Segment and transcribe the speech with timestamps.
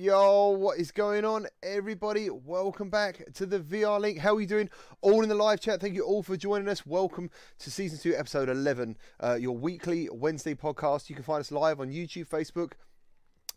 [0.00, 2.30] Yo, what is going on, everybody?
[2.30, 4.18] Welcome back to the VR Link.
[4.18, 4.70] How are you doing?
[5.00, 5.80] All in the live chat.
[5.80, 6.86] Thank you all for joining us.
[6.86, 11.10] Welcome to season two, episode 11, uh, your weekly Wednesday podcast.
[11.10, 12.74] You can find us live on YouTube, Facebook,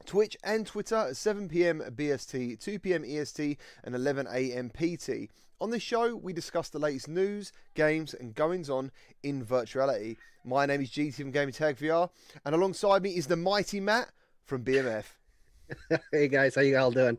[0.07, 1.83] Twitch, and Twitter at 7 p.m.
[1.95, 3.05] BST, 2 p.m.
[3.05, 4.71] EST, and 11 a.m.
[4.71, 5.29] PT.
[5.59, 8.89] On this show, we discuss the latest news, games, and goings on
[9.21, 10.17] in virtuality.
[10.43, 12.09] My name is GT from Gaming Tag VR,
[12.43, 14.09] and alongside me is the mighty Matt
[14.43, 15.03] from BMF.
[16.11, 17.17] hey guys, how you all doing?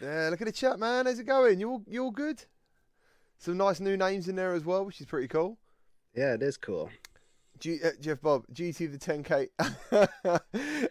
[0.00, 1.06] Yeah, look at the chat, man.
[1.06, 1.60] How's it going?
[1.60, 2.44] You all you all good?
[3.38, 5.58] Some nice new names in there as well, which is pretty cool.
[6.14, 6.90] Yeah, it is cool.
[7.58, 9.48] G- uh, Jeff Bob, GT the 10K.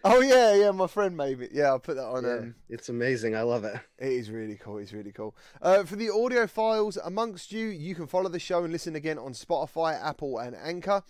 [0.04, 1.48] oh yeah, yeah, my friend maybe.
[1.52, 2.24] Yeah, I'll put that on.
[2.24, 3.36] Yeah, Um, it's amazing.
[3.36, 3.74] I love it.
[3.98, 4.78] it is really cool.
[4.78, 5.36] It's really cool.
[5.60, 9.18] Uh, for the audio files amongst you, you can follow the show and listen again
[9.18, 11.02] on Spotify, Apple, and Anchor.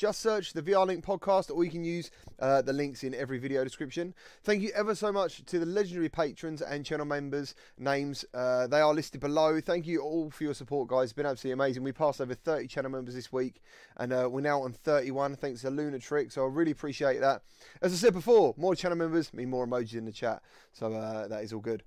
[0.00, 3.36] Just search the VR Link podcast, or you can use uh, the links in every
[3.36, 4.14] video description.
[4.42, 8.24] Thank you ever so much to the legendary patrons and channel members' names.
[8.32, 9.60] Uh, they are listed below.
[9.60, 11.10] Thank you all for your support, guys.
[11.10, 11.82] It's been absolutely amazing.
[11.82, 13.60] We passed over 30 channel members this week,
[13.98, 16.32] and uh, we're now on 31 thanks to Luna Trick.
[16.32, 17.42] So I really appreciate that.
[17.82, 20.40] As I said before, more channel members mean more emojis in the chat.
[20.72, 21.82] So uh, that is all good.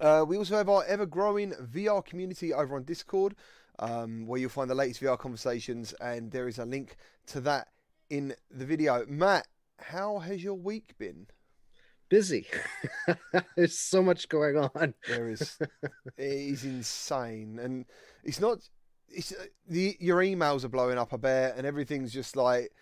[0.00, 3.34] Uh, we also have our ever growing VR community over on Discord,
[3.78, 7.68] um, where you'll find the latest VR conversations, and there is a link to that
[8.10, 9.04] in the video.
[9.06, 9.46] Matt,
[9.78, 11.26] how has your week been?
[12.08, 12.46] Busy.
[13.56, 14.94] There's so much going on.
[15.08, 15.58] There is,
[16.16, 17.86] it is insane, and
[18.22, 18.58] it's not.
[19.08, 22.72] It's uh, the your emails are blowing up a bit, and everything's just like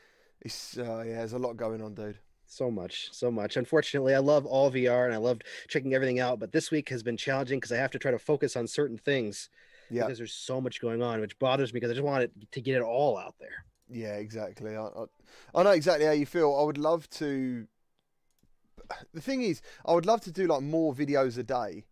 [0.40, 0.76] it's.
[0.76, 2.18] Uh, yeah, there's a lot going on, dude.
[2.46, 3.56] So much, so much.
[3.56, 7.02] Unfortunately, I love all VR and I loved checking everything out, but this week has
[7.02, 9.48] been challenging because I have to try to focus on certain things
[9.92, 12.32] Yeah, because there's so much going on, which bothers me because I just want it
[12.52, 13.64] to get it all out there.
[13.88, 14.74] Yeah, exactly.
[14.76, 15.04] I, I,
[15.54, 16.56] I know exactly how you feel.
[16.58, 17.66] I would love to.
[19.14, 21.84] The thing is, I would love to do like more videos a day,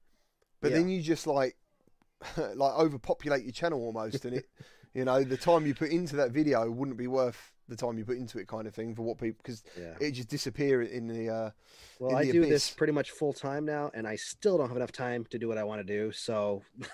[0.60, 1.56] but then you just like
[2.36, 4.46] like overpopulate your channel almost, and it,
[4.94, 8.04] you know, the time you put into that video wouldn't be worth the time you
[8.04, 9.94] put into it, kind of thing, for what people because Yeah.
[10.00, 11.28] it just disappear in the.
[11.30, 11.50] uh
[11.98, 12.50] Well, in I the do abyss.
[12.50, 15.48] this pretty much full time now, and I still don't have enough time to do
[15.48, 16.12] what I want to do.
[16.12, 16.62] So,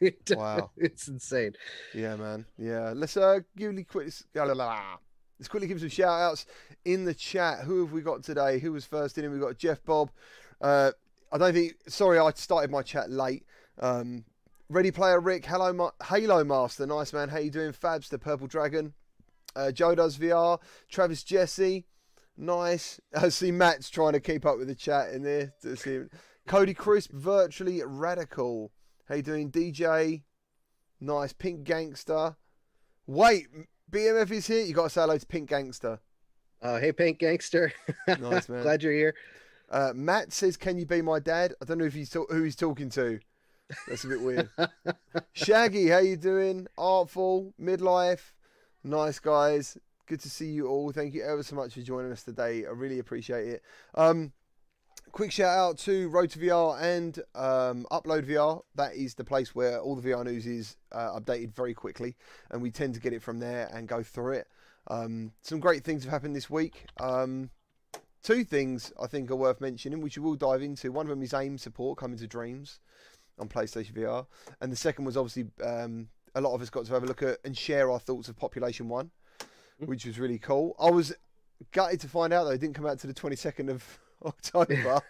[0.28, 0.70] it- Wow.
[0.76, 1.54] it's insane.
[1.94, 2.46] Yeah, man.
[2.58, 2.92] Yeah.
[2.94, 4.12] Let's uh give me quick.
[4.34, 4.80] la, la, la.
[5.38, 6.46] Let's quickly give some shout outs
[6.84, 7.60] in the chat.
[7.60, 8.58] Who have we got today?
[8.58, 9.30] Who was first in?
[9.30, 10.10] We've got Jeff Bob.
[10.60, 10.92] Uh,
[11.32, 11.74] I don't think.
[11.88, 13.44] Sorry, I started my chat late.
[13.78, 14.24] Um,
[14.68, 15.46] Ready Player Rick.
[15.46, 16.86] Hello, Ma- Halo Master.
[16.86, 17.28] Nice man.
[17.30, 17.72] How you doing?
[17.72, 18.92] Fabs the Purple Dragon.
[19.56, 20.58] Uh, Joe does VR.
[20.90, 21.86] Travis Jesse.
[22.36, 23.00] Nice.
[23.14, 25.52] I see Matt's trying to keep up with the chat in there.
[25.62, 26.10] To see him.
[26.46, 27.12] Cody Crisp.
[27.12, 28.70] Virtually Radical.
[29.10, 30.22] How you doing, DJ?
[31.00, 31.32] Nice.
[31.32, 32.36] Pink Gangster.
[33.08, 33.48] Wait,
[33.90, 34.64] BMF is here.
[34.64, 35.98] You got to say hello to Pink Gangster.
[36.62, 37.72] Uh, hey, Pink Gangster.
[38.06, 38.62] Nice, man.
[38.62, 39.16] Glad you're here.
[39.68, 42.44] Uh, Matt says, "Can you be my dad?" I don't know if he's ta- who
[42.44, 43.18] he's talking to.
[43.88, 44.48] That's a bit weird.
[45.32, 46.68] Shaggy, how you doing?
[46.78, 48.30] Artful, midlife,
[48.84, 49.76] nice guys.
[50.06, 50.92] Good to see you all.
[50.92, 52.64] Thank you ever so much for joining us today.
[52.64, 53.62] I really appreciate it.
[53.96, 54.32] Um,
[55.10, 58.62] quick shout out to Road to VR and um, Upload VR.
[58.76, 62.16] That is the place where all the VR news is uh, updated very quickly,
[62.50, 64.48] and we tend to get it from there and go through it.
[64.88, 66.86] Um, some great things have happened this week.
[66.98, 67.50] Um,
[68.22, 70.92] two things I think are worth mentioning, which we will dive into.
[70.92, 72.78] One of them is AIM support coming to Dreams
[73.38, 74.26] on PlayStation VR,
[74.60, 77.22] and the second was obviously um, a lot of us got to have a look
[77.22, 79.10] at and share our thoughts of Population One,
[79.78, 80.76] which was really cool.
[80.78, 81.12] I was
[81.72, 85.00] gutted to find out though it didn't come out to the twenty second of October.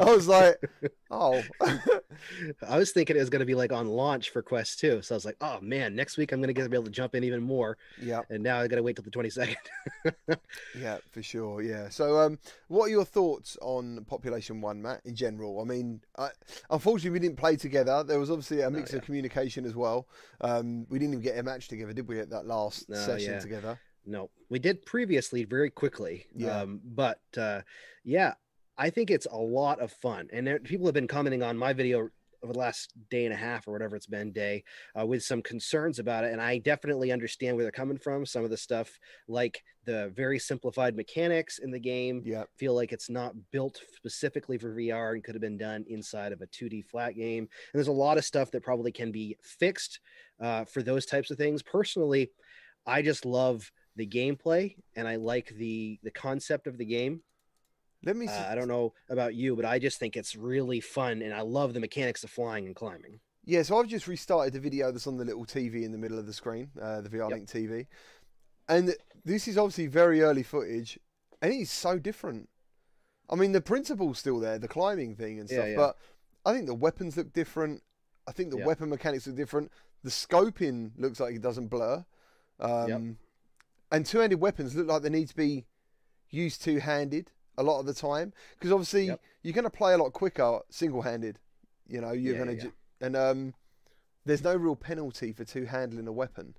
[0.00, 0.56] I was like,
[1.10, 1.42] oh,
[2.68, 5.02] I was thinking it was going to be like on launch for Quest 2.
[5.02, 6.84] So I was like, oh man, next week I'm going to get to be able
[6.86, 7.78] to jump in even more.
[8.00, 9.56] yeah, And now I got to wait till the 22nd.
[10.80, 11.88] yeah, for sure, yeah.
[11.88, 12.38] So, um,
[12.68, 15.00] what are your thoughts on Population One, Matt?
[15.04, 16.30] In general, I mean, I,
[16.70, 18.02] unfortunately, we didn't play together.
[18.02, 18.98] There was obviously a mix yeah.
[18.98, 20.08] of communication as well.
[20.40, 22.20] Um, we didn't even get a match together, did we?
[22.20, 23.38] At that last No, session yeah.
[23.40, 23.80] together.
[24.04, 26.26] no, we did previously very quickly.
[26.34, 26.60] Yeah.
[26.60, 27.62] Um, but uh,
[28.04, 28.34] yeah,
[28.78, 30.28] I think it's a lot of fun.
[30.32, 32.10] And there, people have been commenting on my video
[32.42, 34.62] over the last day and a half or whatever it's been day
[34.98, 38.44] uh, with some concerns about it and i definitely understand where they're coming from some
[38.44, 43.08] of the stuff like the very simplified mechanics in the game Yeah, feel like it's
[43.08, 47.14] not built specifically for VR and could have been done inside of a 2D flat
[47.14, 47.44] game.
[47.44, 50.00] And there's a lot of stuff that probably can be fixed
[50.40, 51.62] uh, for those types of things.
[51.62, 52.30] Personally,
[52.84, 57.22] I just love the gameplay and I like the the concept of the game.
[58.06, 58.28] Let me.
[58.28, 61.42] Uh, I don't know about you, but I just think it's really fun and I
[61.42, 63.20] love the mechanics of flying and climbing.
[63.44, 66.18] Yeah, so I've just restarted the video that's on the little TV in the middle
[66.18, 67.30] of the screen, uh, the VR Yep.
[67.30, 67.86] Link TV,
[68.68, 68.94] and
[69.24, 70.98] this is obviously very early footage,
[71.42, 72.48] and it is so different.
[73.28, 75.76] I mean, the principle's still there, the climbing thing and stuff, yeah.
[75.76, 75.96] but
[76.44, 77.82] I think the weapons look different.
[78.26, 78.66] I think the Yeah.
[78.66, 79.70] weapon mechanics look different.
[80.02, 82.04] The scoping looks like it doesn't blur.
[82.60, 83.18] Um,
[83.92, 85.66] And two handed weapons look like they need to be
[86.30, 88.32] used two handed a lot of the time.
[88.58, 89.20] Because obviously, Yep.
[89.42, 91.38] you're going to play a lot quicker single handed.
[91.88, 92.72] You know, you're Yeah, going yeah, to.
[93.00, 93.54] And um,
[94.24, 96.54] there's no real penalty for two handling a weapon.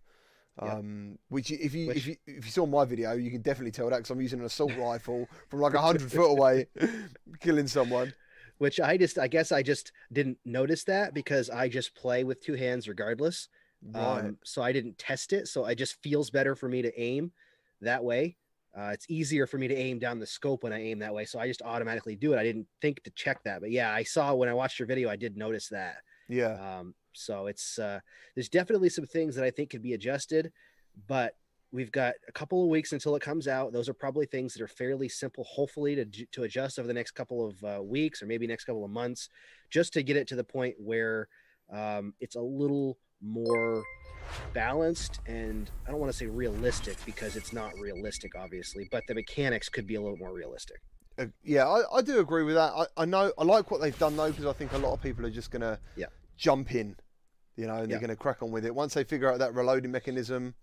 [0.62, 0.74] Yep.
[0.74, 3.72] Um, which if you Which- if you if you saw my video, you can definitely
[3.72, 6.68] tell that because I'm using an assault rifle from like hundred foot away,
[7.40, 8.14] killing someone.
[8.58, 12.42] which I just I guess I just didn't notice that because I just play with
[12.42, 13.50] two hands regardless.
[13.84, 14.20] Right.
[14.22, 15.48] Um, so I didn't test it.
[15.48, 17.32] So it just feels better for me to aim
[17.82, 18.38] that way.
[18.78, 21.26] Uh, it's easier for me to aim down the scope when I aim that way.
[21.26, 22.38] So I just automatically do it.
[22.38, 25.10] I didn't think to check that, but yeah, I saw when I watched your video,
[25.10, 25.98] I did notice that.
[26.30, 26.80] yeah.
[26.80, 28.00] Um, so it's uh,
[28.36, 30.52] there's definitely some things that I think could be adjusted,
[31.08, 31.36] but
[31.72, 33.74] we've got a couple of weeks until it comes out.
[33.74, 37.12] Those are probably things that are fairly simple, hopefully to to adjust over the next
[37.12, 39.30] couple of uh, weeks or maybe next couple of months,
[39.72, 41.28] just to get it to the point where
[41.74, 43.84] um, it's a little more
[44.54, 49.16] balanced and I don't want to say realistic because it's not realistic, obviously, but the
[49.16, 50.78] mechanics could be a little more realistic.
[51.18, 52.74] Uh, yeah, I, I do agree with that.
[52.74, 55.02] I, I know I like what they've done though because I think a lot of
[55.02, 56.08] people are just gonna Yeah.
[56.38, 56.96] jump in,
[57.56, 59.92] you know, and they're gonna crack on with it once they figure out that reloading
[59.92, 60.56] mechanism.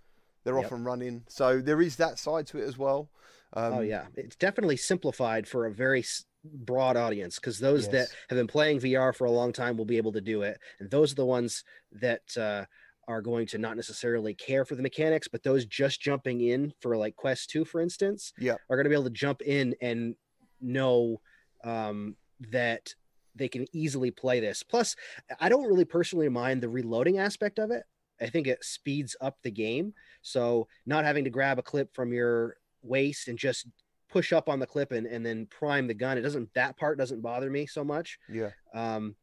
[0.45, 0.67] They're Yep.
[0.67, 3.11] off and running, so there is that side to it as well.
[3.55, 6.05] Um, oh yeah, it's definitely simplified for a very
[6.45, 9.97] broad audience because those that have been playing VR for a long time will be
[9.97, 12.65] able to do it, and those are the ones that uh,
[13.09, 16.97] are going to not necessarily care for the mechanics, but those just jumping in for
[16.97, 18.33] like Quest Two, for instance,
[18.69, 20.15] are going to be able to jump in and
[20.61, 21.21] know
[21.65, 22.17] um,
[22.51, 22.95] that
[23.35, 24.63] they can easily play this.
[24.63, 24.97] Plus,
[25.41, 27.83] I don't really personally mind the reloading aspect of it.
[28.21, 29.93] I think it speeds up the game.
[30.23, 33.67] So not having to grab a clip from your waist and just
[34.15, 36.17] push up on the clip and, and then prime the gun.
[36.17, 38.19] It doesn't that part doesn't bother me so much.
[38.29, 38.51] Yeah.
[38.73, 39.17] Um,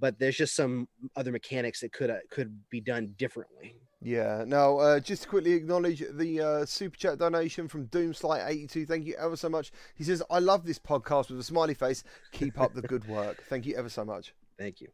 [0.00, 3.74] but there's just some other mechanics that could uh, could be done differently.
[4.00, 4.44] Yeah.
[4.46, 8.86] Now, uh, just to quickly acknowledge the uh, super chat donation from Doomslight82.
[8.88, 9.70] Thank you ever so much.
[9.94, 12.04] He says, "I love this podcast with a smiley face.
[12.32, 13.42] Keep up the good work.
[13.50, 14.88] Thank you ever so much." Thank you.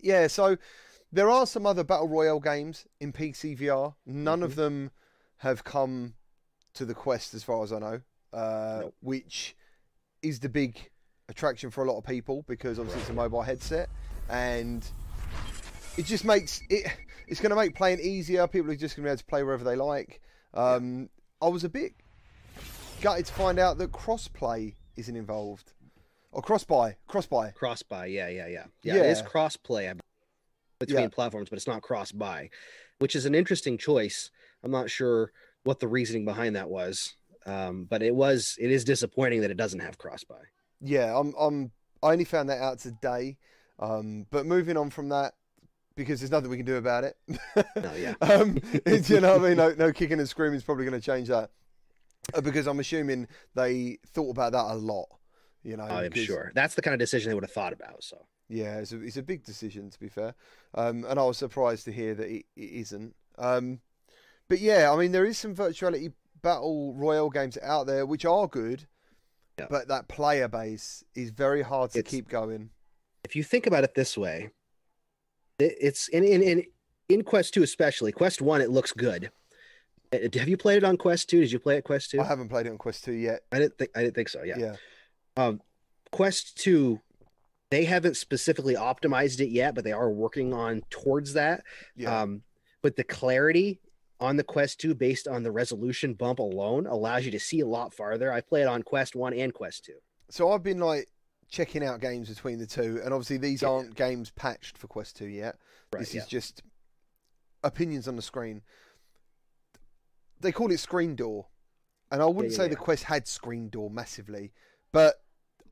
[0.00, 0.56] Yeah, so
[1.10, 3.94] there are some other battle royale games in PC VR.
[4.04, 4.56] None of Mhm.
[4.56, 4.90] them
[5.38, 6.14] have come
[6.74, 8.00] to the Quest, as far as I know,
[8.36, 8.94] uh, Nope.
[9.00, 9.56] which
[10.22, 10.90] is the big
[11.28, 13.88] attraction for a lot of people because obviously it's a mobile headset,
[14.28, 14.86] and
[15.96, 16.86] it just makes it.
[17.28, 18.46] It's going to make playing easier.
[18.46, 20.20] People are just going to be able to play wherever they like.
[20.54, 21.08] Um,
[21.42, 21.92] I was a bit
[23.00, 25.72] gutted to find out that crossplay isn't involved,
[26.30, 27.50] or cross-buy, cross-buy.
[27.50, 28.94] Cross buy, yeah, yeah, yeah, yeah.
[28.96, 29.24] It is Yeah.
[29.24, 29.92] cross play
[30.78, 31.08] between Yeah.
[31.08, 32.48] platforms, but it's not cross buy,
[33.00, 34.30] which is an interesting choice.
[34.62, 35.32] I'm not sure
[35.64, 37.16] what the reasoning behind that was,
[37.46, 38.56] um, but it was.
[38.60, 40.42] It is disappointing that it doesn't have cross buy.
[40.80, 41.34] Yeah, I'm.
[41.38, 41.70] I'm.
[42.02, 43.38] I only found that out today.
[43.78, 45.34] Um, but moving on from that,
[45.96, 47.16] because there's nothing we can do about it.
[47.56, 48.14] No, yeah.
[48.20, 50.98] um, it's, you know, what I mean, no, no kicking and screaming is probably going
[50.98, 51.50] to change that,
[52.34, 55.08] uh, because I'm assuming they thought about that a lot.
[55.62, 58.04] You know, I'm because- sure that's the kind of decision they would have thought about.
[58.04, 60.34] So Yeah, it's a, it's a big decision to be fair,
[60.74, 63.14] um, and I was surprised to hear that it, it isn't.
[63.36, 63.80] Um,
[64.48, 66.12] but yeah, I mean, there is some virtuality
[66.50, 68.86] battle royale games out there which are good,
[69.58, 69.66] Yeah.
[69.68, 72.70] but that player base is very hard to It's- keep going.
[73.24, 74.50] if you think about it this way,
[75.58, 76.64] it- it's in in in,
[77.08, 78.12] in Quest Two especially.
[78.12, 79.32] Quest One, it looks good.
[80.12, 81.40] Uh, Have you played it on Quest Two?
[81.40, 82.20] Did you play it Quest Two?
[82.20, 83.42] I haven't played it on Quest Two yet.
[83.50, 84.42] I didn't think I didn't think so.
[84.44, 84.58] Yeah.
[84.58, 84.76] Yeah,
[85.36, 85.60] Um,
[86.12, 87.00] Quest Two,
[87.70, 91.64] they haven't specifically optimized it yet, but they are working on towards that.
[91.96, 92.44] yeah, Um,
[92.82, 93.80] but the clarity
[94.20, 97.66] on the Quest Two, based on the resolution bump alone, allows you to see a
[97.66, 98.32] lot farther.
[98.32, 99.98] I play it on Quest One and Quest Two.
[100.30, 101.08] So I've been like
[101.48, 103.68] checking out games between the two, and obviously these Yeah.
[103.68, 105.56] aren't games patched for Quest Two yet.
[105.92, 106.00] Right.
[106.00, 106.22] this yeah.
[106.22, 106.62] is just
[107.62, 108.62] opinions on the screen.
[110.40, 111.46] They call it screen door,
[112.10, 112.76] and I wouldn't yeah, say the.
[112.76, 114.52] Quest had screen door massively,
[114.92, 115.14] but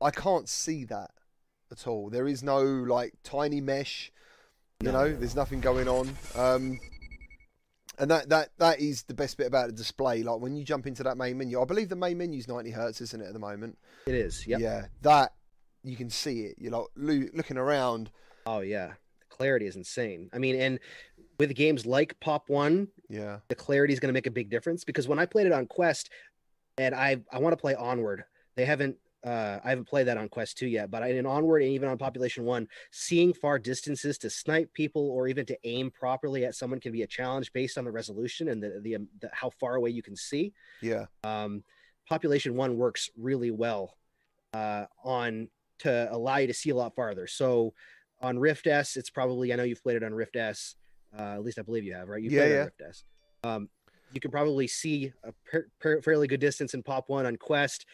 [0.01, 1.11] I can't see that
[1.71, 2.09] at all.
[2.09, 4.11] There is no like tiny mesh,
[4.81, 5.03] you No, know.
[5.05, 5.15] no, no.
[5.17, 6.79] There's nothing going on, um,
[7.99, 10.23] and that that that is the best bit about the display.
[10.23, 12.71] Like when you jump into that main menu, I believe the main menu is 90
[12.71, 13.77] hertz, isn't it, at the moment?
[14.07, 14.45] It is.
[14.47, 14.59] Yep.
[14.59, 15.33] Yeah, that
[15.83, 16.55] you can see it.
[16.57, 18.11] You're like loo- looking around.
[18.45, 18.93] Oh yeah.
[19.19, 20.29] The clarity is insane.
[20.33, 20.79] I mean, and
[21.39, 24.83] with games like Pop One, Yeah, the clarity is going to make a big difference
[24.83, 26.09] because when I played it on Quest,
[26.77, 28.23] and I I want to play Onward.
[28.55, 28.97] They haven't.
[29.25, 31.97] Uh, I haven't played that on Quest 2 yet, but in Onward and even on
[31.97, 36.79] Population 1, seeing far distances to snipe people or even to aim properly at someone
[36.79, 39.75] can be a challenge based on the resolution and the, the, um, the how far
[39.75, 40.53] away you can see.
[40.81, 41.63] yeah, Um,
[42.07, 43.97] Population 1 works really well
[44.53, 47.25] uh, on to allow you to see a lot farther.
[47.25, 47.73] So
[48.21, 50.75] on Rift S, it's probably I know you've played it on Rift S.
[51.17, 52.21] Uh, at least I believe you have, right?
[52.21, 52.59] You Yeah, played yeah.
[52.59, 53.03] on Rift S.
[53.43, 53.69] Um,
[54.13, 57.85] you can probably see a per, per, fairly good distance in Pop One on Quest.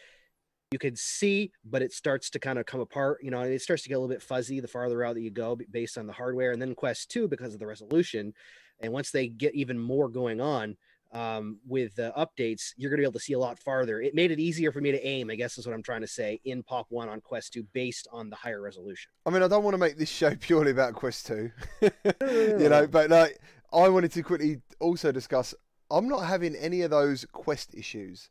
[0.72, 3.18] You could see, but it starts to kind of come apart.
[3.22, 5.30] You know, it starts to get a little bit fuzzy the farther out that you
[5.30, 6.52] go based on the hardware.
[6.52, 8.34] And then Quest Two because of the resolution.
[8.80, 10.76] And once they get even more going on,
[11.12, 14.00] um, with the updates, you're going to be able to see a lot farther.
[14.00, 16.06] It made it easier for me to aim, I guess is what I'm trying to
[16.06, 19.12] say, in Pop 1 on Quest 2 based on the higher resolution.
[19.26, 21.50] I mean, I don't want to make this show purely about Quest 2,
[21.82, 23.38] you know, but like,
[23.72, 25.54] I wanted to quickly also discuss
[25.90, 28.30] I'm not having any of those Quest issues.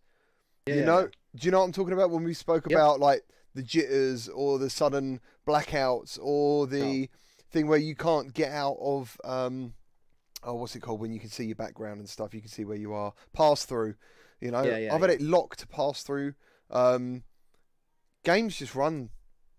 [0.66, 1.10] Yeah, you know.
[1.36, 2.10] Do you know what I'm talking about?
[2.12, 2.78] When we spoke Yep.
[2.78, 3.24] about like
[3.54, 7.10] the jitters or the sudden blackouts or the
[7.50, 9.74] thing where you can't get out of um
[10.44, 11.00] oh what's it called?
[11.02, 13.14] When you can see your background and stuff you can see where you are.
[13.34, 13.96] Pass through
[14.40, 14.64] you know?
[14.64, 16.34] Yeah, yeah, I've had it locked to pass through.
[16.70, 17.24] Um
[18.24, 19.10] games just run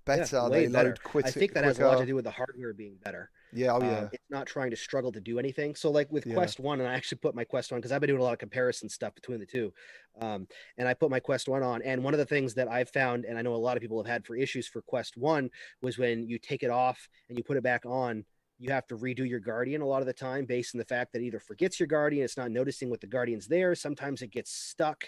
[0.04, 0.48] better.
[0.48, 0.88] they better.
[0.88, 3.30] load quicker I think that has a lot to do with the hardware being better.
[3.52, 5.74] Yeah oh Um, yeah it's not trying to struggle to do anything.
[5.74, 6.34] So, like with Yeah.
[6.34, 8.32] Quest One, and I actually put my Quest One because I've been doing a lot
[8.32, 9.72] of comparison stuff between the two.
[10.20, 10.46] Um,
[10.78, 13.24] and I put my Quest One on, and one of the things that I've found,
[13.24, 15.98] and I know a lot of people have had for issues for Quest One, was
[15.98, 18.24] when you take it off and you put it back on.
[18.58, 21.12] You have to redo your Guardian a lot of the time, based on the fact
[21.12, 23.74] that it either forgets your Guardian, it's not noticing what the Guardian's there.
[23.74, 25.04] Sometimes it gets stuck.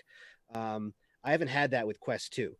[0.52, 2.56] Um, I haven't had that with Quest Two.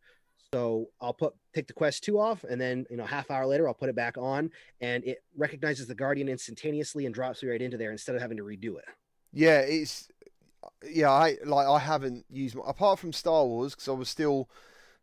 [0.55, 3.67] So I'll put take the Quest 2 off and then you know half hour later
[3.67, 7.61] I'll put it back on and it recognizes the Guardian instantaneously and drops me right
[7.61, 8.85] into there instead of having to redo it.
[9.33, 10.09] Yeah, it's
[10.89, 11.11] yeah.
[11.11, 14.49] I like I haven't used apart from Star Wars because I was still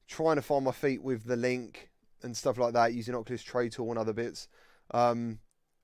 [0.07, 1.89] trying to find my feet with the link
[2.23, 4.47] and stuff like that using Oculus Tray Tool and other bits.
[4.91, 5.39] Um,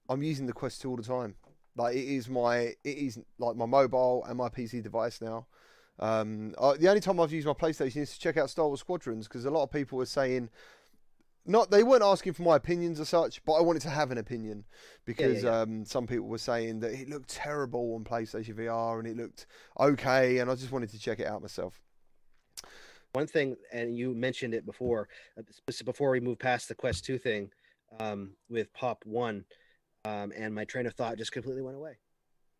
[0.07, 1.35] I'm using the Quest 2 all the time.
[1.75, 5.45] Like it is my it is like my mobile and my PC device now.
[5.99, 9.27] Um, the only time I've used my PlayStation is to check out Star Wars Squadrons
[9.27, 10.49] because a lot of people were saying.
[11.49, 14.17] Not, they weren't asking for my opinions as such, but I wanted to have an
[14.17, 14.65] opinion
[15.05, 15.61] because yeah.
[15.61, 19.45] Um, some people were saying that it looked terrible on PlayStation VR and it looked
[19.79, 21.79] okay, and I just wanted to check it out myself.
[23.13, 25.07] One thing, and you mentioned it before,
[25.39, 25.43] uh,
[25.85, 27.49] before we move past the Quest 2 thing
[27.99, 29.45] um, with Pop 1,
[30.05, 31.97] um, and my train of thought just completely went away.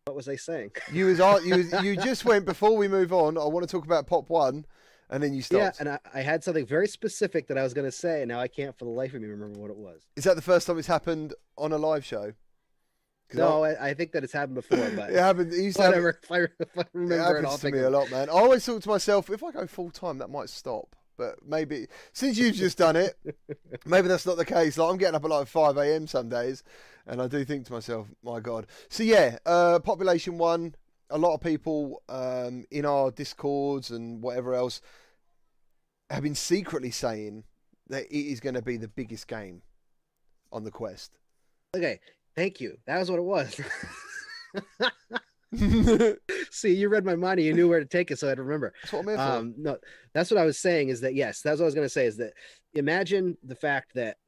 [0.08, 0.70] What was I saying?
[0.90, 3.36] You was ar- you was, you just went before we move on.
[3.36, 4.64] I want to talk about Pop One,
[5.10, 5.60] and then you stopped.
[5.60, 8.28] Yeah, and I, I had something very specific that I was going to say, and
[8.30, 10.00] now I can't for the life of me remember what it was.
[10.16, 12.32] Is that the first time it's happened on a live show?
[13.34, 15.52] No, I, I think that it's happened before, but it happened.
[15.52, 17.78] It used to happen- If I, if I It remember it, happens I'll to me
[17.80, 18.30] a lot, man.
[18.30, 20.96] I always thought to myself, if I go full time, that might stop.
[21.18, 23.14] But maybe since you've just done it,
[23.84, 24.78] maybe that's not the case.
[24.78, 26.06] Like I'm getting up at like five a.m.
[26.06, 26.62] some days,
[27.08, 28.66] and I do think to myself, my God.
[28.88, 30.74] So yeah, uh, population one.
[31.10, 34.82] A lot of people um, in our discords and whatever else
[36.10, 37.44] have been secretly saying
[37.88, 39.62] that it is going to be the biggest game
[40.52, 41.12] on the Quest.
[41.74, 41.98] Okay,
[42.36, 42.76] thank you.
[42.86, 43.58] That was what it was.
[46.50, 47.38] See, you read my mind.
[47.40, 48.74] and You knew where to take it, so I'd remember.
[48.90, 49.22] what I'm here for.
[49.22, 49.78] Um, no,
[50.12, 50.90] that's what I was saying.
[50.90, 51.40] Is that yes?
[51.40, 52.04] That's what I was going to say.
[52.06, 52.34] Is that
[52.74, 54.18] imagine the fact that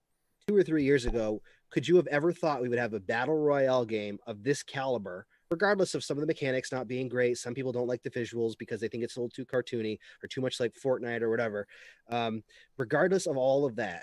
[0.49, 3.39] two or three years ago, could you have ever thought we would have a battle
[3.39, 5.27] royale game of this caliber?
[5.51, 8.57] Regardless of some of the mechanics not being great, some people don't like the visuals
[8.57, 11.67] because they think it's a little too cartoony or too much like Fortnite or whatever.
[12.09, 12.43] Um,
[12.79, 14.03] regardless of all of that,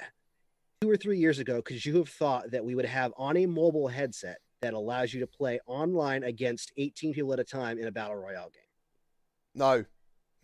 [0.82, 3.46] two or three years ago, could you have thought that we would have on a
[3.46, 7.88] mobile headset that allows you to play online against 18 people at a time in
[7.88, 8.64] a battle royale game?
[9.56, 9.84] no,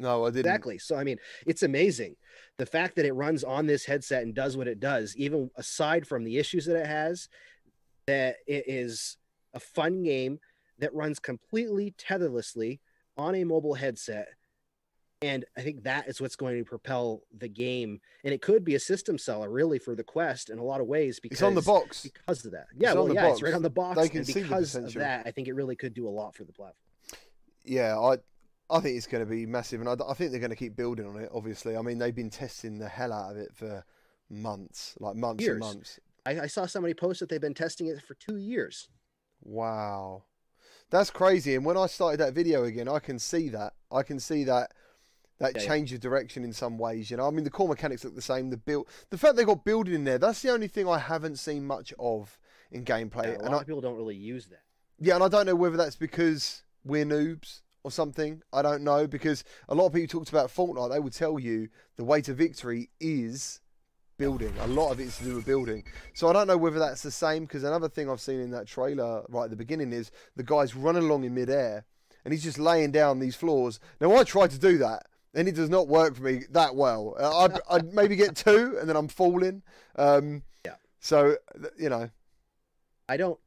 [0.03, 0.45] no, I didn't.
[0.45, 0.77] Exactly.
[0.77, 1.17] So I mean,
[1.47, 2.15] it's amazing.
[2.57, 6.05] The fact that it runs on this headset and does what it does, even aside
[6.05, 7.29] from the issues that it has,
[8.05, 9.17] that it is
[9.53, 10.39] a fun game
[10.79, 12.79] that runs completely tetherlessly
[13.17, 14.27] on a mobile headset.
[15.21, 18.01] And I think that is what's going to propel the game.
[18.25, 20.87] And it could be a system seller really for the Quest in a lot of
[20.87, 22.01] ways because It's on the box.
[22.03, 22.65] because of that.
[22.75, 23.97] Yeah, on well, the yeah, it's right on the box.
[23.97, 26.11] They can and see the because of that, I think it really could do a
[26.11, 26.75] lot for the platform.
[27.63, 28.17] Yeah, I
[28.73, 30.75] I think it's going to be massive, and I, I think they're going to keep
[30.75, 31.29] building on it.
[31.33, 33.85] Obviously, I mean they've been testing the hell out of it for
[34.29, 35.53] months, like months Years.
[35.53, 35.99] and months.
[36.25, 38.89] I, I saw somebody post that they've been testing it for two years.
[39.41, 40.23] Wow,
[40.89, 41.55] that's crazy.
[41.55, 43.73] And when I started that video again, I can see that.
[43.91, 44.71] I can see that
[45.39, 45.67] that Yeah, yeah.
[45.67, 47.11] change of direction in some ways.
[47.11, 48.49] You know, I mean the core mechanics look the same.
[48.49, 51.37] The build, the fact they got building in there, that's the only thing I haven't
[51.37, 52.39] seen much of
[52.71, 53.25] in gameplay.
[53.25, 54.61] Yeah, a and lot I, of people don't really use that.
[54.99, 58.41] Yeah, and I don't know whether that's because we're noobs or something.
[58.51, 60.91] I don't know because a lot of people talked about Fortnite.
[60.91, 63.59] They would tell you the way to victory is
[64.17, 64.53] building.
[64.61, 65.83] A lot of it's to do with building.
[66.13, 68.67] So I don't know whether that's the same because another thing I've seen in that
[68.67, 71.85] trailer right at the beginning is the guy's running along in midair
[72.23, 73.79] and he's just laying down these floors.
[73.99, 77.15] Now I tried to do that and it does not work for me that well.
[77.19, 79.63] I'd, I'd maybe get two, and then I'm falling.
[79.95, 80.75] Um, Yeah.
[80.99, 81.37] So
[81.77, 82.09] you know,
[83.09, 83.39] I don't.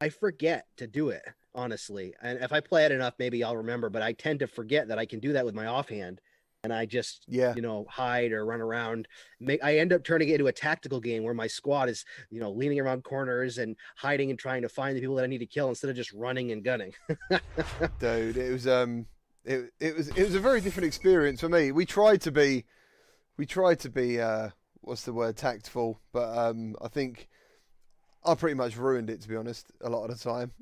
[0.00, 1.22] I forget to do it
[1.56, 3.90] honestly, and if I play it enough, maybe I'll remember.
[3.90, 6.20] But I tend to forget that I can do that with my offhand,
[6.62, 9.08] and I just yeah, you know hide or run around.
[9.40, 12.40] Make I end up turning it into a tactical game where my squad is you
[12.40, 15.38] know leaning around corners and hiding and trying to find the people that I need
[15.38, 16.92] to kill instead of just running and gunning.
[17.98, 19.06] dude, it was um,
[19.44, 21.72] it it was it was a very different experience for me.
[21.72, 22.64] We tried to be,
[23.36, 27.28] we tried to be uh, what's the word, tactful, but um, I think
[28.26, 29.66] I pretty much ruined it to be honest.
[29.80, 30.52] A lot of the time,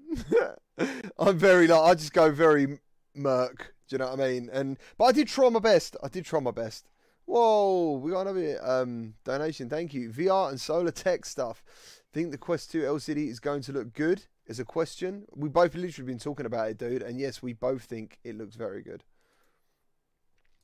[1.19, 2.79] I'm very like I just go very
[3.15, 3.75] murk.
[3.89, 4.51] Do you know what I mean?
[4.53, 5.97] And but I did try my best.
[6.03, 6.89] I did try my best.
[7.27, 9.71] Whoa, we got another um, donation.
[9.71, 10.11] Thank you.
[10.11, 11.65] VR and solar tech stuff.
[12.13, 14.25] Think the Quest 2 LCD is going to look good?
[14.47, 15.25] Is a question.
[15.35, 17.03] We both literally been talking about it, dude.
[17.03, 19.05] And yes, we both think it looks very good.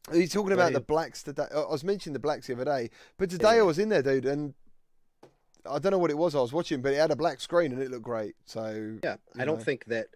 [0.09, 1.47] Are you talking about the blacks today?
[1.54, 4.25] I was mentioning the blacks the other day, but today I was in there, dude,
[4.25, 4.54] and
[5.68, 7.72] I don't know what it was I was watching, but it had a black screen
[7.72, 8.34] and it looked great.
[8.46, 9.64] So Yeah, I don't know.
[9.64, 10.06] think that.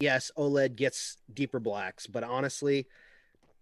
[0.00, 2.86] Yes, OLED gets deeper blacks, but honestly,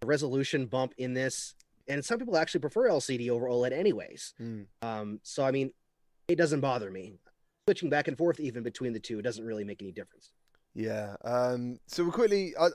[0.01, 1.53] the resolution bump in this,
[1.87, 4.33] and some people actually prefer LCD over OLED, anyways.
[4.41, 5.71] mm, Um, so I mean,
[6.27, 7.13] it doesn't bother me.
[7.67, 10.31] Switching back and forth even between the two doesn't really make any difference.
[10.73, 11.15] yeah.
[11.23, 12.69] Um, so we quickly, I,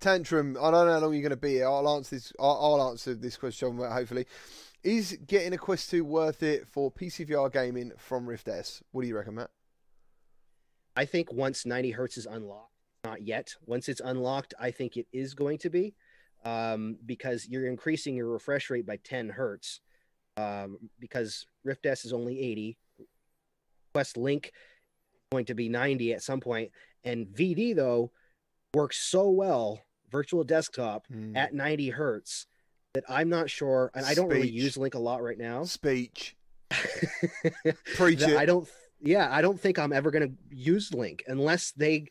[0.00, 0.56] tantrum.
[0.60, 1.68] I don't know how long you're going to be here.
[1.68, 2.32] I'll answer this.
[2.38, 4.26] I'll, I'll answer this question hopefully.
[4.84, 8.82] Is getting a Quest 2 worth it for PCVR gaming from Rift S?
[8.90, 9.50] What do you reckon, Matt?
[10.96, 12.72] I think once 90 hertz is unlocked,
[13.04, 13.54] not yet.
[13.64, 15.94] Once it's unlocked, I think it is going to be
[16.44, 19.80] um, because you're increasing your refresh rate by 10 hertz
[20.36, 22.76] um, because Rift S is only 80.
[23.94, 24.52] Quest Link is
[25.30, 26.72] going to be 90 at some point,
[27.04, 28.10] and VD though
[28.74, 31.36] works so well, virtual desktop Mm.
[31.36, 32.46] at 90 hertz
[32.94, 35.64] that I'm not sure, and I don't really use Link a lot right now.
[35.64, 36.36] Speech.
[37.94, 38.36] Preach it.
[38.36, 38.68] I don't.
[39.00, 42.06] Yeah, I don't think I'm ever going to use Link unless they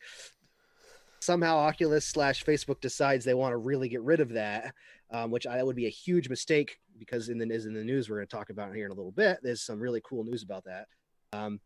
[1.20, 4.74] somehow Oculus slash Facebook decides they want to really get rid of that,
[5.10, 7.84] um, which I, that would be a huge mistake because in the is in the
[7.84, 9.38] news we're going to talk about here in a little bit.
[9.42, 10.86] There's some really cool news about that.
[11.32, 11.60] Um,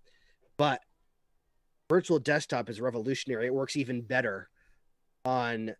[0.59, 0.81] but
[1.88, 3.46] virtual desktop is revolutionary.
[3.46, 4.50] It works even better
[5.24, 5.74] on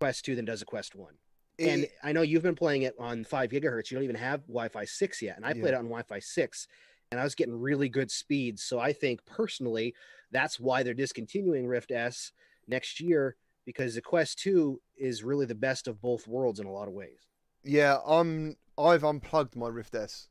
[0.00, 1.12] Quest 2 than does a Quest 1
[1.58, 3.90] and It- I know you've been playing it on five gigahertz.
[3.90, 5.68] You don't even have Wi-Fi six yet, and I played Yeah.
[5.70, 6.66] it on Wi-Fi six,
[7.10, 8.62] and I was getting really good speeds.
[8.62, 9.94] So I think personally,
[10.30, 12.32] that's why they're discontinuing Rift S
[12.66, 16.72] next year because the Quest Two is really the best of both worlds in a
[16.72, 17.28] lot of ways.
[17.64, 18.56] yeah, I'm.
[18.78, 20.28] I've unplugged my Rift S.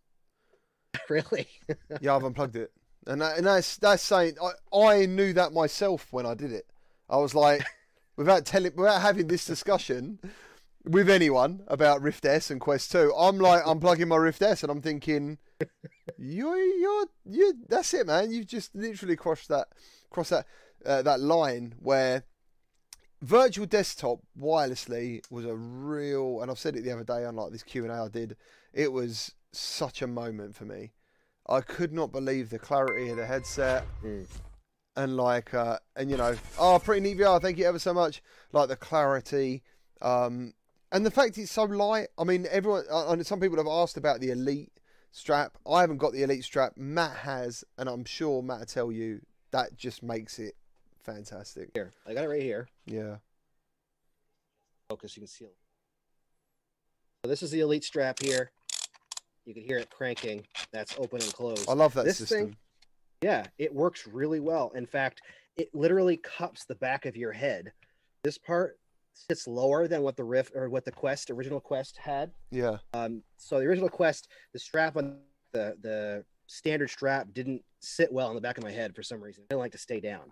[1.09, 1.47] really?
[2.01, 2.71] Yeah, I've unplugged it,
[3.07, 6.65] and that, and that's that's saying I I knew that myself when I did it.
[7.09, 7.61] I was like,
[8.17, 10.19] without telling, without having this discussion
[10.85, 14.71] with anyone about Rift S and Quest Two, I'm like unplugging my Rift S, and
[14.71, 15.37] I'm thinking,
[16.17, 17.53] you're you're you.
[17.67, 18.31] That's it, man.
[18.31, 19.67] You've just literally crossed that
[20.09, 20.45] crossed that
[20.85, 22.23] uh, that line where
[23.21, 27.51] virtual desktop wirelessly was a real, and I've said it the other day on like
[27.51, 28.35] this Q and A I did.
[28.73, 30.91] It was such a moment for me.
[31.47, 34.25] I could not believe the clarity of the headset Mm.
[34.95, 38.21] and like uh and you know oh pretty neat VR thank you ever so much
[38.51, 39.63] like the clarity
[40.01, 40.53] um
[40.91, 44.19] and the fact it's so light I mean everyone and some people have asked about
[44.19, 44.71] the elite
[45.11, 48.91] strap I haven't got the elite strap Matt has and I'm sure Matt will tell
[48.91, 50.55] you that just makes it
[51.03, 52.67] fantastic Here, I got it right here.
[52.85, 53.17] yeah
[54.89, 55.55] Focus, you can see it.
[57.23, 58.51] So this is the Elite strap here.
[59.45, 60.45] You can hear it cranking.
[60.73, 61.69] That's open and closed.
[61.69, 62.57] I love that This system thing-
[63.21, 64.69] Yeah, it works really well.
[64.75, 65.21] In fact,
[65.55, 67.71] it literally cups the back of your head.
[68.25, 68.79] This part
[69.13, 72.31] sits lower than what the Rift or what the Quest original Quest had.
[72.51, 75.19] yeah Um, so the original Quest, the strap on
[75.53, 79.21] the the standard strap didn't sit well on the back of my head for some
[79.21, 79.43] reason.
[79.43, 80.31] I didn't like to stay down.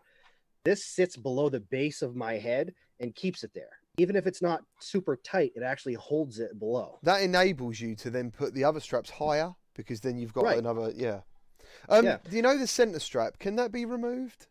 [0.66, 3.70] This sits below the base of my head and keeps it there.
[3.98, 7.00] Even if it's not super tight, it actually holds it below.
[7.04, 10.58] that enables you to then put the other straps higher because then you've got Right.
[10.60, 11.22] another yeah
[11.88, 12.18] um Yeah.
[12.30, 14.48] do you know the center strap can that be removed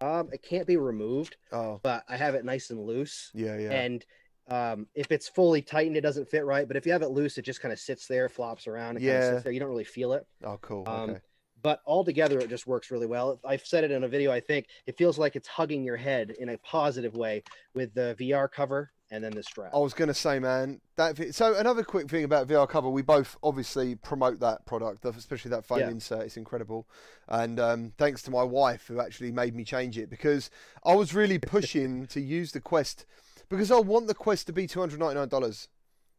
[0.00, 3.32] Um, it can't be removed, oh but I have it nice and loose.
[3.34, 4.04] yeah yeah And
[4.50, 6.66] um, if it's fully tightened, it doesn't fit right.
[6.66, 8.96] But if you have it loose, it just kind of sits there, flops around.
[8.96, 9.20] It Yeah.
[9.20, 9.52] sits there.
[9.52, 10.26] You don't really feel it.
[10.44, 11.20] oh cool Um, okay
[11.62, 13.40] But altogether, it just works really well.
[13.44, 14.30] I've said it in a video.
[14.30, 17.42] I think it feels like it's hugging your head in a positive way
[17.74, 19.70] with the VR cover and then the strap.
[19.74, 21.34] I was going to say, man, that.
[21.34, 25.64] So another quick thing about VR cover, we both obviously promote that product, especially that
[25.64, 25.90] phone Yeah.
[25.90, 26.22] insert.
[26.22, 26.86] It's incredible,
[27.28, 30.50] and um, thanks to my wife who actually made me change it because
[30.84, 33.06] I was really pushing to use the Quest
[33.48, 35.68] because I want the quest to be two hundred ninety nine dollars.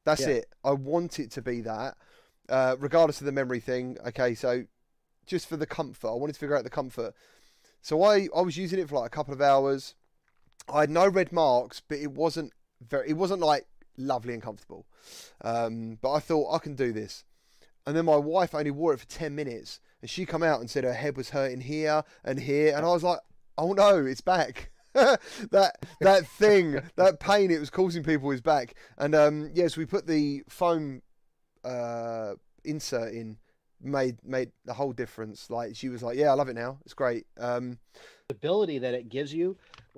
[0.06, 0.30] That's Yeah.
[0.30, 0.46] it.
[0.64, 1.96] I want it to be that,
[2.50, 3.98] uh, regardless of the memory thing.
[4.08, 4.64] Okay, so
[5.28, 7.14] just for the comfort, I wanted to figure out the comfort.
[7.82, 9.94] So I I was using it for like a couple of hours.
[10.74, 13.10] I had no red marks, but it wasn't very.
[13.10, 13.66] It wasn't like
[13.98, 14.86] lovely and comfortable.
[15.42, 17.24] Um, but I thought I can do this.
[17.86, 20.70] And then my wife only wore it for ten minutes, and she come out and
[20.70, 23.20] said her head was hurting here and here, and I was like,
[23.58, 24.72] oh no, it's back.
[24.94, 28.76] that that thing, that pain it was causing people is back.
[28.98, 31.02] And um, yes, we put the foam
[31.64, 33.38] uh, insert in,
[33.82, 35.50] made made the whole difference.
[35.50, 36.78] Like she was like, yeah, I love it now.
[36.86, 37.26] It's great.
[37.40, 37.78] Um,
[38.30, 39.58] ability that it gives you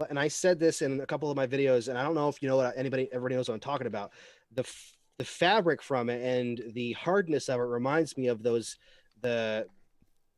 [0.09, 2.41] and i said this in a couple of my videos and i don't know if
[2.41, 4.13] you know what anybody everybody knows what i'm talking about
[4.53, 8.77] the f- the fabric from it and the hardness of it reminds me of those
[9.21, 9.67] the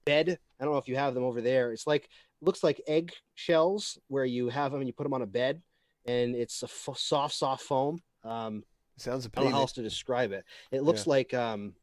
[0.06, 2.10] bed i don't know if you have them over there it's like
[2.42, 5.62] looks like egg shells where you have them and you put them on a bed
[6.08, 8.64] and it's a f- soft soft foam um
[8.98, 10.46] sounds I don't know how else to describe it.
[10.72, 11.12] It looks Yeah.
[11.12, 11.76] like um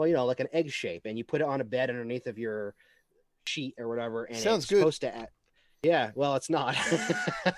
[0.00, 2.26] well, you know, like an egg shape, and you put it on a bed underneath
[2.26, 2.74] of your
[3.46, 4.78] sheet or whatever, and Sounds it's good.
[4.78, 5.28] supposed to add
[5.82, 6.76] yeah, well, it's not.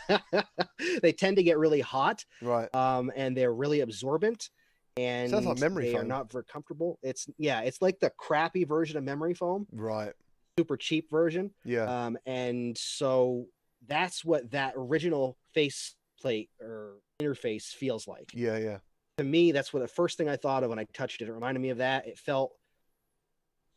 [1.03, 2.73] they tend to get really hot, Right.
[2.75, 4.51] um, and they're really absorbent,
[4.97, 6.99] and like memory they are not very comfortable.
[7.03, 10.13] It's yeah, it's like the crappy version of memory foam, Right.
[10.57, 11.51] super cheap version.
[11.65, 11.83] Yeah.
[12.07, 13.47] Um, and so
[13.89, 18.57] that's what that original face plate or interface feels like yeah.
[18.57, 18.79] Yeah.
[19.19, 21.29] To me, that's what the first thing I thought of when I touched it.
[21.29, 22.07] It reminded me of that.
[22.07, 22.53] It felt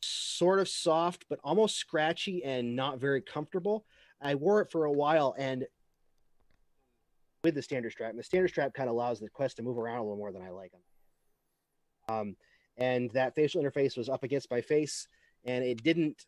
[0.01, 3.85] sort of soft, but almost scratchy and not very comfortable.
[4.21, 5.65] I wore it for a while and
[7.43, 9.77] with the standard strap, and the standard strap kind of allows the Quest to move
[9.77, 10.81] around a little more than I like them.
[12.07, 12.35] Um,
[12.77, 15.07] and that facial interface was up against my face,
[15.43, 16.25] and it didn't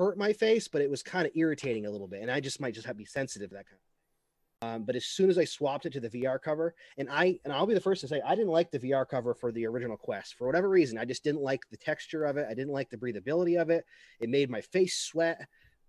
[0.00, 2.20] hurt my face, but it was kind of irritating a little bit.
[2.20, 3.76] And I just might just have to be sensitive to that kind.
[3.76, 3.93] Of
[4.64, 7.52] um, but as soon as I swapped it to the VR cover, and I and
[7.52, 9.96] I'll be the first to say I didn't like the VR cover for the original
[9.96, 10.98] Quest for whatever reason.
[10.98, 12.46] I just didn't like the texture of it.
[12.48, 13.84] I didn't like the breathability of it.
[14.20, 15.46] It made my face sweat.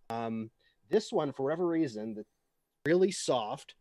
[0.10, 0.50] Um,
[0.90, 2.26] this one, for whatever reason, the
[2.86, 3.76] really soft,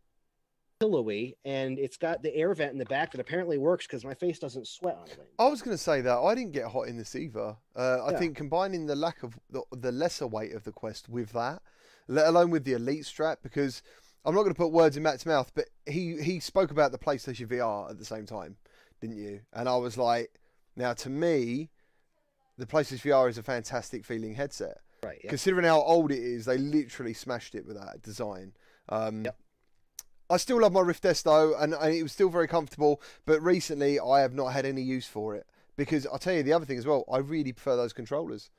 [0.79, 4.13] pillowy, and it's got the air vent in the back that apparently works because my
[4.13, 5.11] face doesn't sweat on it.
[5.13, 5.27] anymore.
[5.39, 7.55] I was going to say that I didn't get hot in this either.
[7.75, 8.19] Uh, I Yeah.
[8.19, 11.61] think combining the lack of the, the lesser weight of the Quest with that,
[12.07, 13.81] let alone with the Elite strap, because
[14.25, 16.97] I'm not going to put words in Matt's mouth, but he he spoke about the
[16.97, 18.57] PlayStation VR at the same time,
[19.01, 19.41] didn't you?
[19.53, 20.31] And I was like,
[20.75, 21.69] now to me,
[22.57, 24.77] the PlayStation VR is a fantastic feeling headset.
[25.03, 25.19] Right.
[25.23, 25.29] Yeah.
[25.29, 28.53] Considering how old it is, they literally smashed it with that design.
[28.89, 29.37] Um, Yep.
[30.27, 32.99] I still love my Rift S though, and, and it was still very comfortable.
[33.27, 35.45] But recently, I have not had any use for it
[35.77, 37.05] because I'll tell you the other thing as well.
[37.11, 38.49] I really prefer those controllers.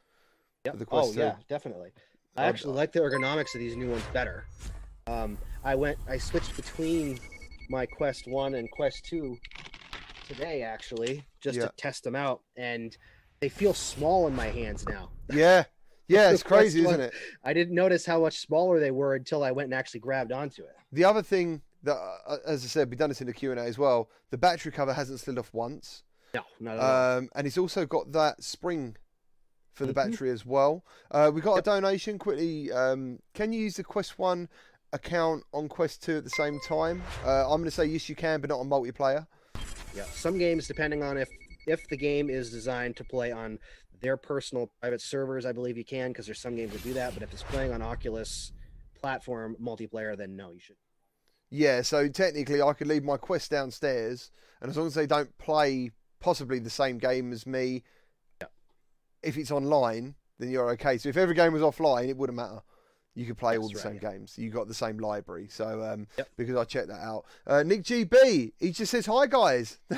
[0.65, 0.79] Yep.
[0.79, 1.19] the Oh two.
[1.19, 1.91] yeah, definitely.
[2.37, 4.45] I actually like the ergonomics of these new ones better.
[5.09, 7.19] Um, I went, I switched between
[7.69, 9.37] my Quest One and Quest Two
[10.29, 11.67] today, actually, just Yeah.
[11.67, 12.97] to test them out, and
[13.41, 15.11] they feel small in my hands now.
[15.33, 15.65] Yeah,
[16.07, 17.13] yeah, it's crazy, isn't it?
[17.43, 20.63] I didn't notice how much smaller they were until I went and actually grabbed onto
[20.63, 20.77] it.
[20.93, 23.59] The other thing that, uh, as I said, we've done this in the Q and
[23.59, 24.09] A as well.
[24.31, 26.05] The battery cover hasn't slid off once.
[26.33, 27.19] No, not at all.
[27.19, 28.97] Um, and it's also got that spring
[29.73, 29.97] for the Mhm.
[29.97, 30.85] battery as well.
[31.11, 31.59] Uh, we got Yep.
[31.59, 32.71] a donation quickly.
[32.71, 34.49] Um, can you use the Quest One
[34.97, 37.03] account on Quest Two at the same time?
[37.25, 39.27] Uh, I'm going to say yes, you can, but not on multiplayer.
[39.95, 41.29] Yeah, some games, depending on if
[41.67, 43.59] if the game is designed to play on
[44.01, 47.15] their personal private servers, I believe you can, because there's some games that do that.
[47.15, 48.53] But if it's playing on Oculus
[49.01, 50.77] platform multiplayer, then no, you should.
[51.51, 54.31] Yeah, so technically, I could leave my Quest downstairs,
[54.61, 57.85] and as long as they don't play possibly the same game as me,
[58.41, 58.49] yeah.
[59.23, 60.99] if it's online, then you're okay.
[60.99, 62.63] So if every game was offline, it wouldn't matter.
[63.17, 64.35] You could play all the That's same right, games.
[64.37, 65.49] You got the same library.
[65.51, 66.29] So um, Yep.
[66.37, 67.25] because I checked that out.
[67.47, 69.79] Uh, Nick GB, he just says hi guys.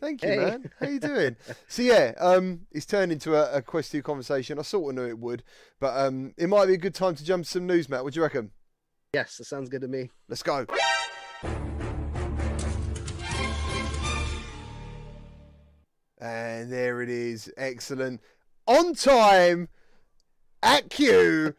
[0.00, 0.36] Thank you, Hey.
[0.36, 0.70] man.
[0.78, 1.34] How you doing?
[1.68, 4.60] so yeah, um, it's turned into a, a Quest Two conversation.
[4.60, 5.42] I sort of knew it would,
[5.80, 8.04] but um, it might be a good time to jump to some news, Matt.
[8.04, 8.52] What do you reckon?
[9.12, 10.10] Yes, that sounds good to me.
[10.28, 10.66] Let's go.
[16.20, 17.50] And there it is.
[17.56, 18.20] Excellent.
[18.66, 19.68] On time.
[20.62, 21.54] At Q.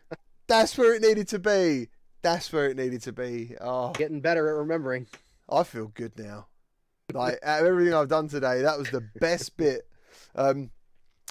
[0.51, 1.87] That's where it needed to be.
[2.23, 3.55] That's where it needed to be.
[3.61, 5.07] Oh, Getting better at remembering.
[5.49, 6.47] I feel good now.
[7.13, 9.87] Like out of everything I've done today, that was the best bit.
[10.35, 10.69] Um,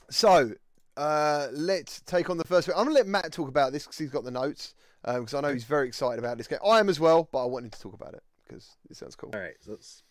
[0.09, 0.53] so
[0.97, 2.77] uh, let's take on the first bit.
[2.79, 4.75] I'm gonna let Matt talk about this because he's got the notes.
[5.05, 6.59] Because I know he's very excited about this game.
[6.65, 9.33] I am as well, but I wanted to talk about it because it sounds cool.
[9.35, 10.03] All right, so let's.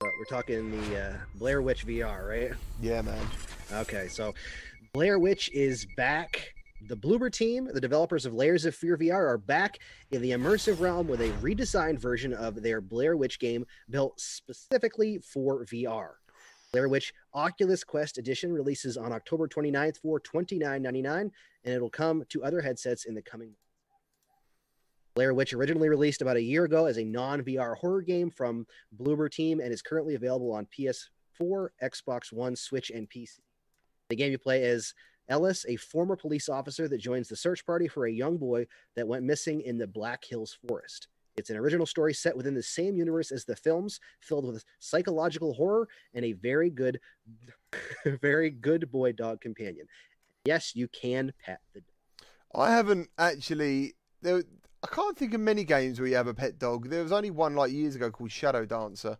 [0.00, 2.52] So we're talking the uh, Blair Witch VR, right?
[2.80, 3.26] Yeah, man.
[3.72, 4.32] Okay, so
[4.92, 6.53] Blair Witch is back
[6.88, 9.78] the Bloober team, the developers of Layers of Fear VR, are back
[10.10, 15.18] in the immersive realm with a redesigned version of their Blair Witch game built specifically
[15.18, 16.10] for VR.
[16.72, 21.30] Blair Witch Oculus Quest Edition releases on October 29th for $29.99, and
[21.64, 23.60] it'll come to other headsets in the coming months.
[25.14, 28.66] Blair Witch originally released about a year ago as a non VR horror game from
[28.98, 33.38] Bloober Team and is currently available on PS4, Xbox One, Switch, and PC.
[34.10, 34.92] The game you play is
[35.28, 39.08] Ellis, a former police officer that joins the search party for a young boy that
[39.08, 41.08] went missing in the Black Hills Forest.
[41.36, 45.54] It's an original story set within the same universe as the films, filled with psychological
[45.54, 47.00] horror and a very good,
[48.20, 49.86] very good boy dog companion.
[50.44, 52.28] Yes, you can pet the dog.
[52.54, 53.94] I haven't actually.
[54.22, 54.44] There,
[54.82, 56.88] I can't think of many games where you have a pet dog.
[56.88, 59.18] There was only one like years ago called Shadow Dancer.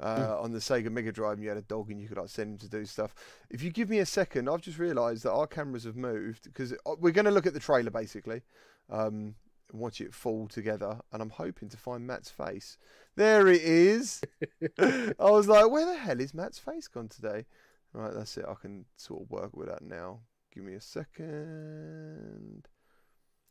[0.00, 0.44] Uh, Hmm.
[0.44, 2.52] on the Sega Mega Drive, and you had a dog, and you could like send
[2.52, 3.14] him to do stuff.
[3.50, 6.74] If you give me a second, I've just realised that our cameras have moved because
[6.98, 8.42] we're going to look at the trailer basically,
[8.90, 9.36] um,
[9.70, 10.98] and watch it fall together.
[11.12, 12.78] And I'm hoping to find Matt's face.
[13.14, 14.22] There it is.
[14.80, 17.46] I was like, where the hell is Matt's face gone today?
[17.92, 18.46] Right, that's it.
[18.48, 20.20] I can sort of work with that now.
[20.52, 22.66] Give me a second.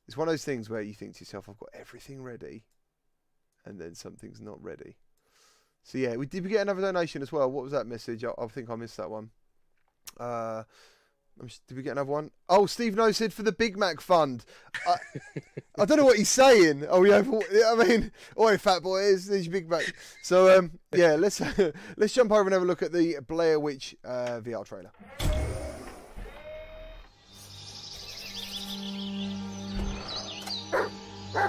[0.08, 2.65] It's one of those things where you think to yourself, I've got everything ready,
[3.63, 4.97] and then something's not ready.
[5.84, 7.50] So yeah, we did we get another donation as well?
[7.50, 8.24] What was that message?
[8.24, 9.30] I, I think I missed that one.
[10.20, 10.63] Uh,
[11.67, 12.32] did we get another one?
[12.50, 14.46] Oh, Steve No said for the Big Mac Fund.
[14.88, 14.96] I,
[15.80, 16.86] I don't know what he's saying.
[16.89, 17.24] Oh yeah,
[17.67, 19.94] I mean, oi, fat boy, there's, there's Big Mac.
[20.22, 21.41] So um, yeah, let's
[21.98, 24.91] let's jump over and have a look at the Blair Witch uh, VR trailer.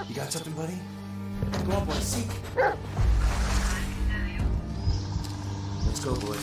[0.08, 0.78] You got something, buddy?
[1.66, 1.92] Go on, boy.
[1.94, 2.28] Seek.
[5.92, 6.38] Let's go, boy.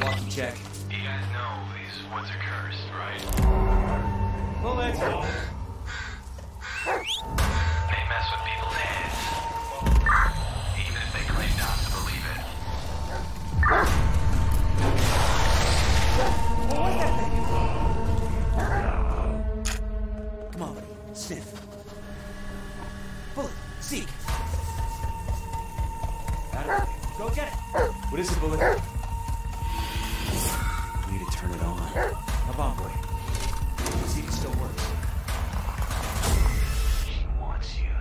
[0.00, 0.56] Walkie check.
[0.90, 3.20] You guys know these woods are cursed, right?
[4.62, 4.98] Bullets.
[7.90, 9.18] They mess with people's heads.
[10.80, 12.40] Even if they claim not to believe it.
[20.52, 20.92] Come on, buddy.
[21.12, 21.46] Sniff.
[23.34, 23.52] Bullet.
[23.82, 24.08] Seek.
[26.66, 26.88] Got it.
[27.16, 27.54] Go get it.
[28.10, 28.58] What is it, Bullet?
[31.06, 31.78] We need to turn it on.
[31.86, 32.90] Come on, boy.
[34.08, 34.82] See if it still works.
[37.06, 37.94] She wants you.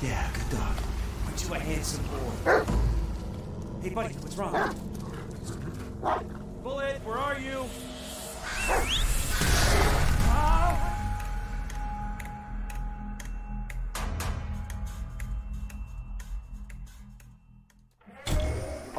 [0.00, 0.76] Yeah, good dog.
[1.26, 2.64] Aren't you a handsome boy?
[3.82, 4.67] Hey, buddy, what's wrong?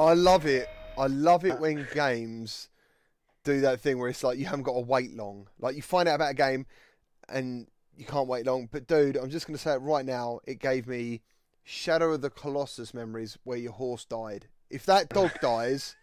[0.09, 0.67] I love it.
[0.97, 2.69] I love it when games
[3.43, 5.47] do that thing where it's like you haven't got to wait long.
[5.59, 6.65] Like you find out about a game
[7.29, 8.67] and you can't wait long.
[8.71, 10.39] But dude, I'm just going to say it right now.
[10.45, 11.21] It gave me
[11.63, 14.47] Shadow of the Colossus memories where your horse died.
[14.71, 15.95] If that dog dies,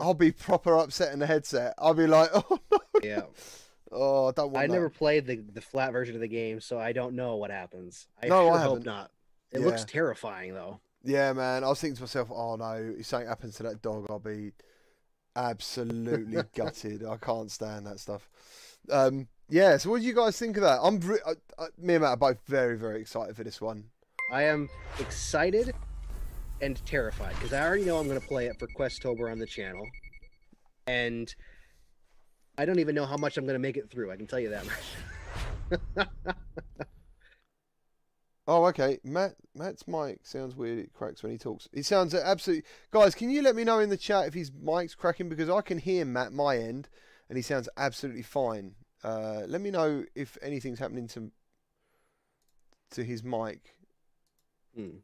[0.00, 1.74] I'll be proper upset in the headset.
[1.78, 3.22] I'll be like, oh no, Yeah.
[3.92, 4.72] oh I don't want I that.
[4.72, 8.06] never played the, the flat version of the game, so I don't know what happens.
[8.22, 8.86] I No, sure I hope haven't.
[8.86, 9.10] not.
[9.52, 10.80] It looks terrifying though.
[11.04, 11.64] Yeah, man.
[11.64, 14.52] I was thinking to myself, oh no, if something happens to that dog, I'll be
[15.34, 17.04] absolutely gutted.
[17.04, 18.28] I can't stand that stuff.
[18.90, 19.76] Um, yeah.
[19.76, 20.78] So, what do you guys think of that?
[20.82, 23.84] I'm, re- I, I, me and Matt are both very, very excited for this one.
[24.30, 25.74] I am excited
[26.60, 29.46] and terrified because I already know I'm going to play it for Questober on the
[29.46, 29.84] channel,
[30.86, 31.34] and
[32.56, 34.12] I don't even know how much I'm going to make it through.
[34.12, 36.06] I can tell you that much.
[38.46, 38.98] Oh, okay.
[39.04, 40.78] Matt, Matt's mic sounds weird.
[40.78, 41.68] It cracks when he talks.
[41.72, 42.64] It sounds absolutely.
[42.90, 45.60] Guys, can you let me know in the chat if his mic's cracking because I
[45.60, 46.88] can hear Matt my end,
[47.28, 48.74] and he sounds absolutely fine.
[49.04, 51.30] Uh, let me know if anything's happening to
[52.90, 53.74] to his mic.
[54.76, 54.98] Hmm.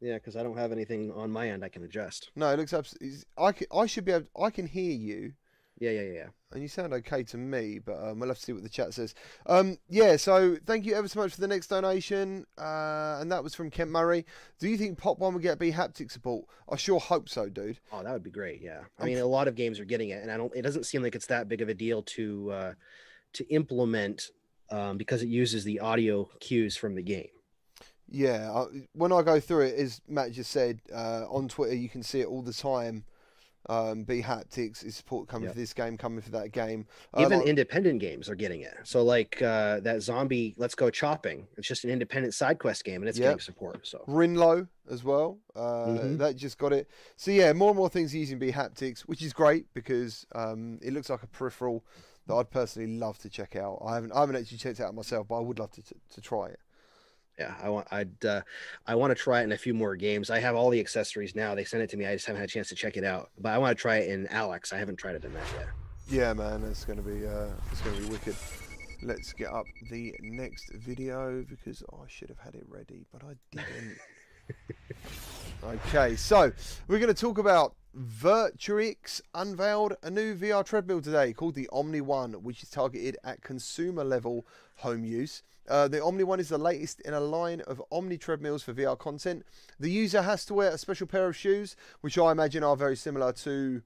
[0.00, 2.30] Yeah, because I don't have anything on my end I can adjust.
[2.34, 3.18] No, it looks absolutely.
[3.38, 4.26] I can, I should be able.
[4.38, 5.34] I can hear you,
[5.82, 6.26] Yeah, yeah, yeah.
[6.52, 7.80] and you sound okay to me.
[7.84, 9.16] But um, we'll have to see what the chat says.
[9.46, 10.14] Um, yeah.
[10.14, 13.68] So thank you ever so much for the next donation, uh, and that was from
[13.68, 14.24] Kent Murray.
[14.60, 16.44] Do you think Pop One will get bHaptic support?
[16.70, 17.80] I sure hope so, dude.
[17.92, 18.62] Oh, that would be great.
[18.62, 18.82] Yeah.
[18.96, 20.54] I mean, a lot of games are getting it, and I don't.
[20.54, 22.72] It doesn't seem like it's that big of a deal to uh,
[23.32, 24.30] to implement
[24.70, 27.28] um, because it uses the audio cues from the game.
[28.08, 28.52] Yeah.
[28.52, 32.04] I, when I go through it, as Matt just said uh, on Twitter, you can
[32.04, 33.02] see it all the time.
[33.68, 35.52] Um, bHaptics is support coming Yep.
[35.54, 36.86] for this game, coming for that game.
[37.14, 38.74] Uh, Even like- independent games are getting it.
[38.82, 41.46] So like uh, that zombie Let's Go Chopping.
[41.56, 43.24] It's just an independent side quest game and it's Yep.
[43.26, 43.86] getting support.
[43.86, 45.38] So Rinlo as well.
[45.54, 46.18] Uh, Mhm.
[46.18, 46.88] That just got it.
[47.16, 51.08] So yeah, more and more things using bHaptics, which is great because um, it looks
[51.08, 51.84] like a peripheral
[52.26, 53.80] that I'd personally love to check out.
[53.84, 55.94] I haven't, I haven't actually checked it out myself, but I would love to to,
[56.14, 56.58] to try it.
[57.38, 58.42] Yeah, I want I'd uh,
[58.86, 60.30] I want to try it in a few more games.
[60.30, 61.54] I have all the accessories now.
[61.54, 62.06] They sent it to me.
[62.06, 63.30] I just haven't had a chance to check it out.
[63.38, 64.72] But I want to try it in Alyx.
[64.72, 65.68] I haven't tried it in that yet.
[66.08, 68.36] Yeah, man, it's gonna be uh, it's gonna be wicked.
[69.02, 73.34] Let's get up the next video because I should have had it ready, but I
[73.50, 73.98] didn't.
[75.64, 76.52] okay, so
[76.86, 82.00] we're going to talk about Virtuix unveiled a new VR treadmill today called the Omni
[82.00, 85.42] One, which is targeted at consumer level home use.
[85.68, 88.98] Uh, the Omni One is the latest in a line of Omni treadmills for VR
[88.98, 89.44] content.
[89.78, 92.96] The user has to wear a special pair of shoes, which I imagine are very
[92.96, 93.82] similar to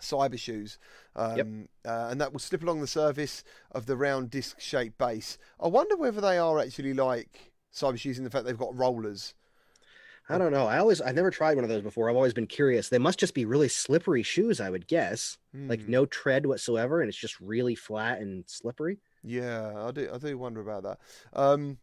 [0.00, 0.78] Cybershoes
[1.14, 1.46] um, Yep.
[1.86, 5.68] uh, and that will slip along the surface of the round disc shaped base i
[5.68, 9.34] wonder whether they are actually like Cybershoes in the fact they've got rollers
[10.26, 10.66] I don't know.
[10.66, 12.08] I always I've never tried one of those before.
[12.08, 12.88] I've always been curious.
[12.88, 15.36] They must just be really slippery shoes, I would guess.
[15.52, 15.90] Like Hmm.
[15.90, 19.00] no tread whatsoever, and it's just really flat and slippery.
[19.24, 20.98] Yeah i do i do wonder about that
[21.32, 21.78] um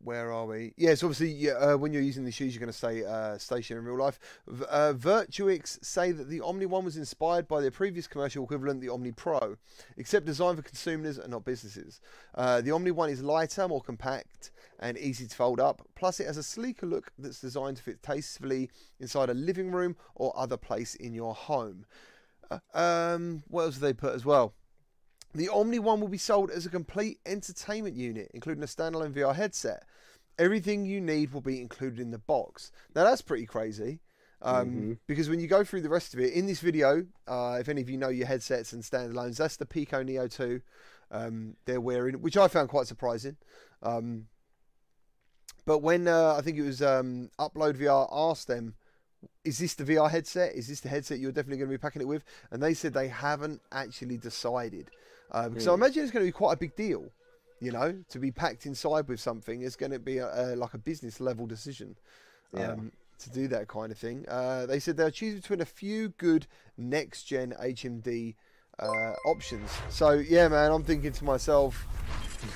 [0.00, 0.74] where are we?
[0.76, 3.82] Yes, obviously, yeah, uh, when you're using the shoes, you're going to stay uh, stationary
[3.82, 4.18] in real life.
[4.46, 8.80] V- Uh, Virtuix say that the Omni One was inspired by their previous commercial equivalent,
[8.80, 9.56] the Omni Pro,
[9.96, 12.00] except designed for consumers and not businesses.
[12.34, 15.82] Uh, the Omni One is lighter, more compact, and easy to fold up.
[15.94, 19.96] Plus, it has a sleeker look that's designed to fit tastefully inside a living room
[20.14, 21.86] or other place in your home.
[22.50, 24.54] Uh, um, what else have they put as well?
[25.34, 29.34] The Omni One will be sold as a complete entertainment unit, including a standalone VR
[29.34, 29.84] headset.
[30.38, 32.70] Everything you need will be included in the box.
[32.94, 34.00] Now that's pretty crazy,
[34.42, 34.98] um, Mhm.
[35.06, 37.80] because when you go through the rest of it in this video, uh, if any
[37.80, 40.60] of you know your headsets and standalones, that's the Pico Neo Two
[41.10, 43.36] um, they're wearing, which I found quite surprising.
[43.82, 44.28] Um,
[45.66, 48.74] but when uh, I think it was um, Upload VR asked them,
[49.44, 50.54] "Is this the VR headset?
[50.54, 52.92] Is this the headset you're definitely going to be packing it with?" And they said
[52.94, 54.90] they haven't actually decided.
[55.32, 55.74] Because I Hmm.
[55.74, 57.10] imagine it's going to be quite a big deal,
[57.60, 59.62] you know, to be packed inside with something.
[59.62, 61.96] It's going to be a, a, like a business level decision
[62.52, 62.72] Yeah.
[62.72, 64.26] um, to do that kind of thing.
[64.28, 68.34] Uh, they said they'll choose between a few good next gen HMD
[68.78, 69.70] uh, options.
[69.90, 71.86] So yeah, man, I'm thinking to myself,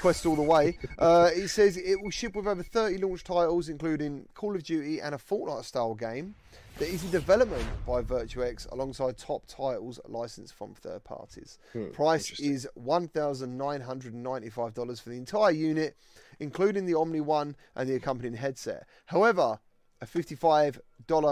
[0.01, 0.79] Quest all the way.
[0.99, 5.01] Uh, it says it will ship with over 30 launch titles, including Call of Duty
[5.01, 6.35] and a Fortnite style game
[6.79, 11.59] that is in development by Virtuix alongside top titles licensed from third parties.
[11.73, 15.97] Hmm, Price is $1,995 for the entire unit,
[16.41, 18.87] including the Omni One and the accompanying headset.
[19.07, 19.61] However,
[20.03, 20.81] a $55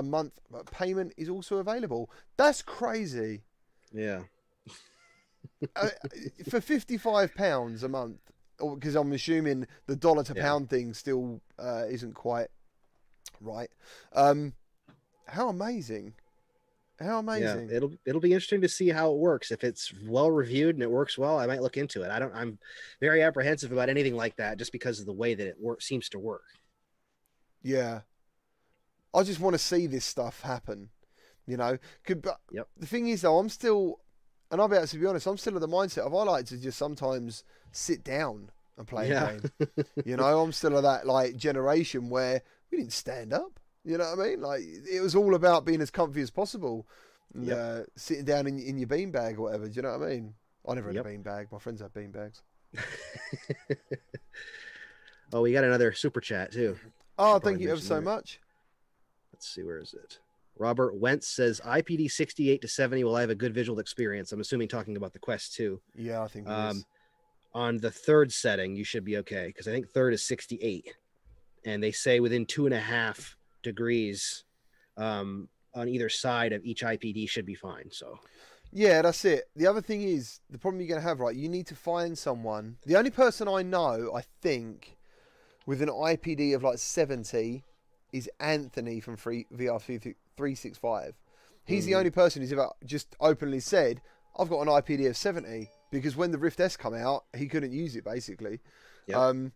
[0.05, 2.09] month payment is also available.
[2.37, 3.43] That's crazy.
[3.93, 4.21] Yeah.
[5.77, 5.89] Uh,
[6.49, 8.19] for 55 pounds a month
[8.59, 10.43] because i'm assuming the dollar to Yeah.
[10.43, 12.49] pound thing still uh, isn't quite
[13.41, 13.71] right
[14.15, 14.53] um
[15.27, 16.15] how amazing
[17.01, 19.51] how amazing Yeah, it'll it'll be interesting to see how it works.
[19.51, 22.11] If it's well reviewed and it works well, I might look into it.
[22.13, 22.33] I don't.
[22.33, 22.57] I'm
[23.01, 26.09] very apprehensive about anything like that, just because of the way that it work, seems
[26.11, 26.45] to work.
[27.63, 28.01] yeah
[29.13, 30.91] i just want to see this stuff happen
[31.47, 32.69] you know could but Yep.
[32.77, 34.01] the thing is though i'm still
[34.55, 36.47] and i'll be able to be honest i'm still of the mindset of i like
[36.47, 39.31] to just sometimes sit down and play Yeah.
[39.31, 42.41] a game You know, I'm still of that like generation where
[42.71, 43.61] we didn't stand up.
[43.85, 44.41] You know what I mean?
[44.41, 46.87] Like it was all about being as comfy as possible,
[47.39, 47.57] Yep.
[47.59, 49.69] uh, sitting down in, in your beanbag or whatever.
[49.69, 50.35] Do you know what I mean?
[50.69, 51.07] I never had Yep.
[51.07, 51.53] a beanbag.
[51.53, 52.43] My friends had beanbags.
[55.33, 56.77] oh, we got another super chat too.
[57.19, 58.03] Oh, thank you ever so that.
[58.03, 58.41] much.
[59.33, 60.19] Let's see, where is it?
[60.57, 64.33] Robert Wentz says IPD 68 to 70 will I have a good visual experience.
[64.33, 65.81] I'm assuming talking about the Quest 2.
[65.97, 66.49] Yeah, I think.
[66.49, 66.85] Um,
[67.55, 70.93] on the third setting, you should be okay because I think third is 68,
[71.65, 74.45] and they say within two and a half degrees
[74.97, 77.91] um, on either side of each IPD should be fine.
[77.91, 78.19] So
[78.73, 79.45] Yeah, that's it.
[79.57, 81.35] The other thing is the problem you're going to have, right?
[81.35, 82.77] You need to find someone.
[82.87, 84.97] The only person I know, I think,
[85.67, 87.65] with an IPD of like 70
[88.15, 91.17] is Anthony from free, VR 365.
[91.67, 91.97] He's the Mhm.
[91.99, 94.01] only person who's ever just openly said,
[94.39, 97.73] I've got an IPD of 70 because when the Rift S come out, he couldn't
[97.73, 98.61] use it basically.
[99.09, 99.17] Yep.
[99.19, 99.53] Um,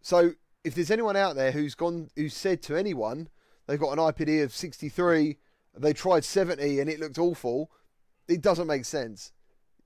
[0.00, 0.32] so
[0.64, 3.28] if there's anyone out there who's gone, who's said to anyone
[3.66, 5.36] they've got an IPD of 63,
[5.76, 7.70] they tried 70 and it looked awful,
[8.26, 9.32] it doesn't make sense.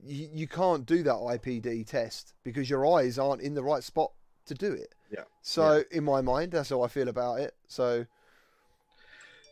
[0.01, 4.13] You, you can't do that IPD test because your eyes aren't in the right spot
[4.45, 4.95] to do it.
[5.11, 5.23] Yeah.
[5.41, 7.53] So in my mind, that's how I feel about it.
[7.67, 8.05] So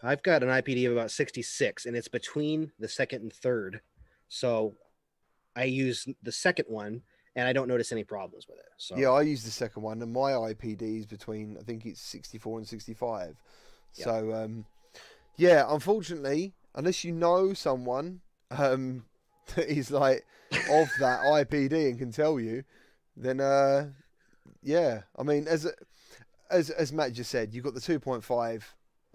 [0.02, 3.82] I've got an IPD of about 66, and it's between the second and third.
[4.30, 4.76] So
[5.56, 7.02] I use the second one,
[7.36, 8.66] and I don't notice any problems with it.
[8.78, 12.02] So Yeah, I use the second one, and my IPD is between I think it's
[12.02, 13.36] 64 and 65.
[13.96, 14.06] Yeah.
[14.06, 14.66] So, um,
[15.36, 19.06] yeah, unfortunately, unless you know someone um,
[19.56, 22.64] that is like of that IPD and can tell you,
[23.18, 23.88] then uh,
[24.62, 25.68] yeah, I mean, as
[26.50, 28.64] as as Matt just said, you've got the 2.5.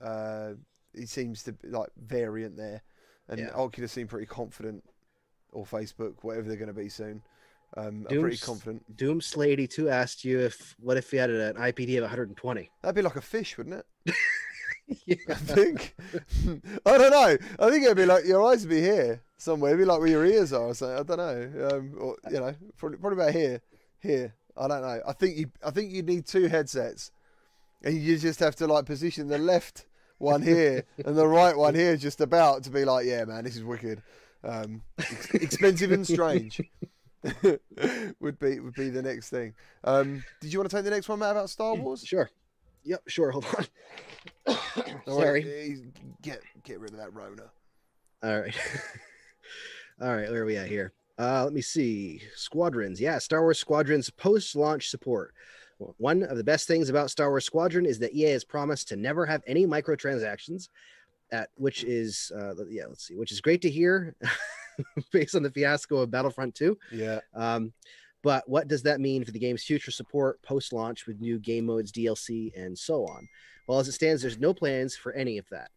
[0.02, 0.54] Uh,
[0.92, 2.82] it seems to be like variant there,
[3.28, 3.50] and Yeah.
[3.54, 4.84] Oculus seem pretty confident,
[5.52, 7.22] or Facebook, whatever they're going to be soon.
[7.76, 8.96] Um, are pretty Dooms- confident.
[8.96, 12.70] Doomslay 82 asked you if what if you had an IPD of 120?
[12.82, 14.14] That'd be like a fish, wouldn't it?
[15.06, 15.16] yeah.
[15.28, 15.94] I think.
[16.86, 17.36] I don't know.
[17.58, 19.72] I think it'd be like your eyes would be here somewhere.
[19.72, 20.98] It'd be like where your ears are something.
[20.98, 21.68] I don't know.
[21.72, 23.60] Um, or you know, probably, probably about here.
[23.98, 24.34] Here.
[24.56, 25.00] I don't know.
[25.06, 25.50] I think you.
[25.64, 27.10] I think you need two headsets,
[27.82, 29.86] and you just have to like position the left
[30.18, 33.56] one here and the right one here, just about to be like, yeah, man, this
[33.56, 34.02] is wicked.
[34.42, 36.60] Um, ex- expensive and strange.
[38.20, 39.54] would be would be the next thing.
[39.82, 42.04] Um, did you want to take the next one, Matt, about Star Wars?
[42.04, 42.28] Sure.
[42.84, 43.30] Yep, sure.
[43.30, 43.46] Hold
[44.46, 44.56] on.
[45.08, 45.42] Sorry.
[45.72, 45.88] eh,
[46.20, 47.50] Get get rid of that Rona.
[48.22, 48.54] All right.
[50.02, 50.92] All right, where are we at here?
[51.18, 52.20] Uh, let me see.
[52.34, 53.00] Squadrons.
[53.00, 55.34] Yeah, Star Wars Squadrons post launch support.
[55.98, 58.96] One of the best things about Star Wars Squadron is that EA has promised to
[58.96, 60.68] never have any microtransactions,
[61.32, 64.14] at which is, uh, yeah, let's see, which is great to hear
[65.12, 66.78] based on the fiasco of Battlefront 2.
[66.92, 67.20] Yeah.
[67.34, 67.72] Um,
[68.22, 71.66] but what does that mean for the game's future support post launch with new game
[71.66, 73.28] modes, DLC, and so on?
[73.66, 75.70] Well, as it stands, there's no plans for any of that,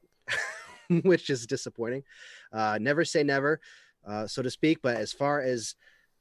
[1.03, 2.03] which is disappointing.
[2.53, 3.59] Uh, never say never,
[4.07, 4.79] uh, so to speak.
[4.81, 5.75] But as far as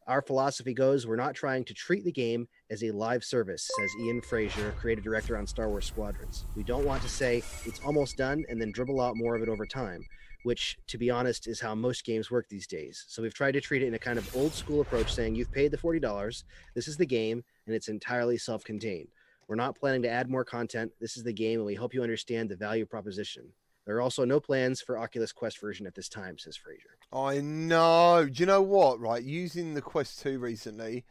[0.06, 3.90] our philosophy goes, we're not trying to treat the game as a live service, says
[4.02, 6.44] Ian Fraser, creative director on Star Wars Squadrons.
[6.54, 9.48] We don't want to say it's almost done and then dribble out more of it
[9.48, 10.02] over time
[10.46, 13.04] which to be honest is how most games work these days.
[13.08, 15.50] So we've tried to treat it in a kind of old school approach saying you've
[15.50, 19.08] paid the $40, this is the game and it's entirely self-contained.
[19.48, 20.92] We're not planning to add more content.
[21.00, 23.48] This is the game and we hope you understand the value proposition.
[23.86, 26.98] There are also no plans for Oculus Quest version at this time, says Fraser.
[27.12, 28.28] I know.
[28.30, 28.98] Do you know what?
[29.00, 31.04] Right, using the Quest 2 recently,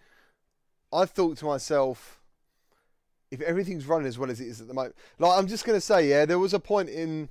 [0.91, 2.21] I thought to myself,
[3.31, 5.79] if everything's running as well as it is at the moment, like I'm just gonna
[5.79, 7.29] say, yeah, there was a point in,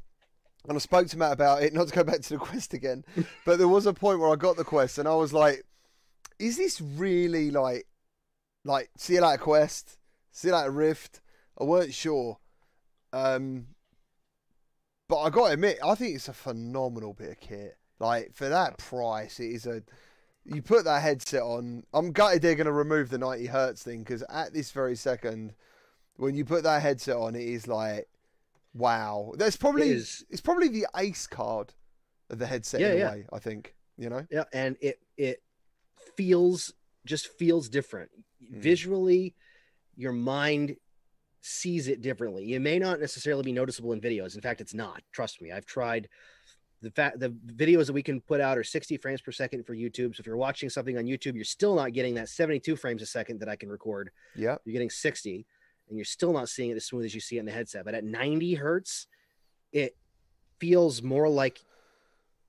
[0.67, 3.05] and I spoke to Matt about it, not to go back to the Quest again,
[3.45, 5.65] but there was a point where I got the Quest and I was like,
[6.39, 7.87] is this really like,
[8.65, 9.99] like see you later Quest,
[10.33, 11.21] see you later Rift?
[11.61, 12.39] I weren't sure.
[13.13, 13.69] Um,
[15.09, 17.77] but I got to admit, I think it's a phenomenal bit of kit.
[18.01, 19.83] Like for that price, it is a.
[20.47, 21.85] You put that headset on.
[21.95, 25.55] I'm gutted they're going to remove the 90 hertz thing because at this very second,
[26.17, 28.09] when you put that headset on, it is like,
[28.75, 29.33] wow.
[29.39, 30.25] That's probably It is.
[30.29, 31.73] it's probably the ace card
[32.29, 33.11] of the headset Yeah, in a yeah.
[33.13, 33.27] way.
[33.33, 34.27] I think you know.
[34.31, 35.43] Yeah, and it it
[36.17, 36.73] feels
[37.07, 38.11] just feels different.
[38.43, 38.59] Mm.
[38.61, 39.35] Visually,
[39.97, 40.77] your mind
[41.47, 42.55] sees it differently.
[42.55, 44.35] It may not necessarily be noticeable in videos.
[44.35, 45.03] In fact, it's not.
[45.13, 45.53] Trust me.
[45.53, 46.09] I've tried
[46.81, 49.75] the fact the videos that we can put out are 60 frames per second for
[49.75, 50.17] YouTube.
[50.17, 53.07] So if you're watching something on YouTube, you're still not getting that 72 frames a
[53.07, 54.11] second that I can record.
[54.35, 54.57] Yeah.
[54.65, 55.47] You're getting 60
[55.89, 57.85] and you're still not seeing it as smooth as you see it in the headset.
[57.85, 59.07] But at 90 hertz,
[59.73, 59.97] it
[60.59, 61.61] feels more like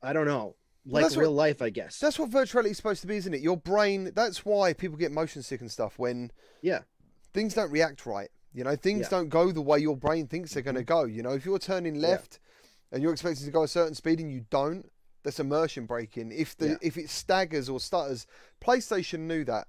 [0.01, 1.99] I don't know, Well, like what- real life, I guess.
[1.99, 3.41] That's what virtuality is supposed to be, isn't it?
[3.41, 4.11] Your brain.
[4.13, 6.31] That's why people get motion sick and stuff when
[6.61, 6.81] Yeah.
[7.33, 8.29] things don't react right.
[8.55, 9.09] You know, things Yeah.
[9.09, 11.03] don't go the way your brain thinks they're going to go.
[11.03, 12.39] You know, if you're turning left
[12.89, 14.89] and you're expected to go a certain speed and you don't,
[15.23, 16.31] that's immersion breaking.
[16.31, 16.77] If the Yeah.
[16.81, 18.25] if it staggers or stutters,
[18.61, 19.67] PlayStation knew that.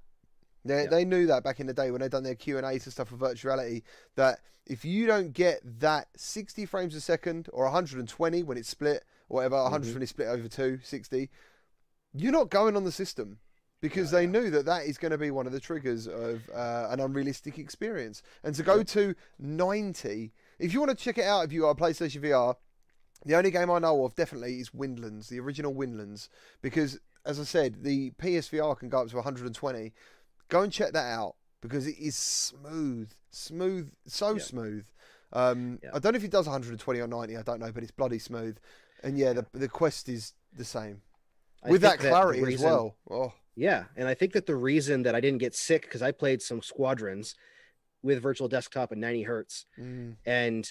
[0.64, 0.89] They, Yeah.
[0.91, 2.91] they knew that back in the day when they done their Q and A to
[2.93, 3.82] stuff for virtuality.
[4.14, 9.05] That if you don't get that 60 frames a second or 120 when it's split
[9.28, 9.64] or whatever, Mm-hmm.
[9.72, 11.28] 120 split over two, 60,
[12.12, 13.41] you're not going on the system
[13.81, 16.89] because they knew that that is going to be one of the triggers of uh,
[16.91, 18.22] an unrealistic experience.
[18.43, 21.72] And to go to 90, if you want to check it out, if you are
[21.72, 22.57] a PlayStation VR,
[23.24, 26.29] the only game I know of definitely is Windlands, the original Windlands,
[26.62, 29.93] because as I said, the PSVR can go up to 120.
[30.49, 34.43] Go and check that out because it is smooth, smooth, so Yeah.
[34.43, 34.87] smooth.
[35.33, 35.91] Um, Yeah.
[35.93, 37.37] I don't know if it does 120 or 90.
[37.37, 38.59] I don't know, but it's bloody smooth.
[39.03, 41.03] And yeah, the the Quest is the same
[41.73, 42.97] with that clarity as reason- well.
[43.11, 46.12] Oh, Yeah, and I think that the reason that I didn't get sick because I
[46.12, 47.35] played some squadrons
[48.03, 50.71] with virtual desktop at 90 hertz, mm, and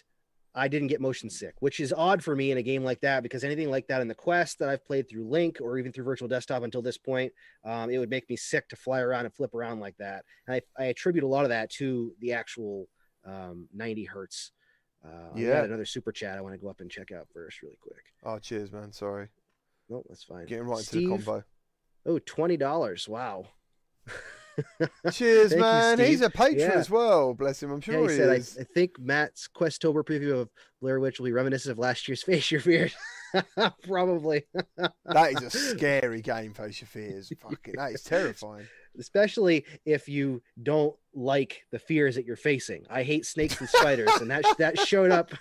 [0.58, 3.24] I didn't get motion sick, which is odd for me in a game like that
[3.24, 6.06] because anything like that in the Quest that I've played through Link or even through
[6.06, 7.34] virtual desktop until this point,
[7.66, 10.24] um, it would make me sick to fly around and flip around like that.
[10.48, 12.88] And I, I attribute a lot of that to the actual
[13.26, 14.52] um, 90 hertz
[15.04, 15.64] Uh, Yeah.
[15.64, 18.04] another super chat I want to go up and check out first, really quick.
[18.24, 18.91] Oh, cheers, man.
[18.93, 19.28] Sorry.
[19.90, 20.46] No, that's fine.
[20.46, 21.44] Getting right Steve, into the combo.
[22.06, 23.08] Oh, twenty dollars.
[23.08, 23.46] Wow.
[25.12, 26.00] Cheers, Thank you, man.
[26.00, 26.72] He's a patron Yeah.
[26.72, 27.34] as well.
[27.34, 27.72] Bless him.
[27.72, 28.36] I'm Yeah, sure he he, said, I.
[28.62, 30.50] I think Matt's Questober preview of
[30.82, 32.94] Blair Witch will be reminiscent of last year's Face Your Fears.
[33.84, 34.44] Probably.
[35.06, 37.32] That is a scary game, Face Your Fears.
[37.42, 38.66] Fucking, that is terrifying.
[38.98, 42.86] Especially if you don't like the fears that you're facing.
[42.90, 45.32] I hate snakes and spiders, and that that showed up.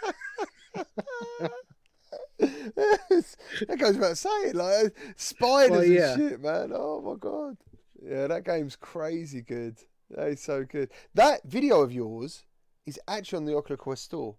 [2.39, 4.55] That goes without saying.
[4.55, 6.13] Like spiders Well, yeah.
[6.15, 6.73] and shit, man.
[6.75, 7.57] Oh my god.
[8.03, 9.79] Yeah, that game's crazy good.
[10.11, 10.91] That is so good.
[11.15, 12.45] That video of yours
[12.87, 14.37] is actually on the Oculus Quest store.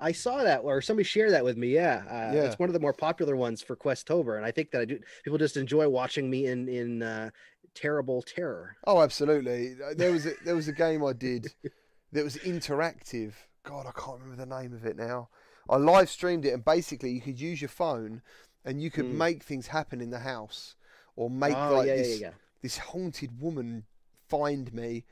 [0.00, 1.68] I saw that, or somebody shared that with me.
[1.68, 2.42] Yeah, uh, Yeah.
[2.44, 4.98] it's one of the more popular ones for Questober, and I think that I do.
[5.24, 7.30] People just enjoy watching me in in uh,
[7.74, 8.76] terrible terror.
[8.86, 9.74] Oh, absolutely.
[9.94, 11.52] There was a, there was a game I did
[12.12, 13.32] that was interactive.
[13.64, 15.28] God, I can't remember the name of it now.
[15.68, 18.22] I live streamed it, and basically you could use your phone,
[18.64, 19.12] and you could Mm.
[19.14, 20.74] make things happen in the house,
[21.16, 22.32] or make oh like yeah, this yeah, yeah.
[22.62, 23.84] this haunted woman
[24.28, 25.04] find me,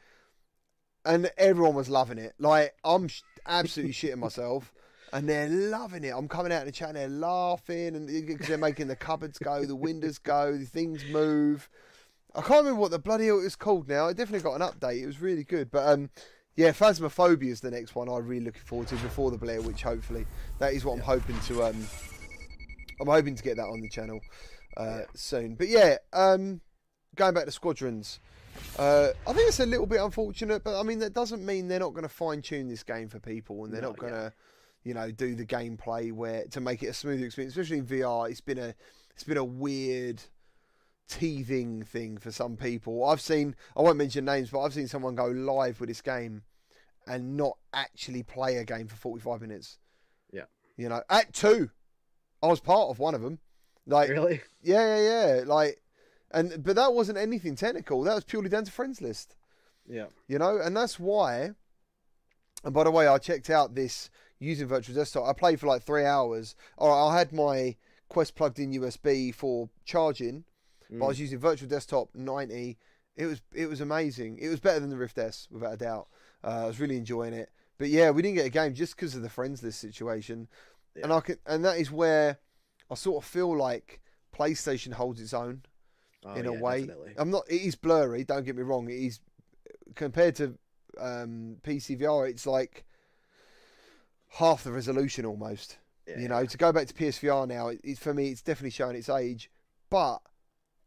[1.05, 2.35] and everyone was loving it.
[2.39, 4.73] Like I'm sh- absolutely shitting myself,
[5.13, 6.11] and they're loving it.
[6.17, 9.39] I'm coming out in the chat, and they're laughing, and because they're making the cupboards
[9.39, 11.69] go, the windows go, the things move.
[12.35, 14.09] I can't remember what the bloody hell it was called now.
[14.09, 15.03] I definitely got an update.
[15.03, 16.11] It was really good, but um.
[16.57, 19.83] Yeah, Phasmophobia is the next one I'm really looking forward to before the Blair Witch.
[19.83, 20.25] Hopefully,
[20.61, 21.65] that is what I'm hoping to.
[21.65, 21.87] Um,
[23.01, 24.21] I'm hoping to get that on the channel
[24.77, 25.57] uh, soon.
[25.57, 26.61] But yeah, um,
[27.17, 28.21] going back to Squadrons,
[28.79, 31.81] uh, I think it's a little bit unfortunate, but I mean that doesn't mean they're
[31.81, 34.19] not going to fine tune this game for people, and they're No, not going to,
[34.21, 34.31] yeah.
[34.85, 38.31] you know, do the gameplay where to make it a smooth experience, especially in VR.
[38.31, 38.75] It's been a
[39.13, 40.23] it's been a weird
[41.09, 43.05] teething thing for some people.
[43.05, 46.43] I've seen I won't mention names, but I've seen someone go live with this game
[47.07, 49.79] and not actually play a game for 45 minutes.
[50.33, 50.45] Yeah.
[50.77, 51.71] You know, at two,
[52.43, 53.39] I was part of one of them.
[53.87, 54.41] Like, Really?
[54.63, 55.43] yeah, yeah, yeah.
[55.47, 55.81] Like,
[56.31, 58.03] and but that wasn't anything technical.
[58.03, 59.37] That was purely down to friends list.
[59.87, 60.07] Yeah.
[60.27, 61.51] You know, and that's why.
[62.65, 65.29] And by the way, I checked out this using virtual desktop.
[65.29, 66.57] I played for like three hours.
[66.79, 67.77] Or I had my
[68.09, 70.45] Quest plugged in USB for charging,
[70.91, 72.79] but I was using virtual desktop 90.
[73.17, 74.39] It was it was amazing.
[74.39, 76.09] It was better than the Rift S without a doubt.
[76.43, 77.51] Uh, I was really enjoying it.
[77.79, 80.49] But yeah, we didn't get a game just because of the friends list situation,
[81.03, 82.39] and I can and that is where
[82.91, 84.01] I sort of feel like
[84.37, 85.63] PlayStation holds its own
[86.27, 86.81] Oh, in a way.
[86.87, 87.15] definitely.
[87.19, 87.45] I'm not.
[87.51, 88.25] It is blurry.
[88.25, 88.89] Don't get me wrong.
[88.89, 89.21] It is
[89.95, 90.57] compared to
[90.99, 92.29] um, PC VR.
[92.31, 92.85] It's like
[94.31, 95.79] half the resolution almost.
[96.07, 98.71] Yeah, You know, to go back to PSVR now, it, it, for me, it's definitely
[98.71, 99.51] showing its age.
[99.91, 100.19] But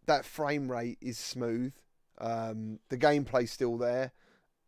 [0.07, 1.73] that frame rate is smooth.
[2.17, 4.11] Um, the gameplay's still there,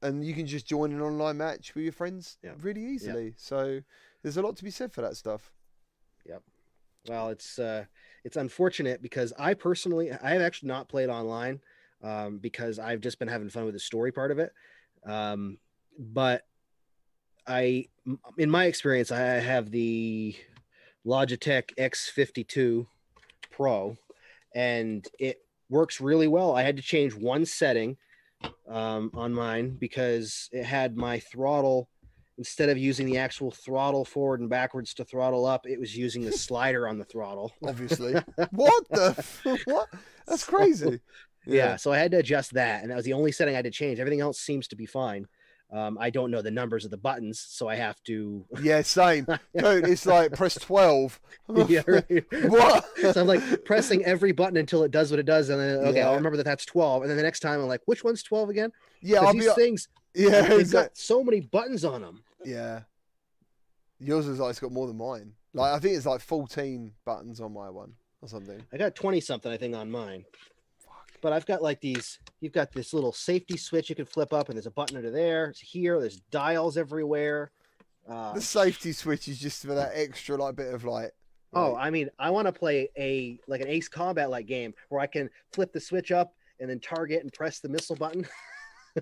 [0.02, 2.54] and you can just join an online match with your friends Yeah.
[2.62, 3.34] really easily.
[3.38, 3.82] So
[4.22, 5.52] there's a lot to be said for that stuff.
[6.26, 6.44] Yep.
[7.08, 7.86] Well, it's uh,
[8.24, 11.62] it's unfortunate because I personally I have actually not played online
[12.04, 14.54] um, because I've just been having fun with the story part of it.
[15.06, 15.58] Um,
[15.98, 16.46] but
[17.48, 17.88] I,
[18.38, 20.36] in my experience, I have the
[21.06, 22.86] Logitech X52
[23.50, 23.98] Pro,
[24.56, 25.38] and it
[25.70, 26.56] works really well.
[26.56, 27.98] I had to change one setting
[28.68, 31.90] um, on mine because it had my throttle
[32.40, 36.24] instead of using the actual throttle forward and backwards to throttle up, it was using
[36.24, 37.52] the slider on the throttle.
[37.68, 38.14] Obviously,
[38.52, 39.88] what the f- what?
[40.26, 41.00] That's crazy.
[41.46, 41.78] Yeah.
[41.78, 43.72] so I had to adjust that, and that was the only setting I had to
[43.72, 44.00] change.
[44.00, 45.26] Everything else seems to be fine.
[45.72, 48.44] Um, I don't know the numbers of the buttons, so I have to.
[48.62, 49.26] Yeah, same.
[49.58, 51.20] Dude, it's like press 12.
[51.68, 52.26] yeah, right.
[52.50, 52.86] what?
[53.14, 55.98] So I'm like pressing every button until it does what it does, and then okay,
[56.00, 56.08] Yeah.
[56.10, 58.50] I'll remember that that's 12, and then the next time I'm like, which one's 12
[58.50, 58.72] again?
[59.02, 59.54] Yeah, I'll these be.
[59.54, 60.88] things, Yeah, they've exactly.
[60.90, 62.24] got so many buttons on them.
[62.44, 62.82] Yeah.
[64.00, 65.34] Yours is like it's got more than mine.
[65.54, 68.60] Like I think it's like 14 buttons on my one or something.
[68.74, 70.26] I got 20 something, I think, on mine.
[71.22, 74.50] But I've got like these, you've got this little safety switch you can flip up,
[74.50, 75.46] and there's a button under there.
[75.50, 77.52] It's here, there's dials everywhere.
[78.10, 81.12] Uh, The safety switch is just for that extra like bit of like.
[81.54, 85.02] oh, I mean, I want to play a like an Ace Combat like game where
[85.02, 88.26] I can flip the switch up and then target and press the missile button.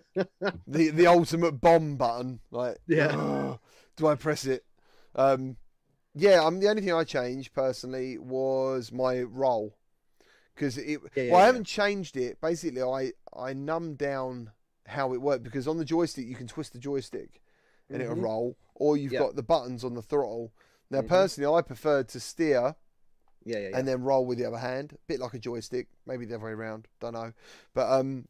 [0.16, 2.40] the the ultimate bomb button.
[2.52, 3.16] Like, Yeah.
[3.16, 3.60] "Ugh,
[3.96, 4.64] do I press it?
[5.16, 5.56] Um,
[6.14, 6.44] yeah.
[6.46, 9.77] I'm the only thing I changed personally was my roll
[10.58, 11.00] because it.
[11.16, 11.46] Yeah, yeah, well, I yeah.
[11.48, 12.42] haven't changed it.
[12.42, 14.52] Basically, I I numbed down
[14.88, 17.42] how it worked because on the joystick you can twist the joystick
[17.90, 18.24] and it'll Mhm.
[18.24, 19.20] roll, or you've Yeah.
[19.20, 20.52] got the buttons on the throttle.
[20.90, 21.08] Now, Mhm.
[21.08, 22.76] personally, I prefer to steer
[23.46, 23.78] Yeah, yeah, yeah.
[23.78, 26.46] and then roll with the other hand, a bit like a joystick, maybe the other
[26.46, 27.34] way around, don't know.
[27.74, 28.28] But um,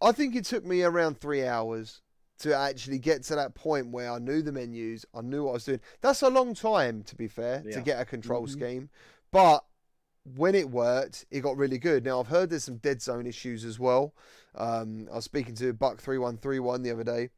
[0.00, 2.00] I think it took me around three hours
[2.38, 5.54] to actually get to that point where I knew the menus, I knew what I
[5.54, 5.80] was doing.
[6.00, 8.50] That's a long time, to be fair, to get a control Mhm.
[8.50, 8.90] scheme.
[9.30, 9.64] But
[10.36, 12.04] when it worked, it got really good.
[12.04, 14.14] Now I've heard there's some dead zone issues as well.
[14.54, 17.30] Um, I was speaking to Buck three one three one the other day.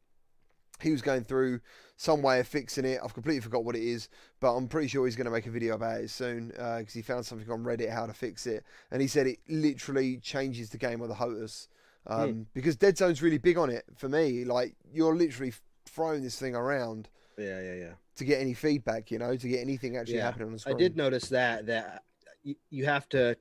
[0.79, 1.59] He was going through
[1.95, 2.99] some way of fixing it.
[3.03, 4.09] I've completely forgot what it is,
[4.39, 7.01] but I'm pretty sure he's going to make a video about it soon because he
[7.01, 10.77] found something on Reddit how to fix it, and he said it literally changes the
[10.77, 11.67] game of the HOTAS.
[12.05, 14.45] Um, Because Dead Zone's really big on it for me.
[14.45, 15.51] Like you're literally
[15.85, 17.91] throwing this thing around Yeah, yeah, yeah.
[18.17, 20.75] to get any feedback, you know, to get anything actually Yeah, happening on the screen.
[20.75, 22.03] I did notice that that
[22.47, 23.37] you, you have to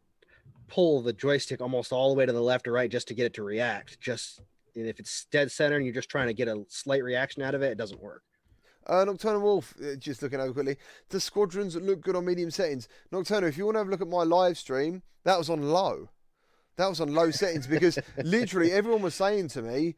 [0.69, 3.27] pull the joystick almost all the way to the left or right just to get
[3.27, 4.01] it to react.
[4.01, 4.41] Just
[4.75, 7.55] and if it's dead center and you're just trying to get a slight reaction out
[7.55, 8.23] of it, it doesn't work.
[8.87, 10.77] Uh, Nocturnal Wolf, uh, just looking over quickly.
[11.09, 12.89] The squadrons look good on medium settings.
[13.11, 15.63] Nocturnal, if you want to have a look at my live stream, that was on
[15.63, 16.11] low.
[16.77, 19.97] That was on low settings because literally everyone was saying to me,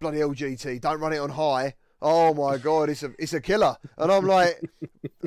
[0.00, 1.74] bloody LGT, don't run it on high.
[2.02, 3.76] Oh my god, it's a it's a killer.
[3.98, 4.60] And I'm like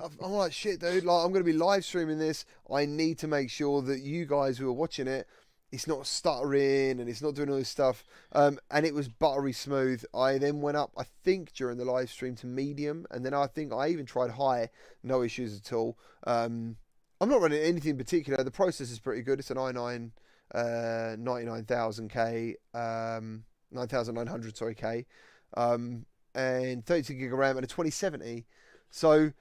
[0.03, 2.45] I'm like shit dude, like I'm gonna be live streaming this.
[2.71, 5.27] I need to make sure that you guys who are watching it
[5.73, 8.03] it's not stuttering and it's not doing all this stuff.
[8.31, 10.03] Um, and it was buttery smooth.
[10.13, 13.47] I then went up, I think, during the live stream to medium, and then I
[13.47, 14.69] think I even tried high,
[15.01, 15.97] no issues at all.
[16.27, 16.77] Um,
[17.19, 18.43] I'm not running anything particular.
[18.43, 19.39] The process is pretty good.
[19.39, 20.11] It's an i9
[20.53, 25.07] uh, 99,000K, um, 9,900, sorry, K,
[25.57, 26.05] um,
[26.35, 28.45] and 32 gig of RAM and a 2070.
[28.89, 29.31] So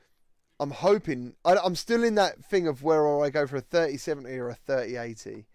[0.60, 4.30] I'm hoping, I, I'm still in that thing of where I go for a 3070
[4.38, 5.46] or a 3080.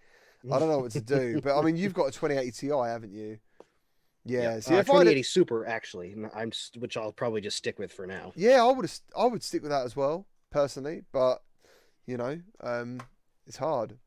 [0.51, 3.11] I don't know what to do, but I mean, you've got a 2080 Ti, haven't
[3.11, 3.39] you?
[4.25, 4.59] Yeah.
[4.59, 8.05] See, uh, if I 2080 Super actually, I'm which I'll probably just stick with for
[8.05, 8.33] now.
[8.35, 11.03] yeah, I would I would stick with that as well, personally.
[11.11, 11.41] But
[12.05, 12.99] you know, um,
[13.45, 13.97] it's hard.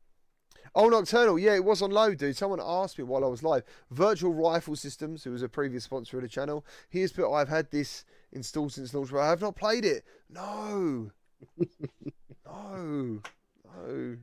[0.73, 2.37] Oh, Nocturnal, yeah, it was on load, dude.
[2.37, 3.63] Someone asked me while I was live.
[3.89, 7.49] Virtual Rifle Systems, who was a previous sponsor of the channel, he has put, I've
[7.49, 10.05] had this installed since launch, but I have not played it.
[10.29, 11.11] No,
[12.45, 13.21] no,
[13.65, 14.17] no.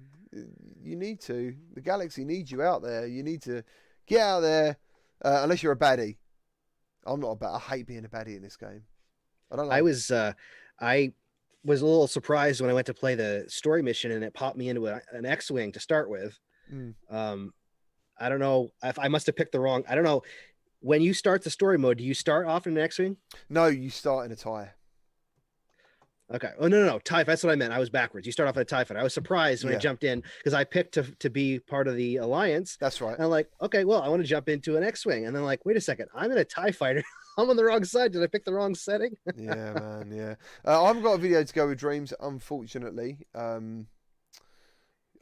[0.83, 1.55] You need to.
[1.75, 3.07] The Galaxy needs you out there.
[3.07, 3.63] You need to
[4.07, 4.77] get out there,
[5.23, 6.17] uh, unless you're a baddie.
[7.07, 7.51] I'm not a bad.
[7.55, 8.83] I hate being a baddie in this game.
[9.51, 9.69] I don't.
[9.69, 10.33] Like I was uh
[10.81, 11.13] I
[11.69, 14.57] was a little surprised when I went to play the story mission and it popped
[14.57, 16.39] me into a, an X-wing to start with.
[16.73, 16.95] Mm.
[17.11, 17.53] Um,
[18.19, 19.85] I don't know if I must have picked the wrong.
[19.89, 20.23] I don't know.
[20.81, 23.17] When you start the story mode, do you start off in an X-wing?
[23.49, 24.73] No, you start in a tie.
[26.33, 26.51] Okay.
[26.59, 26.99] Oh no, no, no.
[26.99, 27.23] TIE.
[27.25, 27.73] That's what I meant.
[27.73, 28.27] I was backwards.
[28.27, 29.01] You start off at a TIE fighter.
[29.01, 29.79] I was surprised when Yeah.
[29.79, 32.77] I jumped in because I picked to to be part of the alliance.
[32.79, 33.15] That's right.
[33.15, 35.65] And I'm like, okay, well, I want to jump into an X-wing, and then like,
[35.65, 37.03] wait a second, I'm in a Tie fighter.
[37.49, 38.13] I'm on the wrong side.
[38.13, 39.17] Did I pick the wrong setting?
[39.37, 40.13] yeah, man.
[40.13, 40.35] Yeah.
[40.67, 43.21] Uh, I haven't got a video to go with Dreams, unfortunately.
[43.33, 43.87] Um,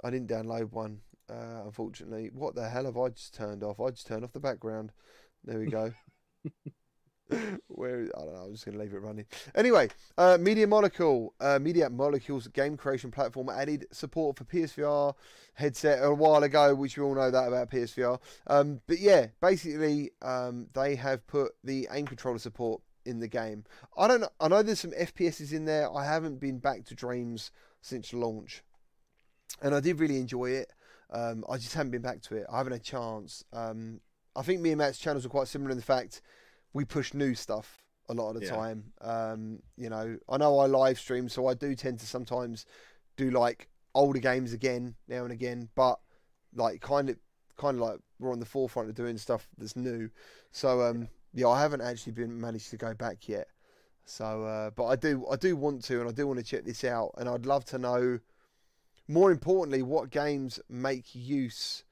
[0.02, 1.00] I didn't download one,
[1.30, 2.30] uh, unfortunately.
[2.32, 3.80] What the hell have I just turned off?
[3.80, 4.92] I just turned off the background.
[5.44, 5.92] There we go.
[7.66, 8.40] Where I don't know.
[8.42, 9.26] I'm just gonna leave it running.
[9.54, 15.14] Anyway, uh, Media Molecule, uh, Media Molecules game creation platform added support for PSVR
[15.54, 18.20] headset a while ago, which we all know that about PSVR.
[18.46, 23.64] Um, but yeah, basically, um, they have put the aim controller support in the game.
[23.96, 24.30] I don't know.
[24.40, 25.92] I know there's some FPSs in there.
[25.92, 27.50] I haven't been back to Dreams
[27.80, 28.62] since launch,
[29.60, 30.72] and I did really enjoy it.
[31.10, 32.46] Um, I just haven't been back to it.
[32.52, 33.44] I haven't had a chance.
[33.52, 34.00] Um,
[34.36, 36.20] I think me and Matt's channels are quite similar in the fact
[36.76, 38.54] we push new stuff a lot of the Yeah.
[38.54, 38.92] time.
[39.00, 42.66] Um, you know, I know I live stream, so I do tend to sometimes
[43.16, 45.98] do like older games again now and again, but
[46.54, 47.16] like kind of
[47.56, 50.10] kind of like we're on the forefront of doing stuff that's new.
[50.52, 53.48] So um, yeah, I haven't actually been managed to go back yet.
[54.04, 56.66] So, uh, but I do I do want to, and I do want to check
[56.66, 58.20] this out, and I'd love to know.
[59.08, 61.84] More importantly, what games make use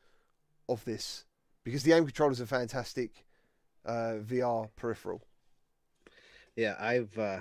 [0.68, 1.24] of this?
[1.62, 3.24] Because the aim controllers are fantastic
[3.84, 5.22] uh, VR peripheral.
[6.56, 7.40] Yeah, I've uh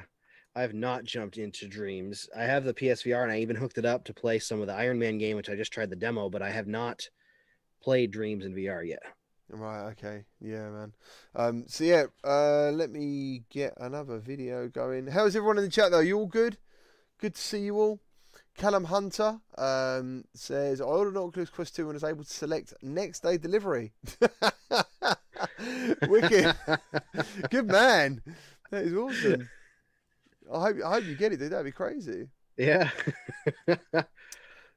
[0.56, 2.30] I've not jumped into Dreams.
[2.38, 4.74] I have the PSVR and I even hooked it up to play some of the
[4.74, 7.10] Iron Man game, which I just tried the demo, but I have not
[7.82, 9.02] played Dreams in VR yet.
[9.50, 9.89] Right.
[9.91, 10.26] Okay.
[10.39, 10.94] Yeah, man.
[11.36, 15.08] Um, so yeah, uh, let me get another video going.
[15.08, 16.00] How's everyone in the chat though?
[16.00, 16.58] You all good?
[17.20, 18.00] Good to see you all.
[18.58, 22.74] Callum Hunter um, says, I ordered an Oculus Quest 2 and was able to select
[22.84, 23.94] next day delivery.
[26.08, 26.56] Wicked.
[27.50, 28.22] Good man.
[28.72, 29.50] That is awesome.
[30.54, 31.52] I hope, I hope you get it, dude.
[31.52, 32.28] That'd be crazy.
[32.58, 32.89] Yeah.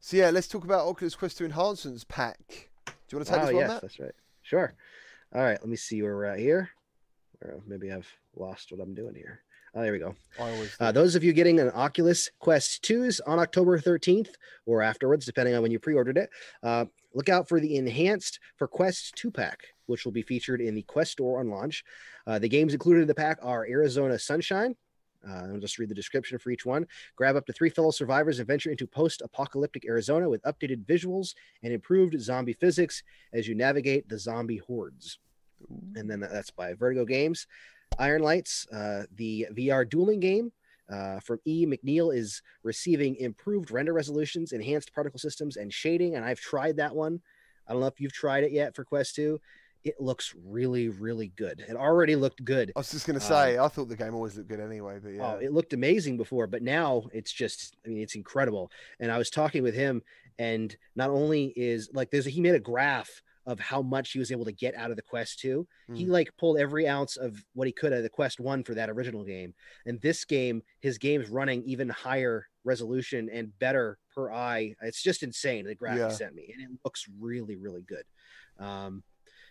[0.06, 2.68] So yeah, let's talk about Oculus Quest 2 enhancements pack.
[2.86, 3.82] Do you want to take oh, this one, yes, Matt?
[3.82, 4.14] that's right.
[4.42, 4.74] Sure.
[5.34, 6.70] All right, let me see where we're at here.
[7.42, 9.40] Or maybe I've lost what I'm doing here.
[9.74, 10.14] Oh, there we go.
[10.38, 14.30] Always Uh, those of you getting an Oculus Quest 2s on October 13th
[14.64, 16.30] or afterwards, depending on when you pre ordered it,
[16.62, 16.84] uh,
[17.16, 20.82] look out for the enhanced for Quest 2 pack, which will be featured in the
[20.82, 21.82] Quest store on launch.
[22.26, 24.76] Uh, the games included in the pack are Arizona Sunshine.
[25.26, 26.86] Uh, I'll just read the description for each one.
[27.16, 31.34] Grab up to three fellow survivors and venture into post apocalyptic Arizona with updated visuals
[31.62, 33.02] and improved zombie physics
[33.32, 35.18] as you navigate the zombie hordes.
[35.96, 37.46] And then that's by Vertigo Games.
[37.98, 40.52] Iron Lights, uh, the VR dueling game
[40.90, 41.66] uh, from E.
[41.66, 46.16] McNeil is receiving improved render resolutions, enhanced particle systems, and shading.
[46.16, 47.20] And I've tried that one.
[47.66, 49.40] I don't know if you've tried it yet for Quest 2.
[49.84, 51.64] It looks really, really good.
[51.68, 52.72] It already looked good.
[52.74, 55.10] I was just going to say, I thought the game always looked good anyway, but
[55.10, 55.34] yeah.
[55.34, 58.70] Oh, it looked amazing before, but now it's just, I mean, it's incredible.
[58.98, 60.02] And I was talking with him,
[60.40, 64.18] and not only is like, there's a, he made a graph of how much he
[64.18, 65.66] was able to get out of the Quest 2.
[65.94, 66.08] He Mm.
[66.08, 68.90] like pulled every ounce of what he could out of the Quest 1 for that
[68.90, 69.54] original game.
[69.86, 74.74] And this game, his game's running even higher resolution and better per eye.
[74.82, 75.64] It's just insane.
[75.66, 76.08] The graph Yeah.
[76.08, 78.04] he sent me, and it looks really, really good.
[78.58, 79.04] Um,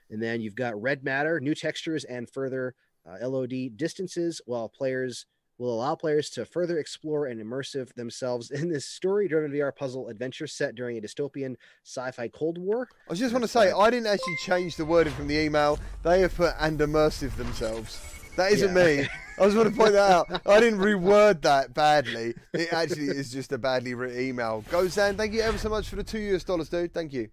[0.10, 2.76] and then you've got Red Matter, new textures and further
[3.08, 5.26] uh, LOD distances, while players
[5.58, 10.48] will allow players to further explore and immersive themselves in this story-driven VR puzzle adventure
[10.48, 12.88] set during a dystopian sci-fi Cold War.
[13.10, 13.72] I just want to say.
[13.72, 15.80] I didn't actually change the wording from the email.
[16.04, 18.02] They have put and immersive themselves.
[18.36, 18.84] That isn't Yeah.
[19.04, 19.08] me.
[19.38, 20.42] I just want to point that out.
[20.46, 22.36] I didn't reword that badly.
[22.54, 24.64] It actually is just a badly written email.
[24.70, 25.18] Go, Zan.
[25.18, 26.94] Thank you ever so much for the two US dollars, dude.
[26.94, 27.30] Thank you.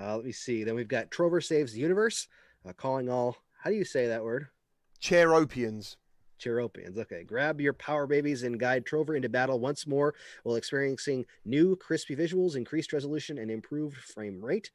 [0.00, 0.64] Uh, let me see.
[0.64, 2.26] Then we've got Trover saves the universe,
[2.68, 3.36] uh, calling all.
[3.62, 4.48] How do you say that word?
[5.00, 5.96] Chairorpians.
[6.46, 11.76] Okay, grab your power babies and guide Trover into battle once more while experiencing new
[11.76, 14.70] crispy visuals, increased resolution, and improved frame rate.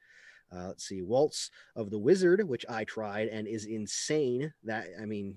[0.51, 4.53] Uh, let's see, Waltz of the Wizard, which I tried and is insane.
[4.63, 5.35] That I mean,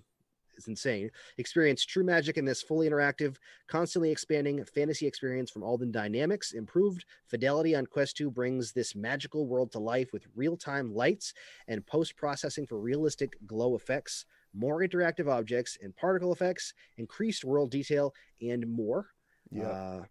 [0.57, 1.11] it's insane.
[1.39, 6.53] Experience true magic in this fully interactive, constantly expanding fantasy experience from Aldin Dynamics.
[6.53, 11.33] Improved fidelity on Quest 2 brings this magical world to life with real-time lights
[11.66, 18.14] and post-processing for realistic glow effects more interactive objects and particle effects, increased world detail,
[18.40, 19.09] and more.
[19.51, 19.68] Yeah.
[19.68, 20.03] Uh,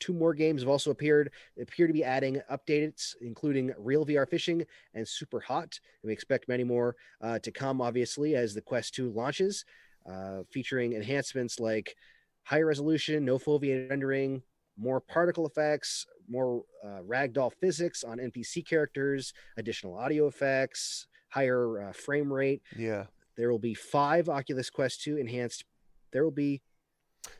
[0.00, 1.30] two more games have also appeared,
[1.60, 4.64] appear to be adding updates, including Real VR Fishing
[4.94, 5.78] and Super Hot.
[6.02, 9.64] And we expect many more uh, to come, obviously, as the Quest 2 launches,
[10.10, 11.96] uh, featuring enhancements like
[12.42, 14.42] higher resolution, no foveated rendering,
[14.76, 21.06] more particle effects, more uh, ragdoll physics on NPC characters, additional audio effects,
[21.38, 22.62] higher uh, frame rate.
[22.76, 23.06] yeah.
[23.36, 25.64] There will be five Oculus Quest 2 enhanced.
[26.12, 26.62] There will be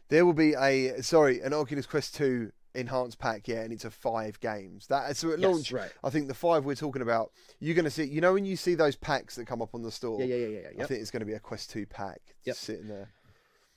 [0.08, 3.90] There will be a sorry, an Oculus Quest 2 enhanced pack, yeah, and it's a
[3.92, 4.88] five games.
[4.88, 5.92] That so at Yes, launch, right.
[6.02, 7.30] I think the five we're talking about,
[7.60, 8.02] you're gonna see.
[8.04, 10.34] You know when you see those packs that come up on the store, Yeah, yeah,
[10.34, 10.60] yeah, yeah.
[10.62, 10.68] yeah.
[10.68, 10.88] I Yep.
[10.88, 12.56] think it's gonna be a Quest 2 pack Yep.
[12.56, 13.12] sitting there.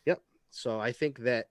[0.05, 0.21] Yep.
[0.49, 1.49] So I think that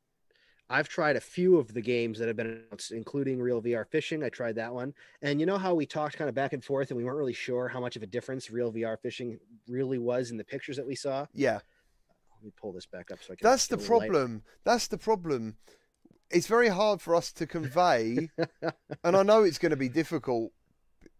[0.68, 4.24] I've tried a few of the games that have been announced, including Real VR Fishing.
[4.24, 6.90] I tried that one, and you know how we talked kind of back and forth,
[6.90, 9.38] and we weren't really sure how much of a difference Real VR Fishing
[9.68, 11.26] really was in the pictures that we saw.
[11.32, 11.60] Yeah,
[12.34, 13.48] Let me pull this back up so I can.
[13.48, 14.10] that's the little light.
[14.10, 14.42] problem.
[14.64, 15.56] That's the problem.
[16.30, 18.30] It's very hard for us to convey,
[19.04, 20.50] and I know it's going to be difficult.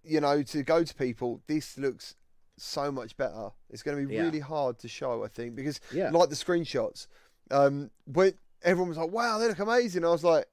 [0.02, 1.40] You know, to go to people.
[1.48, 2.14] This looks
[2.58, 3.50] so much better.
[3.70, 4.22] It's going to be Yeah.
[4.22, 6.10] really hard to show, I think, because Yeah.
[6.10, 7.06] like the screenshots,
[7.50, 8.34] um, when
[8.66, 10.44] everyone was like, "Wow, they look amazing," I was like,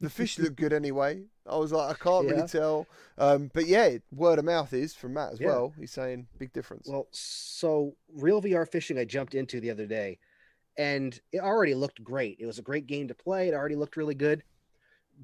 [0.00, 2.34] "The fish look good anyway." I was like, "I can't Yeah.
[2.34, 5.46] really tell," um, but yeah, word of mouth is from Matt as Yeah.
[5.46, 5.74] well.
[5.78, 6.86] He's saying big difference.
[6.88, 10.18] Well, so Real VR Fishing I jumped into the other day,
[10.76, 12.36] and it already looked great.
[12.38, 13.48] It was a great game to play.
[13.48, 14.44] It already looked really good,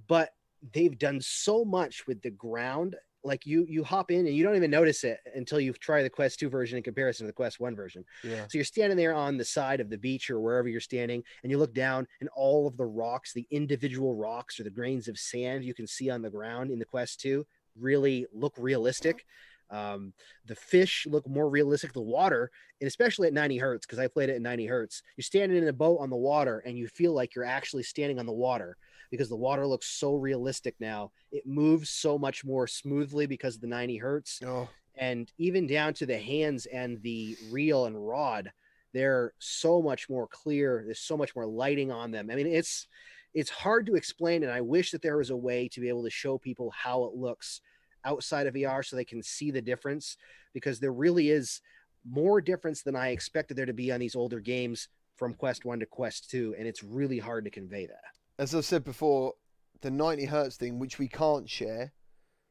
[0.08, 0.34] but
[0.72, 2.96] they've done so much with the ground.
[3.24, 6.10] Like you, you hop in and you don't even notice it until you try the
[6.10, 8.04] Quest 2 version in comparison to the Quest 1 version.
[8.22, 11.22] yeah, So you're standing there on the side of the beach or wherever you're standing,
[11.42, 15.08] and you look down, and all of the rocks, the individual rocks or the grains
[15.08, 17.46] of sand you can see on the ground in the Quest 2,
[17.78, 19.24] really look realistic.
[19.70, 20.12] Um,
[20.44, 21.94] the fish look more realistic.
[21.94, 22.50] The water,
[22.80, 25.66] and especially at 90 hertz, because I played it at 90 hertz, you're standing in
[25.68, 28.76] a boat on the water, and you feel like you're actually standing on the water
[29.10, 31.12] because the water looks so realistic now.
[31.32, 34.40] It moves so much more smoothly because of the 90 hertz.
[34.44, 38.52] Oh, and even down to the hands and the reel and rod
[38.92, 40.84] they're so much more clear.
[40.84, 42.30] There's so much more lighting on them.
[42.30, 42.86] I mean it's
[43.34, 46.04] it's hard to explain and i wish that there was a way to be able
[46.04, 47.60] to show people how it looks
[48.04, 50.16] outside of vr so they can see the difference
[50.52, 51.60] because there really is
[52.08, 55.80] more difference than i expected there to be on these older games from quest 1
[55.80, 58.04] to quest 2 and it's really hard to convey that
[58.38, 59.34] as I've said before,
[59.80, 61.92] the 90 hertz thing, which we can't share,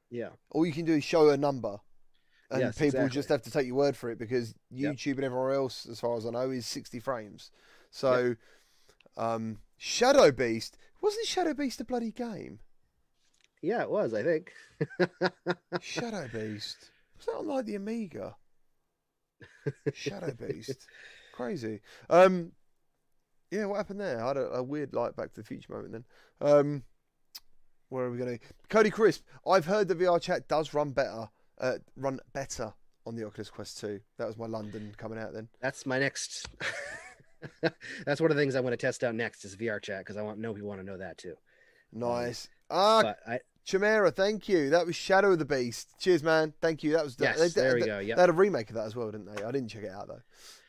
[0.09, 1.77] yeah all you can do is show a number.
[2.51, 3.09] And Yes, people exactly.
[3.09, 4.95] just have to take your word for it because Yep.
[4.95, 7.49] YouTube and everywhere else, as far as I know, is 60 frames.
[7.89, 8.35] So,
[9.17, 12.59] um, Shadow Beast wasn't Shadow Beast a bloody game?
[13.61, 14.13] Yeah, it was.
[14.13, 14.51] I think.
[15.81, 16.91] Shadow Beast.
[17.17, 18.35] Was that on like the Amiga?
[19.93, 20.87] Shadow Beast.
[21.33, 21.81] Crazy.
[22.09, 22.51] Um,
[23.53, 24.23] yeah, what happened there?
[24.23, 26.05] I had a, a weird like Back to the Future moment then.
[26.41, 26.83] Um,
[27.89, 28.39] where are we going?
[28.69, 29.23] Cody Crisp.
[29.47, 31.29] I've heard the VR chat does run better.
[31.59, 32.73] Uh, run better
[33.05, 33.99] on the Oculus Quest 2.
[34.17, 35.49] That was my London coming out then.
[35.61, 36.47] That's my next.
[38.05, 40.17] That's one of the things I want to test out next is VR chat because
[40.17, 41.35] I want know people want to know that too.
[41.93, 42.49] Nice.
[42.69, 44.69] Ah, I Chimera, thank you.
[44.71, 45.93] That was Shadow of the Beast.
[45.99, 46.53] Cheers, man.
[46.61, 46.91] Thank you.
[46.93, 48.17] That was Yes, they, there we they- go, yep.
[48.17, 49.43] They had a remake of that as well, didn't they?
[49.43, 50.21] I didn't check it out though.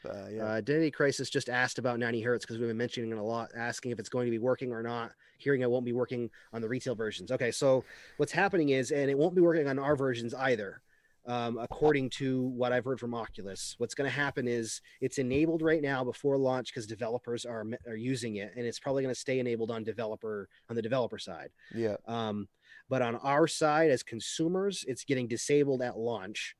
[0.05, 0.43] But uh, yeah.
[0.45, 3.51] Uh, Identity Crisis just asked about 90 hertz because we've been mentioning it a lot,
[3.57, 5.13] asking if it's going to be working or not.
[5.39, 7.33] Hearing it won't be working on the retail versions.
[7.33, 7.85] Okay, so
[8.19, 10.81] what's happening is, and it won't be working on our versions either,
[11.27, 13.75] um, according to what I've heard from Oculus.
[13.79, 17.97] What's going to happen is it's enabled right now before launch because developers are are
[17.97, 21.51] using it, and it's probably going to stay enabled on developer on the developer side.
[21.75, 21.97] yeah.
[22.07, 22.49] Um,
[22.89, 26.55] but on our side, as consumers, it's getting disabled at launch,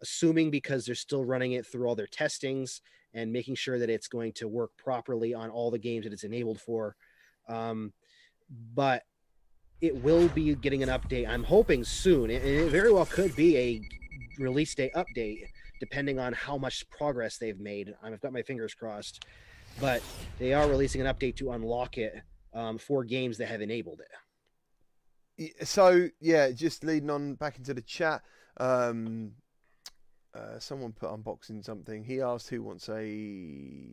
[0.00, 2.80] assuming because they're still running it through all their testings
[3.12, 6.24] and making sure that it's going to work properly on all the games that it's
[6.24, 6.96] enabled for.
[7.48, 7.92] Um,
[8.74, 9.02] but
[9.80, 11.28] it will be getting an update.
[11.28, 13.80] I'm hoping soon, and it very well could be a
[14.38, 15.46] release day update,
[15.80, 17.94] depending on how much progress they've made.
[18.02, 19.24] I've got my fingers crossed,
[19.80, 20.02] but
[20.38, 22.14] they are releasing an update to unlock it
[22.52, 24.08] um, for games that have enabled it.
[25.66, 28.22] So yeah, just leading on back into the chat.
[28.56, 29.32] Um,
[30.34, 32.04] uh, someone put unboxing something.
[32.04, 33.88] He asked who wants a.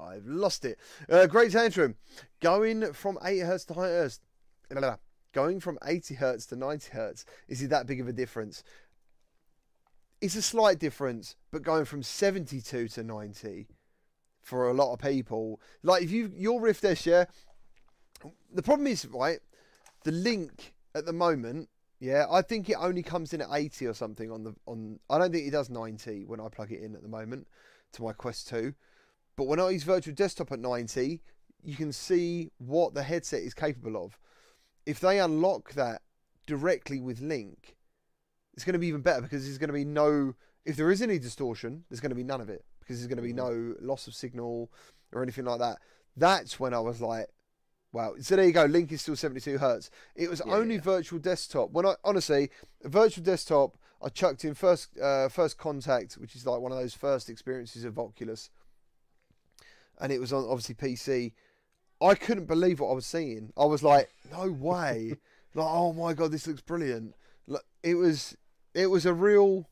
[0.00, 0.78] I've lost it.
[1.08, 1.96] Uh, great tantrum.
[2.40, 4.20] Going from eight hertz to high hertz.
[5.32, 7.24] Going from 80 hertz to 90 hertz.
[7.48, 8.62] Is it that big of a difference?
[10.20, 13.66] It's a slight difference, but going from 72 to 90
[14.42, 17.24] for a lot of people, like if you your Rift S, yeah.
[18.54, 19.40] The problem is right
[20.04, 21.68] the link at the moment
[22.00, 25.18] yeah i think it only comes in at 80 or something on the on i
[25.18, 27.46] don't think it does 90 when i plug it in at the moment
[27.92, 28.74] to my quest 2
[29.36, 31.20] but when i use virtual desktop at 90
[31.64, 34.18] you can see what the headset is capable of
[34.86, 36.02] if they unlock that
[36.46, 37.76] directly with link
[38.54, 41.02] it's going to be even better because there's going to be no if there is
[41.02, 43.74] any distortion there's going to be none of it because there's going to be no
[43.80, 44.70] loss of signal
[45.12, 45.78] or anything like that
[46.16, 47.28] that's when i was like
[47.92, 48.14] Wow.
[48.20, 48.64] So there you go.
[48.64, 49.90] Link is still 72 hertz.
[50.14, 50.80] It was Yeah, only yeah.
[50.80, 51.70] virtual desktop.
[51.72, 52.50] When I honestly,
[52.82, 56.94] virtual desktop, I chucked in first uh, first contact, which is like one of those
[56.94, 58.50] first experiences of Oculus,
[60.00, 61.32] and it was on obviously PC.
[62.02, 63.52] I couldn't believe what I was seeing.
[63.56, 65.16] I was like, no way.
[65.54, 67.14] like, oh my god, this looks brilliant.
[67.46, 68.36] Like, it was
[68.74, 69.68] it was a real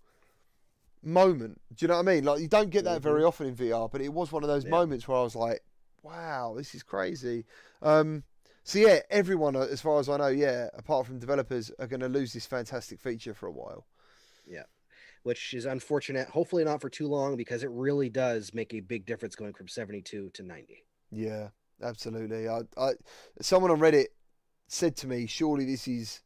[1.03, 1.61] moment.
[1.75, 2.25] Do you know what I mean?
[2.25, 4.65] Like you don't get that very often in VR, but it was one of those
[4.65, 4.71] Yeah.
[4.71, 5.63] moments where I was like,
[6.03, 7.45] wow, this is crazy.
[7.83, 8.25] Um,
[8.65, 12.01] so yeah, everyone, uh, as far as I know, yeah, apart from developers, are going
[12.01, 13.87] to lose this fantastic feature for a while.
[14.47, 14.65] Yeah,
[15.23, 16.29] which is unfortunate.
[16.29, 19.69] Hopefully not for too long because it really does make a big difference going from
[19.69, 20.85] 72 to 90.
[21.11, 21.49] Yeah,
[21.83, 22.49] absolutely.
[22.49, 22.93] I, I,
[23.41, 24.07] someone on Reddit
[24.69, 26.23] said to me, "Surely this is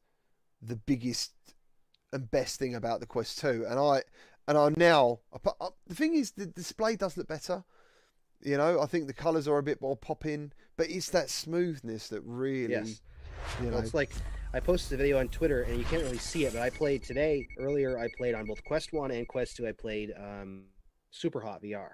[0.63, 1.33] the biggest
[2.13, 4.03] and best thing about the Quest 2." And I,
[4.47, 7.65] and I now, I, the thing is, the display does look better.
[8.43, 12.09] You know, I think the colours are a bit more popping, but it's that smoothness
[12.09, 13.01] that really, Yes.
[13.61, 14.13] you know, Well, it's like
[14.53, 17.03] I posted a video on Twitter and you can't really see it, but I played
[17.03, 17.49] today.
[17.59, 19.67] Earlier, I played on both Quest 1 and Quest 2.
[19.67, 20.65] I played um,
[21.11, 21.93] Super Hot VR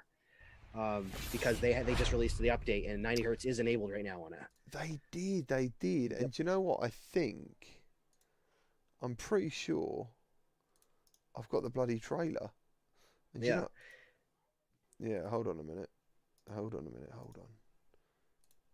[0.75, 4.05] um, because they had, they just released the update and 90 hertz is enabled right
[4.05, 4.41] now on it.
[4.73, 6.13] They did, they did.
[6.13, 6.83] And do you know what?
[6.83, 7.81] I think
[9.03, 10.09] I'm pretty sure
[11.37, 12.51] I've got the bloody trailer.
[13.35, 13.61] And do you Yeah.
[13.61, 13.71] know-
[15.03, 15.91] yeah, hold on a minute.
[16.55, 17.49] Hold on a minute, hold on.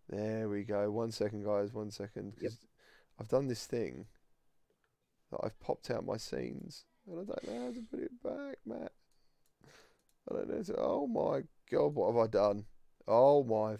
[0.08, 0.90] There we go.
[0.90, 2.34] One second, guys, one second.
[2.40, 2.52] Yep.
[3.18, 4.06] I've done this thing
[5.30, 6.84] that I've popped out my scenes.
[7.06, 8.92] And I don't know how to put it back, Matt.
[10.30, 10.74] I don't know.
[10.78, 12.64] Oh my god, what have I done?
[13.06, 13.76] Oh my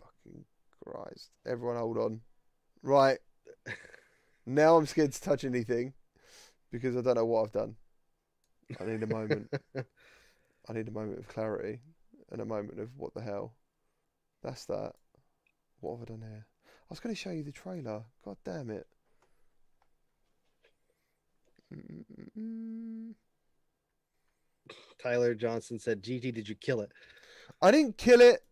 [0.00, 0.44] fucking
[0.84, 1.30] Christ.
[1.46, 2.20] Everyone hold on.
[2.82, 3.18] Right.
[4.46, 5.94] now I'm scared to touch anything
[6.70, 7.76] because I don't know what I've done.
[8.80, 9.50] I need a moment.
[10.68, 11.80] I need a moment of clarity
[12.30, 13.54] and a moment of what the hell.
[14.42, 14.92] That's that.
[15.80, 16.46] What have I done here?
[16.66, 18.02] I was going to show you the trailer.
[18.24, 18.86] God damn it.
[21.74, 23.14] Mm-mm-mm.
[25.02, 26.90] Tyler Johnson said, GT, did you kill it?
[27.62, 28.42] I didn't kill it.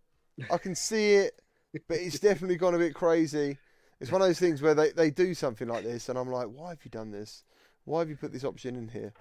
[0.50, 1.40] I can see it,
[1.88, 3.58] but it's definitely gone a bit crazy.
[4.00, 6.46] It's one of those things where they, they do something like this, and I'm like,
[6.46, 7.44] why have you done this?
[7.84, 9.12] Why have you put this option in here?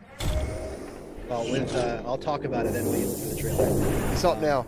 [1.30, 4.12] Well, with uh, I'll talk about it then when you look for the trailer.
[4.12, 4.66] It's up now.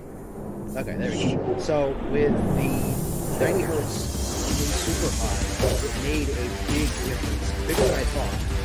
[0.75, 1.59] Okay, there we go.
[1.59, 4.15] So with the 90 hertz
[4.85, 5.45] super high,
[5.85, 8.64] it made a big difference, bigger than I thought.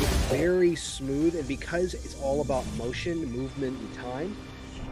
[0.00, 4.36] It's very smooth, and because it's all about motion, movement, and time,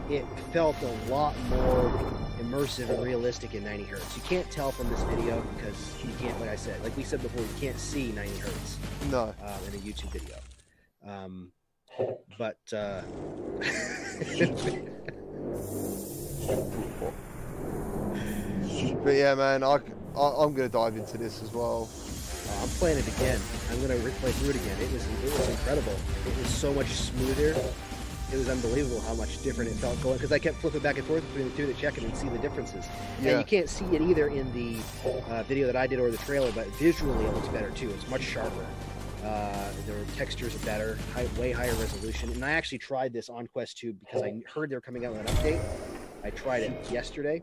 [0.09, 1.91] it felt a lot more
[2.39, 4.15] immersive and realistic in 90 hertz.
[4.15, 7.21] You can't tell from this video because you can't, like I said, like we said
[7.21, 8.77] before, you can't see 90 hertz
[9.09, 9.33] No.
[9.41, 10.35] uh, in a YouTube video.
[11.05, 11.51] Um,
[12.37, 13.01] but uh,
[19.03, 19.77] But yeah, man, I,
[20.17, 21.87] I am gonna dive into this as well.
[22.61, 23.39] I'm playing it again.
[23.71, 24.77] I'm gonna replay through it again.
[24.81, 25.93] It was it was incredible.
[26.27, 27.55] It was so much smoother.
[28.31, 31.07] It was unbelievable how much different it felt going because I kept flipping back and
[31.07, 32.85] forth between the two to check it and see the differences.
[33.21, 33.31] Yeah.
[33.31, 34.81] And you can't see it either in the
[35.29, 37.89] uh, video that I did or the trailer, but visually it looks better too.
[37.91, 38.65] It's much sharper.
[39.23, 42.29] Uh, the textures are better, high, way higher resolution.
[42.31, 45.13] And I actually tried this on Quest 2 because I heard they were coming out
[45.13, 45.61] with an update.
[46.23, 47.41] I tried it yesterday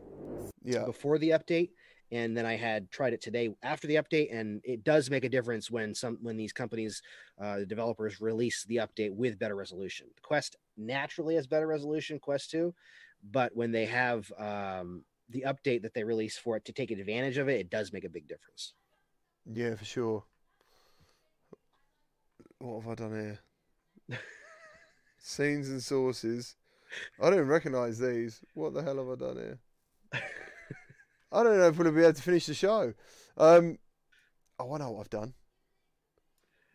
[0.63, 0.85] Yeah.
[0.85, 1.71] before the update
[2.11, 5.29] and then i had tried it today after the update and it does make a
[5.29, 7.01] difference when some when these companies
[7.41, 12.19] uh, the developers release the update with better resolution the quest naturally has better resolution
[12.19, 12.73] quest 2
[13.31, 17.37] but when they have um, the update that they release for it to take advantage
[17.37, 18.73] of it it does make a big difference
[19.51, 20.23] Yeah, for sure.
[22.59, 23.39] What have I done here?
[25.19, 26.55] Scenes and sources.
[27.21, 28.41] I don't recognise these.
[28.53, 29.59] What the hell have I done here?
[31.31, 32.93] I don't know if we'll be able to finish the show.
[33.37, 33.77] Um,
[34.59, 35.33] oh, I know what I've done.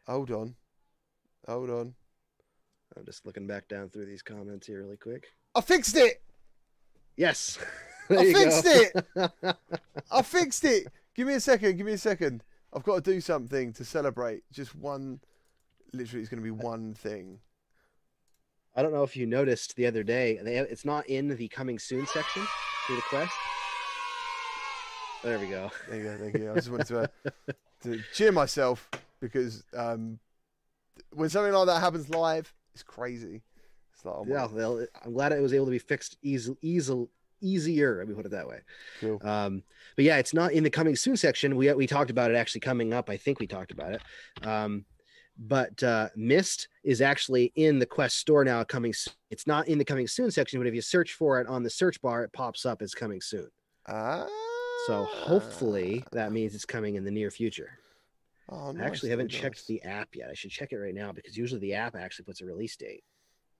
[0.06, 0.56] Hold on.
[1.46, 1.94] Hold on.
[2.96, 6.22] i'm just looking back down through these comments here really quick I fixed it!
[7.16, 7.58] yes
[8.10, 8.70] I fixed go.
[9.16, 9.56] it!
[10.10, 10.88] I fixed it!
[11.14, 11.76] Give me a second.
[11.76, 12.42] Give me a second.
[12.72, 14.42] I've got to do something to celebrate.
[14.52, 15.20] Just one.
[15.92, 17.40] Literally, it's going to be one thing.
[18.74, 22.06] I don't know if you noticed the other day, it's not in the coming soon
[22.06, 22.46] section
[22.86, 23.34] through the quest.
[25.22, 25.70] There we go.
[25.88, 26.16] There you go.
[26.16, 26.50] Thank you.
[26.50, 27.32] I just wanted to, uh,
[27.82, 28.88] to cheer myself
[29.20, 30.18] because um,
[31.12, 33.42] when something like that happens live, it's crazy.
[33.94, 37.06] It's like, oh Yeah, well, I'm glad it was able to be fixed easily, easy,
[37.42, 37.98] easier.
[37.98, 38.60] Let me put it that way.
[39.00, 39.20] cool.
[39.22, 39.62] Um,
[39.96, 41.54] but yeah, it's not in the coming soon section.
[41.56, 43.10] We we talked about it actually coming up.
[43.10, 44.46] I think we talked about it.
[44.46, 44.86] Um,
[45.38, 48.64] but uh, Mist is actually in the Quest store now.
[48.64, 48.94] Coming,
[49.30, 51.70] it's not in the coming soon section, but if you search for it on the
[51.70, 53.48] search bar, it pops up as coming soon.
[53.86, 54.26] Ah.
[54.86, 57.78] So hopefully that means it's coming in the near future.
[58.48, 60.28] Oh, I actually haven't checked the app yet.
[60.30, 63.04] I should check it right now because usually the app actually puts a release date.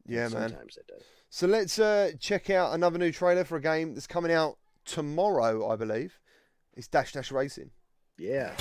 [0.06, 0.48] Yeah, man.
[0.48, 1.02] Sometimes it does.
[1.28, 5.68] So let's uh, check out another new trailer for a game that's coming out tomorrow,
[5.68, 6.18] I believe.
[6.76, 7.70] It's Dash Dash Racing.
[8.18, 8.56] Yeah.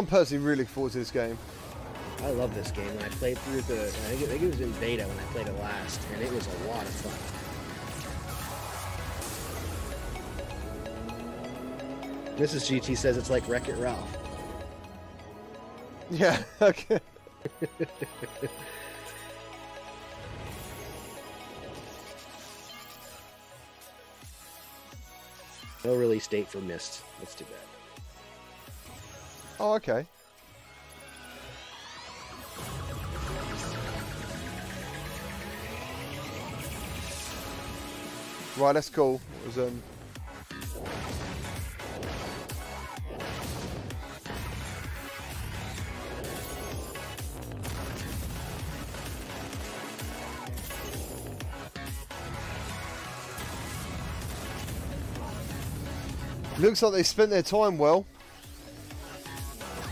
[0.00, 1.36] I'm personally really looking forward to this game.
[2.22, 2.86] I love this game.
[2.96, 5.18] When I played through the, I think, it, I think it was in beta when
[5.18, 7.12] I played it last, and it was a lot of fun.
[12.38, 12.80] Mrs.
[12.80, 14.16] GT says it's like Wreck It Ralph.
[16.10, 16.98] Yeah, okay.
[25.84, 27.02] No release date for Mist.
[27.18, 27.69] That's too bad.
[29.62, 30.06] Oh, okay.
[38.56, 39.20] Right, that's cool.
[39.44, 39.82] Was, um...
[56.58, 58.06] Looks like they spent their time well.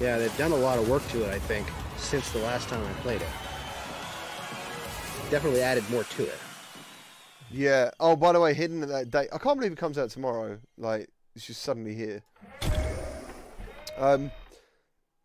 [0.01, 2.84] Yeah, they've done a lot of work to it, I think, since the last time
[2.86, 3.28] I played it.
[5.30, 6.38] Definitely added more to it.
[7.51, 7.90] Yeah.
[7.99, 9.28] Oh, by the way, hidden at that date.
[9.32, 10.59] I can't believe it comes out tomorrow.
[10.76, 12.22] Like, it's just suddenly here.
[13.96, 14.30] Um,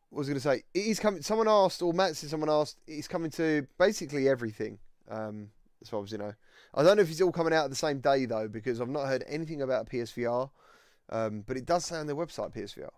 [0.09, 0.63] what was I going to say?
[0.73, 1.21] He's coming.
[1.21, 2.77] Someone asked, or Matt said someone asked.
[2.87, 4.79] He's coming to basically everything.
[5.09, 5.49] Um,
[5.81, 6.33] as far as you know.
[6.73, 8.89] I don't know if he's all coming out at the same day though, because I've
[8.89, 10.49] not heard anything about PSVR.
[11.09, 12.89] Um, but it does say on their website PSVR.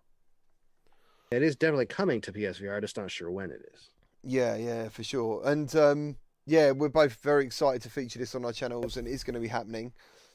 [1.30, 3.90] It is definitely coming to PSVR, I'm just not sure when it is.
[4.22, 5.42] Yeah, yeah, for sure.
[5.44, 6.16] And um,
[6.46, 9.40] yeah, we're both very excited to feature this on our channels, and it's going to
[9.40, 9.92] be happening.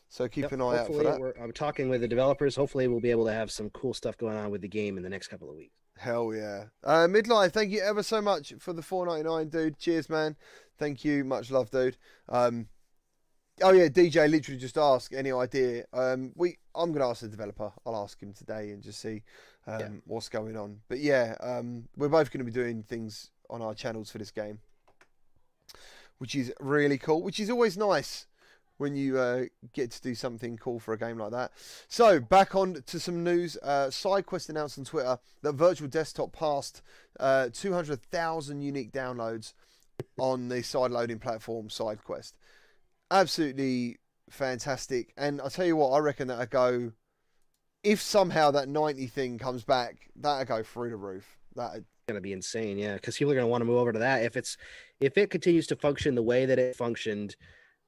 [0.10, 1.20] So keep Yep, an eye out for that.
[1.22, 2.56] we're- I'm talking with the developers.
[2.58, 5.04] Hopefully, we'll be able to have some cool stuff going on with the game in
[5.04, 5.74] the next couple of weeks.
[5.98, 6.66] Hell yeah.
[6.84, 9.78] Uh, Midlife, thank you ever so much for the 4.99, dude.
[9.78, 10.36] Cheers, man.
[10.78, 11.24] Thank you.
[11.24, 11.96] Much love, dude.
[12.28, 12.68] Um,
[13.64, 15.86] oh yeah, DJ literally just asked any idea.
[15.93, 17.72] Um, we I'm gonna ask the developer.
[17.86, 19.24] I'll ask him today and just see
[19.68, 19.89] um, Yeah.
[20.05, 20.82] what's going on.
[20.88, 24.59] But yeah, um, we're both gonna be doing things on our channels for this game,
[26.18, 27.22] which is really cool.
[27.22, 28.28] Which is always nice
[28.78, 31.51] when you uh, get to do something cool for a game like that.
[31.88, 33.55] So back on to some news.
[33.62, 36.82] Uh, SideQuest announced on Twitter that Virtual Desktop passed
[37.20, 39.53] uh, 200,000 unique downloads
[40.18, 42.34] on the side loading platform SideQuest.
[43.12, 43.97] Absolutely
[44.30, 45.14] fantastic.
[45.18, 46.93] And I'll tell you what, I reckon that'll go.
[47.84, 51.38] If somehow that 90 thing comes back, that'll go through the roof.
[51.55, 53.93] That Going to be insane, yeah, because people are going to want to move over
[53.93, 54.57] to that if it's
[54.99, 57.36] if it continues to function the way that it functioned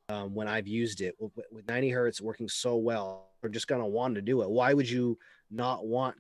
[0.08, 3.30] um, when I've used it with, with 90 hertz working so well.
[3.42, 4.50] We're just going to want to do it.
[4.50, 5.18] Why would you
[5.50, 6.16] not want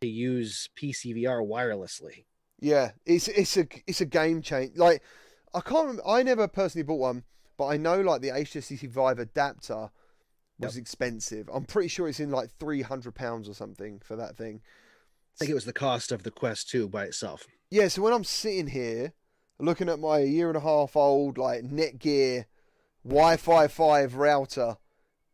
[0.00, 2.24] to use PCVR wirelessly?
[2.58, 4.76] Yeah, it's it's a it's a game change.
[4.76, 5.02] Like
[5.54, 6.06] I can't remember.
[6.06, 7.24] I never personally bought one,
[7.60, 9.90] but I know like the HTC Vive adapter
[10.58, 11.50] was expensive.
[11.52, 14.62] I'm pretty sure it's in like three hundred pounds or something for that thing.
[15.34, 17.46] I think it was the cost of the Quest 2 by itself.
[17.70, 19.12] Yeah, so when I'm sitting here
[19.58, 22.46] looking at my year and a half old like Netgear
[23.04, 24.78] Wi-Fi five router,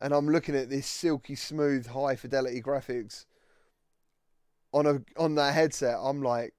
[0.01, 3.25] and I'm looking at this silky smooth high fidelity graphics
[4.73, 6.55] on a on that headset, I'm like,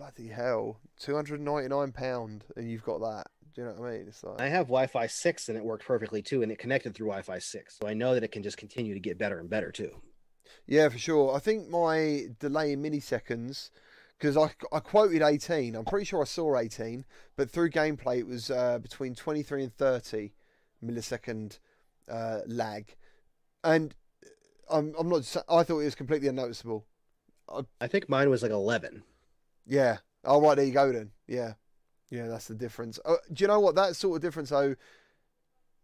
[0.00, 3.26] bloody hell, two hundred and ninety nine pound, and you've got that.
[3.54, 4.04] Do you know what I mean?
[4.08, 7.08] It's like I have Wi-Fi 6 and it worked perfectly too, and it connected through
[7.08, 7.78] Wi-Fi 6.
[7.78, 9.90] So I know that it can just continue to get better and better too.
[10.66, 11.34] Yeah, for sure.
[11.34, 13.70] I think my delay in milliseconds,
[14.18, 15.74] because I, I quoted 18.
[15.74, 17.04] I'm pretty sure I saw 18,
[17.36, 20.32] but through gameplay it was uh, between 23 and 30
[20.82, 21.58] millisecond
[22.08, 22.94] uh, lag,
[23.64, 23.94] and
[24.70, 25.36] I'm I'm not.
[25.48, 26.86] I thought it was completely unnoticeable.
[27.80, 29.02] I think mine was like 11.
[29.66, 29.98] Yeah.
[30.24, 31.10] Oh right, there you go then.
[31.26, 31.54] Yeah,
[32.10, 32.98] yeah, that's the difference.
[33.04, 34.74] Uh, do you know what that sort of difference though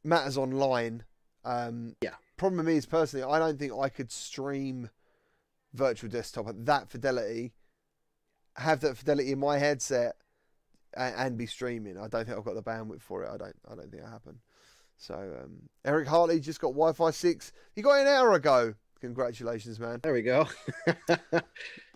[0.04, 1.04] matters online?
[1.44, 2.14] Um, Yeah.
[2.36, 4.90] Problem is, personally, I don't think I could stream
[5.72, 7.54] virtual desktop at that fidelity,
[8.56, 10.16] have that fidelity in my headset,
[10.94, 11.96] and, and be streaming.
[11.96, 13.30] I don't think I've got the bandwidth for it.
[13.32, 13.56] I don't.
[13.70, 14.40] I don't think it happen.
[14.98, 17.52] So um, Eric Hartley just got Wi-Fi six.
[17.74, 18.74] He got it an hour ago.
[19.06, 20.00] Congratulations, man.
[20.02, 20.46] There we go.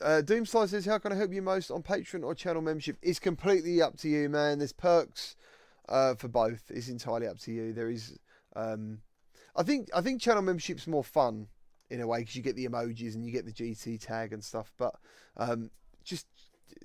[0.03, 3.19] Uh, Doomslide says, "How can I help you most on Patreon or channel membership?" It's
[3.19, 4.57] completely up to you, man.
[4.57, 5.37] There's perks
[5.91, 6.63] uh, for both.
[6.71, 7.75] It's entirely up to you.
[7.75, 8.19] There is,
[8.57, 9.03] um,
[9.55, 11.49] I think, I think channel membership's more fun
[11.91, 14.43] in a way because you get the emojis and you get the GT tag and
[14.43, 14.73] stuff.
[14.79, 14.95] But
[15.37, 15.71] um,
[16.03, 16.27] just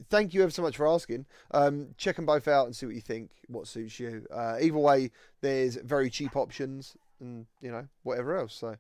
[0.10, 1.26] thank you ever so much for asking.
[1.52, 3.32] Um, check them both out and see what you think.
[3.48, 4.26] What suits you.
[4.30, 8.56] Uh, either way, there's very cheap options and you know whatever else.
[8.56, 8.76] So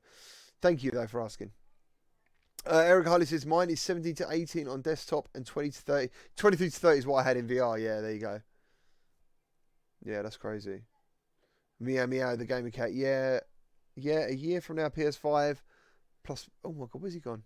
[0.61, 1.51] thank you though for asking.
[2.67, 6.09] Uh, Eric Harley says mine is 17 to 18 on desktop and 20 to 30.
[6.35, 7.81] 23 to 30 is what I had in VR.
[7.81, 8.41] Yeah, there you go.
[10.03, 10.81] Yeah, that's crazy.
[11.79, 12.93] Meow Meow, the Gamer Cat.
[12.93, 13.39] Yeah,
[13.95, 15.57] yeah, a year from now, PS5
[16.23, 16.49] plus.
[16.63, 17.43] Oh my god, where's he gone?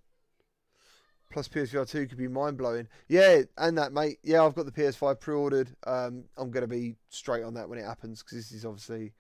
[1.30, 2.88] Plus PSVR 2 could be mind blowing.
[3.08, 4.18] Yeah, and that, mate.
[4.24, 5.76] Yeah, I've got the PS5 pre ordered.
[5.86, 9.14] Um, I'm going to be straight on that when it happens because this is obviously,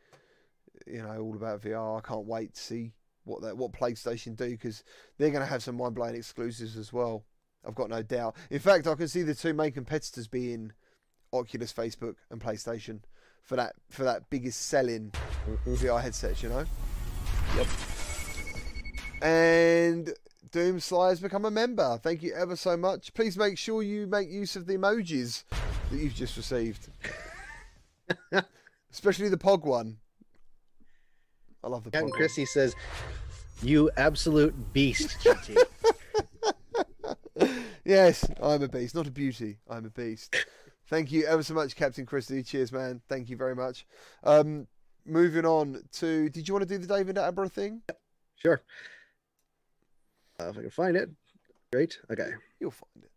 [0.88, 2.00] you know, all about VR.
[2.00, 2.94] I can't wait to see
[3.26, 4.84] what that what PlayStation do because
[5.18, 7.24] they're going to have some mind blowing exclusives as well.
[7.68, 8.36] I've got no doubt.
[8.50, 10.72] In fact, I can see the two main competitors being
[11.34, 13.02] Oculus, Facebook, and PlayStation
[13.44, 15.12] for that for that biggest selling
[15.66, 16.42] VR headsets.
[16.44, 16.66] You know.
[17.56, 17.68] Yep.
[19.22, 20.14] And
[20.52, 22.00] Doom Sly has become a member.
[22.02, 23.14] Thank you ever so much.
[23.14, 25.44] Please make sure you make use of the emojis
[25.92, 26.90] that you've just received,
[28.92, 29.98] especially the Pog one.
[31.64, 32.14] I love the Captain Pog.
[32.14, 32.76] Christie says,
[33.62, 35.58] "You absolute beast, GT."
[37.86, 39.58] yes, I'm a beast, not a beauty.
[39.70, 40.36] I'm a beast.
[40.90, 42.42] Thank you ever so much, Captain Christie.
[42.42, 43.02] Cheers, man.
[43.08, 43.86] Thank you very much.
[44.24, 44.68] Um,
[45.06, 47.82] moving on to, did you want to do the David Attenborough thing?
[48.36, 48.62] sure.
[50.40, 51.10] Uh, if I can find it.
[51.72, 52.00] Great.
[52.10, 52.32] Okay.
[52.60, 53.12] You'll find it.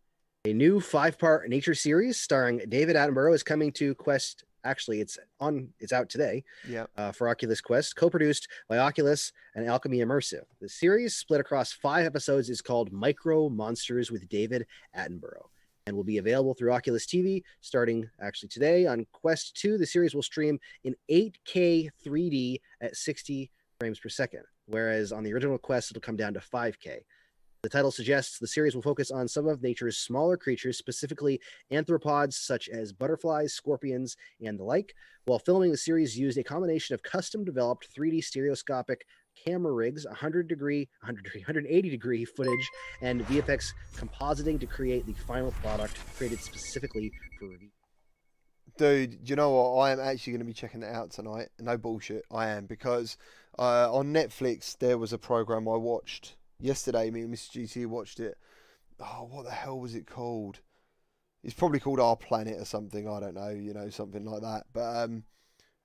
[0.45, 4.43] A new five-part nature series starring David Attenborough is coming to Quest.
[4.63, 5.69] Actually, it's on.
[5.79, 6.85] It's out today Yeah.
[6.95, 10.43] uh, for Oculus Quest, co-produced by Oculus and Alchemy Immersive.
[10.61, 14.65] The series, split across five episodes, is called Micro Monsters with David
[14.95, 15.47] Attenborough,
[15.85, 19.77] and will be available through Oculus TV starting actually today on Quest 2.
[19.77, 25.33] The series will stream in 8K 3D at 60 frames per second, whereas on the
[25.33, 26.99] original Quest it'll come down to 5K.
[27.63, 31.39] The title suggests the series will focus on some of nature's smaller creatures, specifically
[31.71, 34.93] anthropods such as butterflies, scorpions, and the like.
[35.23, 39.05] While filming, the series used a combination of custom developed 3D stereoscopic
[39.45, 42.69] camera rigs, 100 degree, 100 degree, 180 degree footage,
[43.01, 47.69] and VFX compositing to create the final product created specifically for review.
[48.77, 49.83] Dude, you know what?
[49.83, 51.47] I am actually going to be checking it out tonight.
[51.61, 53.15] No bullshit, I am because
[53.57, 57.09] uh, on Netflix there was a program I watched yesterday.
[57.11, 57.61] Me and Mr.
[57.61, 58.37] GT watched it.
[58.99, 60.59] Oh, what the hell was it called?
[61.43, 63.07] It's probably called Our Planet or something.
[63.07, 63.49] I don't know.
[63.49, 64.63] You know, something like that.
[64.71, 65.23] But um,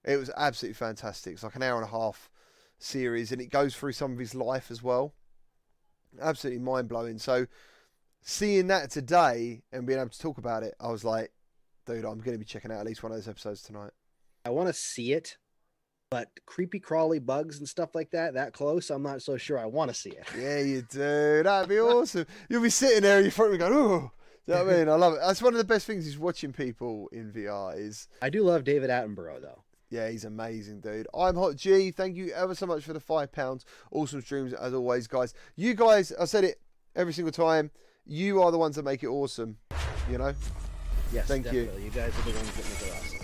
[0.05, 1.35] it was absolutely fantastic.
[1.35, 2.31] It's like an hour and a half
[2.78, 5.15] series, and it goes through some of his life as well.
[6.20, 7.19] Absolutely mind blowing.
[7.19, 7.47] So
[8.23, 11.32] seeing that today and being able to talk about it, I was like,
[11.86, 13.90] dude, I'm going to be checking out at least one of those episodes tonight.
[14.45, 15.36] I want to see it,
[16.11, 19.67] but creepy crawly bugs and stuff like that, that close, I'm not so sure I
[19.67, 20.27] want to see it.
[20.39, 21.43] Yeah, you do.
[21.43, 22.27] That'd be awesome.
[22.49, 24.11] You'll be sitting there in your front and going, oh.
[24.47, 24.89] You know what I mean?
[24.89, 25.21] I love it.
[25.21, 28.65] That's one of the best things is watching people in VR is I do love
[28.65, 29.63] David Attenborough though.
[29.91, 31.07] yeah, he's amazing, dude.
[31.15, 31.91] I'm Hot G.
[31.91, 33.67] Thank you ever so much for the five pounds.
[33.93, 35.35] Awesome streams as always, guys.
[35.57, 36.63] You guys, I said it
[36.97, 37.71] every single time.
[38.07, 39.59] You are the ones that make it awesome.
[40.11, 40.33] You know,
[41.13, 41.71] Yes, Thank you.
[41.83, 43.18] You guys are the ones that make it awesome.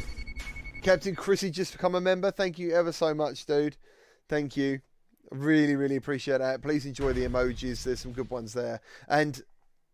[0.84, 2.30] Captain Chrissy just become a member.
[2.30, 3.78] Thank you ever so much, dude.
[4.28, 4.80] Thank you.
[5.30, 6.60] Really, really appreciate that.
[6.60, 7.82] Please enjoy the emojis.
[7.82, 8.82] There's some good ones there.
[9.08, 9.42] And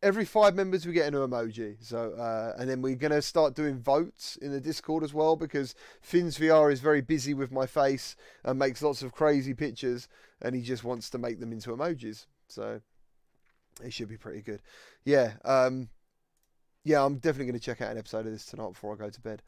[0.02, 1.76] every five members we get a new emoji.
[1.80, 5.76] So uh, and then we're gonna start doing votes in the Discord as well because
[6.02, 10.08] Finn's VR is very busy with my face and makes lots of crazy pictures
[10.42, 12.26] and he just wants to make them into emojis.
[12.48, 12.80] So
[13.84, 14.60] it should be pretty good.
[15.04, 15.34] Yeah.
[15.44, 15.88] Um
[16.82, 19.10] yeah, I'm definitely going to check out an episode of this tonight before I go
[19.10, 19.42] to bed.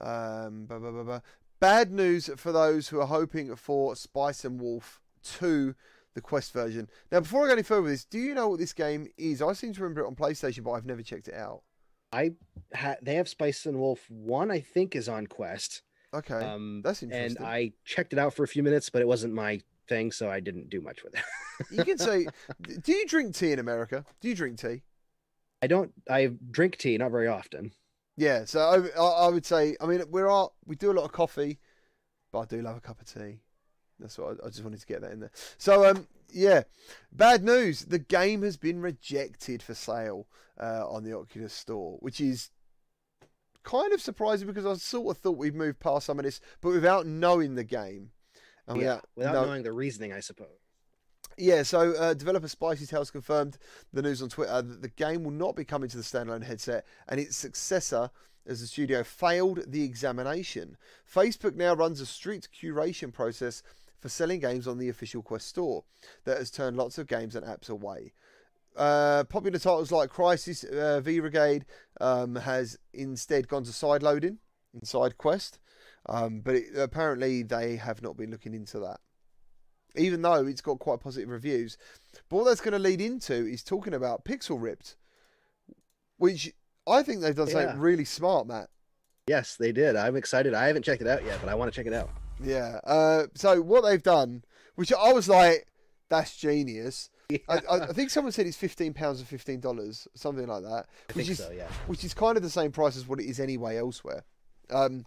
[0.00, 1.20] Um, blah, blah, blah, blah.
[1.60, 5.74] Bad news for those who are hoping for Spice and Wolf 2,
[6.14, 6.88] the Quest version.
[7.10, 9.40] Now, before I go any further with this, do you know what this game is?
[9.40, 11.62] I seem to remember it on PlayStation, but I've never checked it out.
[12.12, 12.32] I
[12.74, 15.82] ha- they have Spice and Wolf one, I think, is on Quest.
[16.14, 17.38] Okay, Um, that's interesting.
[17.38, 17.46] and.
[17.46, 20.40] I checked it out for a few minutes, but it wasn't my thing, so I
[20.40, 21.22] didn't do much with it.
[21.70, 22.26] you can say,
[22.82, 24.04] do you drink tea in America?
[24.20, 24.82] Do you drink tea?
[25.62, 25.92] I don't.
[26.08, 27.72] I drink tea, not very often.
[28.16, 31.04] Yeah, so I, I I would say, I mean, we're all, we do a lot
[31.04, 31.58] of coffee,
[32.32, 33.40] but I do love a cup of tea.
[33.98, 35.30] That's what I, I just wanted to get that in there.
[35.58, 36.62] So, um, yeah,
[37.12, 40.26] bad news: the game has been rejected for sale
[40.60, 42.50] uh, on the Oculus Store, which is
[43.64, 46.70] kind of surprising because I sort of thought we'd moved past some of this, but
[46.70, 48.10] without knowing the game.
[48.66, 50.48] and yeah, without no- knowing the reasoning, I suppose.
[51.38, 53.58] Yeah, so uh, developer Spicy Tales confirmed
[53.92, 56.86] the news on Twitter that the game will not be coming to the standalone headset,
[57.08, 58.10] and its successor
[58.46, 60.78] as the studio failed the examination.
[61.12, 63.62] Facebook now runs a strict curation process
[64.00, 65.84] for selling games on the official Quest store
[66.24, 68.14] that has turned lots of games and apps away.
[68.74, 71.64] Uh, popular titles like Crisis uh, VRigade
[72.00, 74.38] um, has instead gone to side loading
[74.72, 75.58] inside Quest,
[76.06, 79.00] um, but it, apparently they have not been looking into that
[79.96, 81.76] even though it's got quite positive reviews.
[82.28, 84.96] But what that's going to lead into is talking about Pixel Ripped,
[86.18, 86.52] which
[86.86, 87.52] I think they've done Yeah.
[87.64, 88.68] something really smart, Matt.
[89.26, 89.96] Yes, they did.
[89.96, 90.54] I'm excited.
[90.54, 92.10] I haven't checked it out yet, but I want to check it out.
[92.42, 92.80] Yeah.
[92.84, 94.44] Uh, so what they've done,
[94.76, 95.66] which I was like,
[96.08, 97.10] that's genius.
[97.48, 100.86] I, I, I think someone said it's fifteen pounds or fifteen dollars, something like that,
[101.12, 101.50] which think is so.
[101.50, 101.66] Yeah.
[101.88, 104.22] which is kind of the same price as what it is anyway elsewhere.
[104.70, 105.06] Um,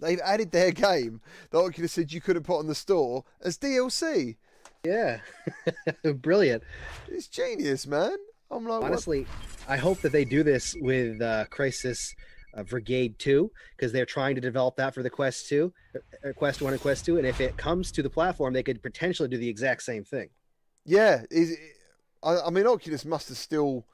[0.00, 4.36] they've added their game that Oculus said you couldn't put on the store as DLC.
[4.84, 5.20] Yeah.
[6.14, 6.62] Brilliant.
[7.08, 8.16] It's genius, man.
[8.50, 8.90] I'm like, what?
[8.90, 9.26] Honestly,
[9.68, 12.14] I hope that they do this with uh, Crisis
[12.54, 16.62] uh, VRigade 2 because they're trying to develop that for the Quest 2, uh, Quest
[16.62, 17.18] 1 and Quest 2.
[17.18, 20.28] And if it comes to the platform, they could potentially do the exact same thing.
[20.84, 21.56] Yeah, is
[22.22, 23.86] I, I mean Oculus must have still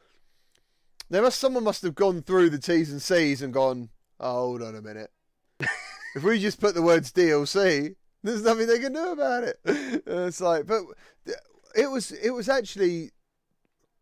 [1.08, 4.62] there must someone must have gone through the T's and C's and gone, oh, hold
[4.62, 5.10] on a minute.
[6.14, 9.60] if we just put the words DLC, there's nothing they can do about it.
[9.64, 10.82] And it's like, but
[11.74, 13.10] it was it was actually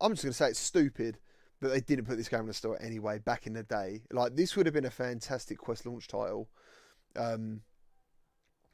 [0.01, 1.19] I'm just gonna say it's stupid
[1.61, 4.03] that they didn't put this game in the store anyway back in the day.
[4.13, 6.49] Like this would have been a fantastic Quest launch title.
[7.17, 7.63] Um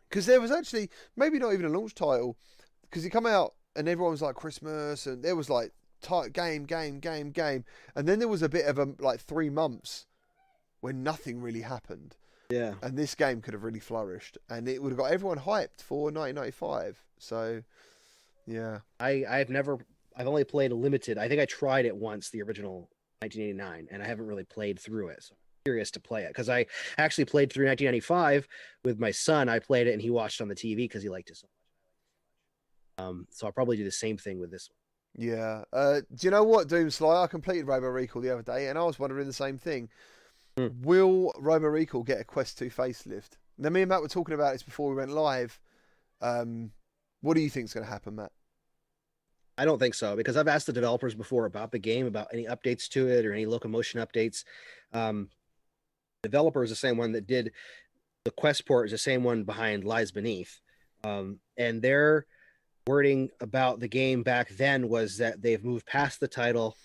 [0.09, 2.37] because there was actually maybe not even a launch title
[2.83, 6.65] because it come out and everyone was like Christmas and there was like tight game,
[6.65, 7.65] game, game, game,
[7.97, 10.07] and then there was a bit of a like three months
[10.81, 12.15] when nothing really happened,
[12.51, 12.75] Yeah.
[12.83, 16.05] and this game could have really flourished, and it would have got everyone hyped for
[16.05, 17.03] 1995.
[17.19, 17.63] So,
[18.47, 19.79] yeah, I, I've never,
[20.17, 21.19] I've only played a limited.
[21.19, 22.89] I think I tried it once, the original
[23.21, 25.23] 1989, and I haven't really played through it.
[25.23, 26.67] So I'm curious to play it because I
[26.99, 28.47] actually played through 1995
[28.85, 29.49] with my son.
[29.49, 33.07] I played it and he watched on the TV because he liked it so much.
[33.07, 34.77] Um, so I'll probably do the same thing with this one.
[35.27, 35.63] Yeah.
[35.73, 37.25] Uh, do you know what, Doomsly?
[37.25, 39.89] I completed Robo Recall the other day, and I was wondering the same thing.
[40.57, 40.69] Hmm.
[40.83, 43.31] Will Robo Recall get a Quest 2 facelift?
[43.59, 45.59] Now, me and Matt were talking about this before we went live.
[46.21, 46.71] Um,
[47.21, 48.33] what do you think's going to happen, Matt?
[49.57, 52.45] I don't think so because I've asked the developers before about the game, about any
[52.45, 54.45] updates to it or any locomotion updates.
[54.93, 55.29] Um,
[56.23, 57.53] developer is the same one that did
[58.25, 60.61] the quest port is the same one behind Lies Beneath,
[61.05, 62.27] um, and their
[62.87, 66.77] wording about the game back then was that they've moved past the title,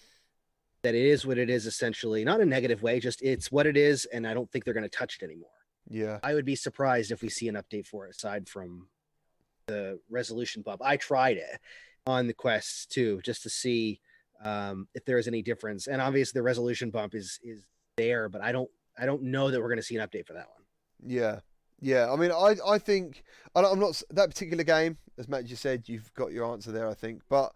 [0.83, 3.67] that it is what it is essentially, not in a negative way, just it's what
[3.67, 5.49] it is, and I don't think they're going to touch it anymore.
[5.89, 6.19] Yeah.
[6.23, 8.87] I would be surprised if we see an update for it aside from
[9.67, 10.81] the resolution bump.
[10.83, 11.59] I tried it
[12.05, 13.99] on the quests too, just to see
[14.43, 15.87] um, if there is any difference.
[15.87, 17.61] And obviously, the resolution bump is is
[17.97, 20.33] there, but I don't I don't know that we're going to see an update for
[20.33, 20.63] that one.
[21.05, 21.39] Yeah.
[21.81, 22.11] Yeah.
[22.11, 23.23] I mean, I, I think,
[23.55, 26.89] I i'm not, that particular game, as Matt just said, you've got your answer there,
[26.89, 27.21] I think.
[27.29, 27.53] But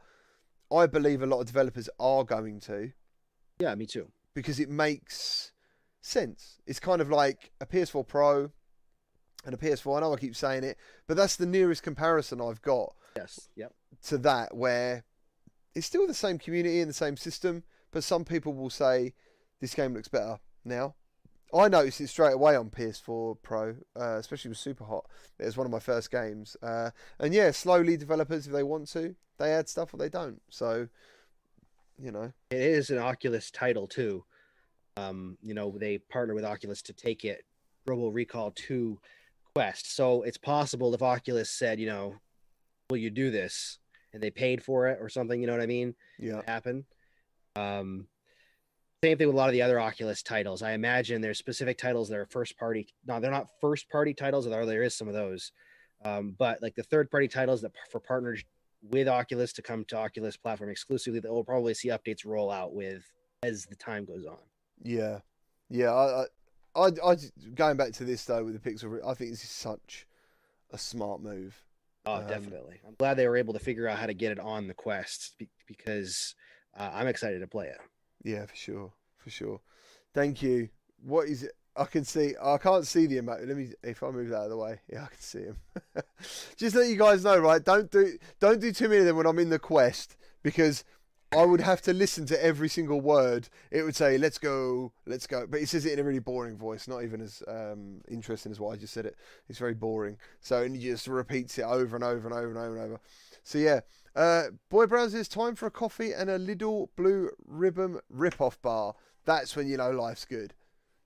[0.71, 2.91] I believe a lot of developers are going to.
[3.59, 4.07] Yeah, me too.
[4.33, 5.51] because it makes
[6.01, 6.59] sense.
[6.65, 8.51] It's kind of like a PS4 Pro
[9.45, 9.97] and a PS4.
[9.97, 10.77] I know I keep saying it,
[11.07, 13.49] but that's the nearest comparison I've got Yes.
[13.55, 13.73] Yep.
[14.07, 15.03] to that, where
[15.75, 19.13] it's still the same community and the same system, but some people will say
[19.59, 20.95] this game looks better now.
[21.53, 25.05] I noticed it straight away on PS4 Pro, uh, especially with Super Hot.
[25.37, 26.89] It was one of my first games, uh,
[27.19, 30.41] and yeah, slowly developers, if they want to, they add stuff or they don't.
[30.49, 30.87] So,
[32.03, 34.25] you know, It is an Oculus title too.
[34.97, 37.45] Um, you know, they partner with Oculus to take it
[37.87, 38.99] Robo Recall to
[39.55, 39.95] Quest.
[39.95, 42.15] So it's possible if Oculus said, you know,
[42.89, 43.79] will you do this?
[44.13, 45.95] And they paid for it or something, you know what I mean?
[46.19, 46.85] yeah, happen.
[47.55, 48.07] Um,
[49.03, 50.61] same thing with a lot of the other Oculus titles.
[50.61, 52.87] I imagine there's specific titles that are first party.
[53.07, 55.51] No, they're not first party titles, although there is some of those.
[56.05, 58.43] Um, but like the third party titles that for partners
[58.89, 62.73] with Oculus to come to Oculus platform exclusively, that we'll probably see updates roll out
[62.73, 63.03] with
[63.43, 64.37] as the time goes on.
[64.83, 65.19] Yeah,
[65.69, 65.91] yeah.
[65.91, 66.25] I,
[66.75, 67.15] I, I, I
[67.55, 70.05] going back to this though with the Pixel, I think this is such
[70.71, 71.55] a smart move.
[72.05, 72.81] Oh, Um, definitely.
[72.85, 75.41] I'm glad they were able to figure out how to get it on the Quest
[75.67, 76.35] because
[76.77, 77.77] uh, I'm excited to play it.
[78.23, 79.61] Yeah, for sure, for sure.
[80.13, 80.69] Thank you.
[81.01, 81.53] What is it?
[81.75, 82.33] I can see.
[82.41, 83.47] I can't see the emote.
[83.47, 83.73] Let me.
[83.83, 85.57] If I move that out of the way, yeah, I can see him.
[86.55, 87.63] Just let you guys know, right?
[87.63, 90.83] Don't do don't do too many of them when I'm in the quest because
[91.35, 93.49] I would have to listen to every single word.
[93.71, 96.57] It would say, "Let's go, let's go," but he says it in a really boring
[96.57, 99.07] voice, not even as um, interesting as what I just said.
[99.07, 99.15] It.
[99.49, 100.17] It's very boring.
[100.41, 103.01] So and he just repeats it over and over and over and over and over.
[103.43, 103.81] So yeah,
[104.15, 108.93] uh, Boy Browns, it's time for a coffee and a little blue ribbon rip-off bar.
[109.25, 110.53] That's when you know life's good.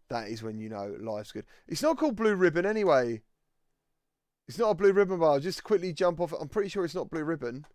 [0.10, 1.46] That is when you know life's good.
[1.68, 3.22] It's not called blue ribbon anyway.
[4.48, 5.40] It's not a blue ribbon bar.
[5.40, 6.34] Just quickly jump off.
[6.40, 7.66] I'm pretty sure it's not blue ribbon.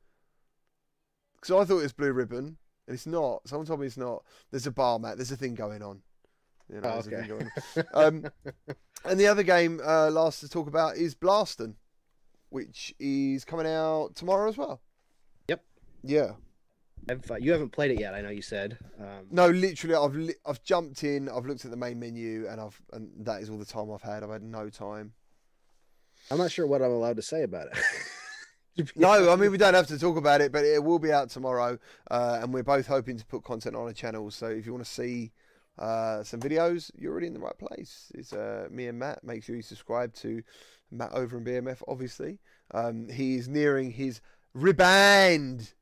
[1.34, 2.56] Because I thought it was blue ribbon,
[2.86, 3.46] and it's not.
[3.46, 4.24] Someone told me it's not.
[4.50, 5.16] There's a bar, Matt.
[5.16, 6.00] There's a thing going on.
[6.72, 7.10] You know, Oh, okay.
[7.10, 7.84] thing going on.
[7.92, 8.26] Um,
[9.04, 11.74] and the other game uh, last to talk about is Blaston,
[12.48, 14.80] which is coming out tomorrow as well.
[15.48, 15.64] Yep.
[16.04, 16.30] Yeah.
[17.40, 18.78] You haven't played it yet, I know you said.
[19.00, 21.28] Um, No, literally, I've li- I've jumped in.
[21.28, 24.02] I've looked at the main menu, and I've and that is all the time I've
[24.02, 24.22] had.
[24.22, 25.12] I've had no time.
[26.30, 27.78] I'm not sure what I'm allowed to say about it.
[28.96, 31.28] No, I mean we don't have to talk about it, but it will be out
[31.28, 31.78] tomorrow,
[32.10, 34.30] uh, and we're both hoping to put content on a channel.
[34.30, 35.32] So if you want to see
[35.78, 38.10] uh, some videos, you're already in the right place.
[38.14, 39.22] It's uh, me and Matt.
[39.24, 40.42] Make sure you subscribe to
[40.90, 41.82] Matt over in BMF.
[41.86, 42.38] Obviously,
[42.72, 44.22] um, he is nearing his
[44.54, 45.74] riband.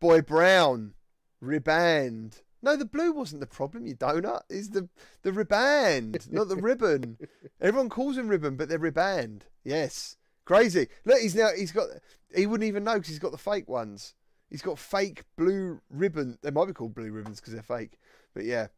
[0.00, 0.94] Boy Brown,
[1.40, 2.42] riband.
[2.62, 3.86] No, the blue wasn't the problem.
[3.86, 4.88] You donut is the
[5.22, 7.18] the riband, not the ribbon.
[7.60, 9.46] Everyone calls him ribbon, but they're riband.
[9.64, 10.16] Yes.
[10.44, 10.88] Crazy.
[11.04, 11.88] Look, he's now he's got
[12.34, 14.14] he wouldn't even know because he's got the fake ones.
[14.50, 16.38] He's got fake blue ribbon.
[16.42, 17.98] They might be called blue ribbons because they're fake.
[18.34, 18.68] But yeah.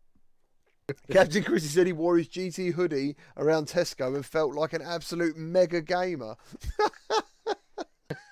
[1.10, 5.36] Captain Chrissy said he wore his GT hoodie around Tesco and felt like an absolute
[5.36, 6.36] mega gamer.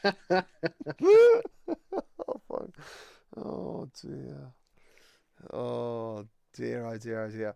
[2.34, 2.70] oh, fuck.
[3.36, 4.52] oh dear.
[5.52, 7.54] Oh dear, oh dear, oh dear.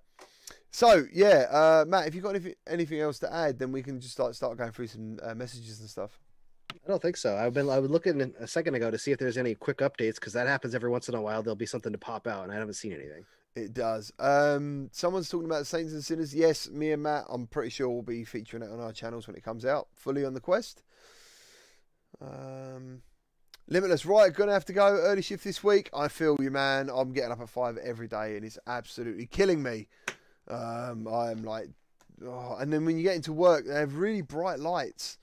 [0.70, 4.00] So yeah, uh, Matt, if you've got anything, anything else to add, then we can
[4.00, 6.18] just start start going through some uh, messages and stuff.
[6.72, 7.36] I don't think so.
[7.36, 10.16] I've been I was looking a second ago to see if there's any quick updates
[10.16, 11.42] because that happens every once in a while.
[11.42, 13.24] There'll be something to pop out, and I haven't seen anything.
[13.54, 14.12] It does.
[14.18, 16.34] Um, someone's talking about Saints and Sinners.
[16.34, 19.36] Yes, me and Matt, I'm pretty sure we'll be featuring it on our channels when
[19.36, 20.82] it comes out, fully on the quest.
[22.20, 23.02] Um,
[23.66, 24.32] Limitless, right?
[24.32, 25.88] Gonna have to go early shift this week.
[25.94, 26.90] I feel you, man.
[26.92, 29.88] I'm getting up at five every day, and it's absolutely killing me.
[30.48, 31.68] Um, I'm like,
[32.22, 35.18] oh, and then when you get into work, they have really bright lights.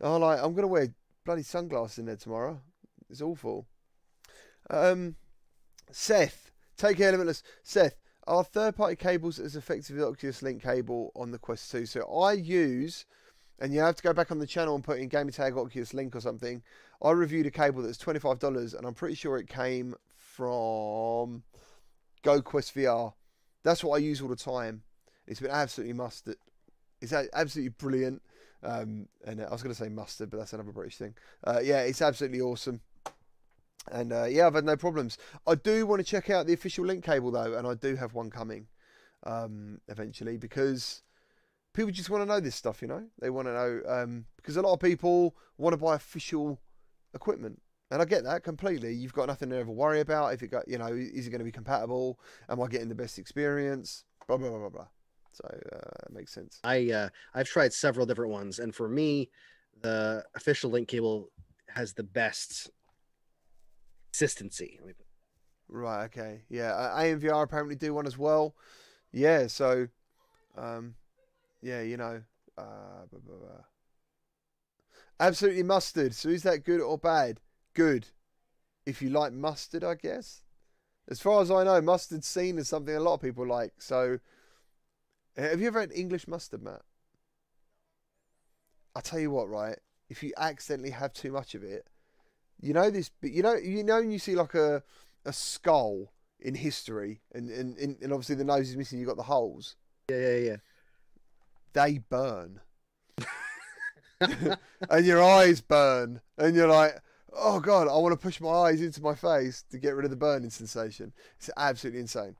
[0.00, 0.94] Oh, like I'm gonna wear
[1.24, 2.60] bloody sunglasses in there tomorrow.
[3.08, 3.66] It's awful.
[4.70, 5.16] Um,
[5.90, 7.42] Seth, take care, limitless.
[7.64, 7.96] Seth,
[8.26, 11.86] are third-party cables as effective as Oculus Link cable on the Quest 2?
[11.86, 13.04] So I use,
[13.60, 15.94] and you have to go back on the channel and put in gamer tag Oculus
[15.94, 16.62] Link or something.
[17.02, 21.42] I reviewed a cable that's twenty-five dollars, and I'm pretty sure it came from
[22.22, 23.14] Go Quest VR.
[23.62, 24.82] That's what I use all the time.
[25.26, 26.36] It's been absolutely mustard.
[27.00, 28.22] It's absolutely brilliant.
[28.62, 31.14] Um, and I was going to say mustard, but that's another British thing.
[31.44, 32.80] Uh, yeah, it's absolutely awesome.
[33.90, 35.16] And uh, yeah, I've had no problems.
[35.46, 38.14] I do want to check out the official link cable though, and I do have
[38.14, 38.66] one coming
[39.24, 41.02] um, eventually because
[41.74, 42.82] people just want to know this stuff.
[42.82, 45.94] You know, they want to know um, because a lot of people want to buy
[45.96, 46.60] official
[47.14, 47.60] equipment,
[47.90, 48.94] and I get that completely.
[48.94, 50.32] You've got nothing to ever worry about.
[50.34, 52.18] If it got, you know, is it going to be compatible?
[52.48, 54.04] Am I getting the best experience?
[54.26, 54.86] Blah blah blah blah blah.
[55.32, 56.60] So uh, it makes sense.
[56.64, 59.30] I uh, I've tried several different ones, and for me,
[59.80, 61.30] the official link cable
[61.68, 62.70] has the best
[64.12, 64.76] consistency.
[64.80, 65.06] Let me put-
[65.68, 66.04] Right.
[66.06, 66.42] Okay.
[66.48, 66.72] Yeah.
[66.72, 68.56] Uh, AMVR apparently do one as well.
[69.12, 69.46] Yeah.
[69.46, 69.86] So,
[70.56, 70.96] um,
[71.62, 71.82] yeah.
[71.82, 72.22] You know,
[72.58, 73.64] uh, blah, blah, blah.
[75.18, 76.14] absolutely mustard.
[76.14, 77.40] So is that good or bad?
[77.74, 78.08] Good.
[78.86, 80.42] If you like mustard, I guess.
[81.08, 83.72] As far as I know, mustard's seen as something a lot of people like.
[83.78, 84.20] So,
[85.36, 86.82] have you ever had English mustard, Matt?
[88.94, 89.78] I tell you what, right?
[90.08, 91.86] If you accidentally have too much of it,
[92.60, 93.10] you know this.
[93.20, 94.82] But you know, you know, you see like a
[95.24, 98.98] a skull in history, and and, and and obviously the nose is missing.
[98.98, 99.76] You have got the holes.
[100.10, 100.56] Yeah, yeah, yeah.
[101.72, 102.60] They burn,
[104.90, 107.00] and your eyes burn, and you're like,
[107.32, 110.10] oh god, I want to push my eyes into my face to get rid of
[110.10, 111.12] the burning sensation.
[111.38, 112.36] It's absolutely insane.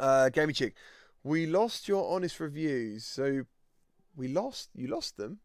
[0.00, 0.74] Uh, Gamey chick,
[1.22, 3.42] we lost your honest reviews, so
[4.14, 4.70] we lost.
[4.74, 5.38] You lost them.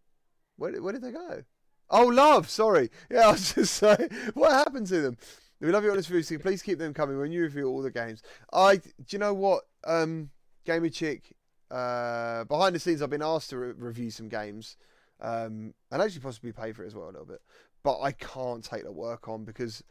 [0.57, 1.43] Where where did they go?
[1.89, 2.49] Oh, love.
[2.49, 2.89] Sorry.
[3.09, 5.17] Yeah, I was just saying, what happened to them?
[5.59, 6.29] We love your honest reviews.
[6.29, 8.23] so Please keep them coming when you review all the games.
[8.51, 10.29] I, do you know what, um,
[10.65, 11.35] Gamer Chick?
[11.71, 14.77] Uh, behind the scenes, I've been asked to re- review some games,
[15.21, 17.41] um, and actually possibly pay for it as well a little bit.
[17.83, 19.83] But I can't take the work on because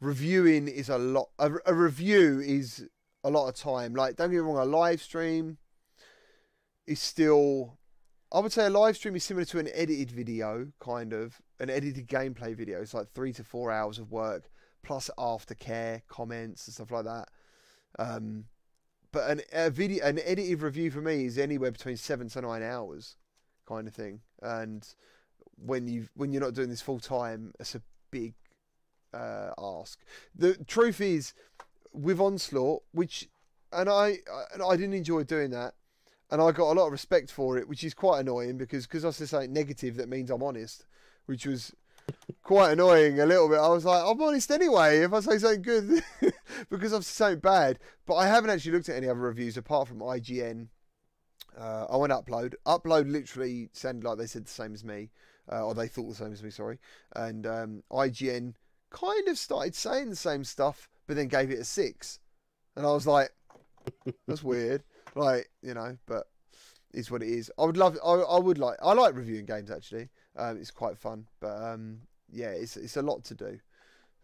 [0.00, 1.30] reviewing is a lot.
[1.38, 2.86] A, a review is
[3.22, 3.94] a lot of time.
[3.94, 5.58] Like, don't get me wrong, a live stream
[6.86, 7.78] is still
[8.32, 11.70] I would say a live stream is similar to an edited video, kind of an
[11.70, 12.82] edited gameplay video.
[12.82, 14.50] It's like three to four hours of work
[14.82, 17.28] plus aftercare, comments and stuff like that.
[17.98, 18.44] Um,
[19.16, 22.62] but an a video, an edited review for me is anywhere between seven to nine
[22.62, 23.16] hours,
[23.66, 24.20] kind of thing.
[24.42, 24.86] And
[25.56, 27.80] when you when you're not doing this full time, it's a
[28.10, 28.34] big
[29.14, 29.98] uh, ask.
[30.34, 31.32] The truth is,
[31.94, 33.26] with Onslaught, which
[33.72, 35.72] and I I, I didn't enjoy doing that
[36.30, 39.06] and I got a lot of respect for it, which is quite annoying because because
[39.06, 40.84] I say something negative that means I'm honest,
[41.24, 41.72] which was
[42.42, 43.58] quite annoying a little bit.
[43.58, 46.02] I was like, I'm honest anyway if I say something good
[46.70, 47.78] because I've said something bad.
[48.06, 50.68] But I haven't actually looked at any other reviews apart from IGN.
[51.58, 52.54] Uh, I went upload.
[52.66, 55.10] Upload literally sounded like they said the same as me,
[55.50, 56.50] uh, or they thought the same as me.
[56.50, 56.78] Sorry,
[57.14, 58.54] and um, IGN
[58.90, 62.20] kind of started saying the same stuff, but then gave it a six,
[62.76, 63.30] and I was like,
[64.28, 64.82] that's weird
[65.16, 66.24] like you know but
[66.92, 69.70] it's what it is i would love i, I would like i like reviewing games
[69.70, 71.98] actually um, it's quite fun but um,
[72.30, 73.58] yeah it's it's a lot to do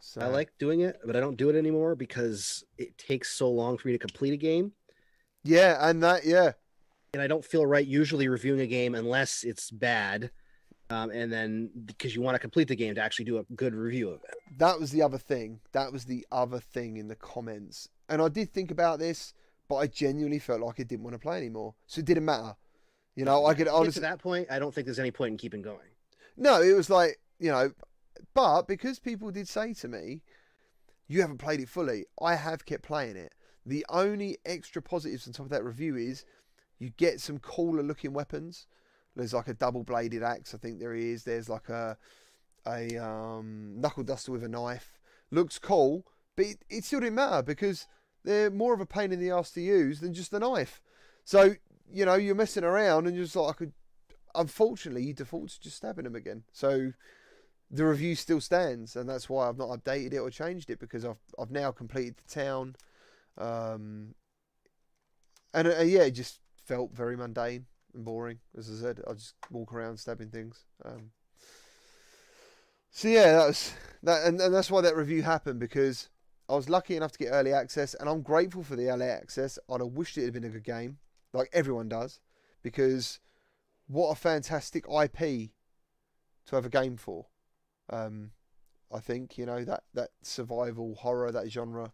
[0.04, 3.48] so I like doing it, but I don't do it anymore because it takes so
[3.48, 4.72] long for me to complete a game.
[5.44, 6.52] yeah and that yeah
[7.14, 10.30] and I don't feel right usually reviewing a game unless it's bad.
[10.90, 13.74] Um, and then because you want to complete the game to actually do a good
[13.74, 14.34] review of it.
[14.58, 18.28] that was the other thing that was the other thing in the comments and i
[18.28, 19.32] did think about this
[19.68, 22.54] but i genuinely felt like i didn't want to play anymore so it didn't matter
[23.16, 25.62] you know i could honestly that point, I don't think there's any point in keeping
[25.62, 25.91] going.
[26.36, 27.72] No, it was like, you know,
[28.34, 30.22] but because people did say to me,
[31.08, 33.34] you haven't played it fully, I have kept playing it.
[33.64, 36.24] The only extra positives on top of that review is
[36.78, 38.66] you get some cooler looking weapons.
[39.14, 41.24] There's like a double bladed axe, I think there is.
[41.24, 41.96] There's like a
[42.66, 44.98] a um, knuckle duster with a knife.
[45.30, 46.06] Looks cool,
[46.36, 47.86] but it, it still didn't matter because
[48.24, 50.80] they're more of a pain in the ass to use than just a knife.
[51.24, 51.54] So,
[51.92, 53.72] you know, you're messing around and you're just like, I could
[54.34, 56.44] unfortunately you default to just stabbing them again.
[56.52, 56.92] So
[57.70, 61.04] the review still stands, and that's why I've not updated it or changed it because
[61.04, 62.76] I've I've now completed the town,
[63.38, 64.14] um,
[65.54, 68.38] and uh, yeah, it just felt very mundane and boring.
[68.56, 70.64] As I said, I just walk around stabbing things.
[70.84, 71.10] Um,
[72.90, 73.72] so yeah, that was
[74.02, 76.10] that, and, and that's why that review happened because
[76.48, 79.58] I was lucky enough to get early access, and I'm grateful for the early access.
[79.70, 80.98] I'd have wished it had been a good game,
[81.32, 82.20] like everyone does,
[82.62, 83.20] because
[83.86, 85.50] what a fantastic IP
[86.46, 87.26] to have a game for.
[87.90, 88.30] Um,
[88.92, 91.92] I think you know that that survival horror, that genre,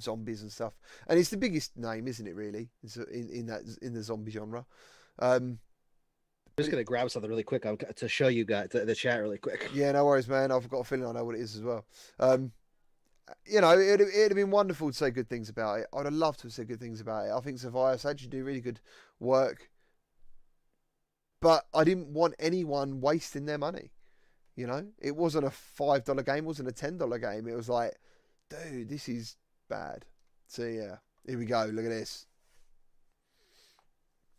[0.00, 0.74] zombies and stuff.
[1.08, 2.34] And it's the biggest name, isn't it?
[2.34, 2.70] Really,
[3.12, 4.66] in in that in the zombie genre.
[5.18, 5.58] Um,
[6.46, 7.64] I'm just gonna grab something really quick
[7.96, 9.70] to show you guys the, the chat really quick.
[9.74, 10.52] yeah, no worries, man.
[10.52, 11.86] I've got a feeling I know what it is as well.
[12.20, 12.52] Um,
[13.46, 15.86] you know, it'd, it'd have been wonderful to say good things about it.
[15.94, 17.32] I'd have loved to have said good things about it.
[17.32, 18.80] I think Survios actually do really good
[19.20, 19.70] work.
[21.42, 23.90] But I didn't want anyone wasting their money.
[24.54, 27.48] You know, it wasn't a five dollar game, it wasn't a ten dollar game.
[27.48, 27.92] It was like,
[28.48, 29.36] dude, this is
[29.68, 30.04] bad.
[30.46, 30.96] So yeah,
[31.26, 31.64] here we go.
[31.64, 32.26] Look at this.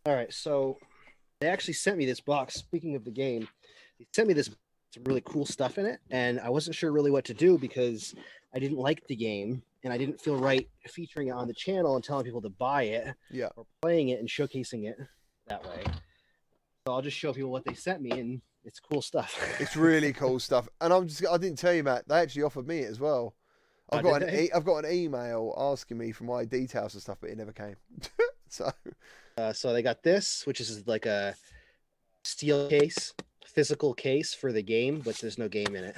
[0.06, 0.78] All right, so
[1.40, 2.54] they actually sent me this box.
[2.54, 3.48] Speaking of the game,
[3.98, 4.50] they sent me this
[4.94, 8.14] some really cool stuff in it, and I wasn't sure really what to do because
[8.54, 11.96] I didn't like the game and I didn't feel right featuring it on the channel
[11.96, 14.96] and telling people to buy it Yeah, or playing it and showcasing it
[15.48, 15.82] that way.
[16.86, 19.34] So I'll just show people what they sent me, and it's cool stuff.
[19.58, 20.68] it's really cool stuff.
[20.82, 22.06] And I'm just—I didn't tell you, Matt.
[22.06, 23.34] They actually offered me it as well.
[23.90, 24.44] Oh, I've got an they?
[24.44, 27.52] e- I've got an email asking me for my details and stuff, but it never
[27.52, 27.76] came.
[28.50, 28.70] so
[29.38, 31.34] Uh, so they got this, which is like a
[32.22, 33.14] steel case,
[33.46, 35.96] physical case for the game, but there's no game in it,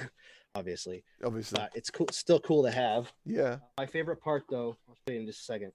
[0.55, 1.03] obviously.
[1.21, 3.11] obviously, Uh, it's cool, still cool to have.
[3.25, 3.57] yeah.
[3.77, 5.73] My favorite part, though, I'll show you in just a second.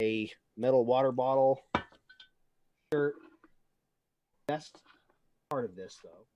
[0.00, 1.60] A metal water bottle,
[2.90, 3.16] shirt.
[4.48, 4.76] Best
[5.50, 6.26] part of this, though,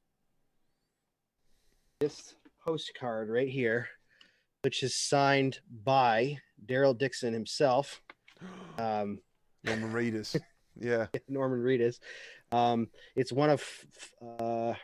[2.01, 2.35] this
[2.65, 3.87] postcard right here,
[4.63, 8.03] which is signed by Daryl Dixon himself.
[8.79, 9.21] Um,
[9.63, 10.37] Norman Readers.
[10.79, 11.07] Yeah.
[11.29, 12.01] Norman Reedus.
[12.51, 13.63] Um, it's one of
[14.41, 14.75] uh,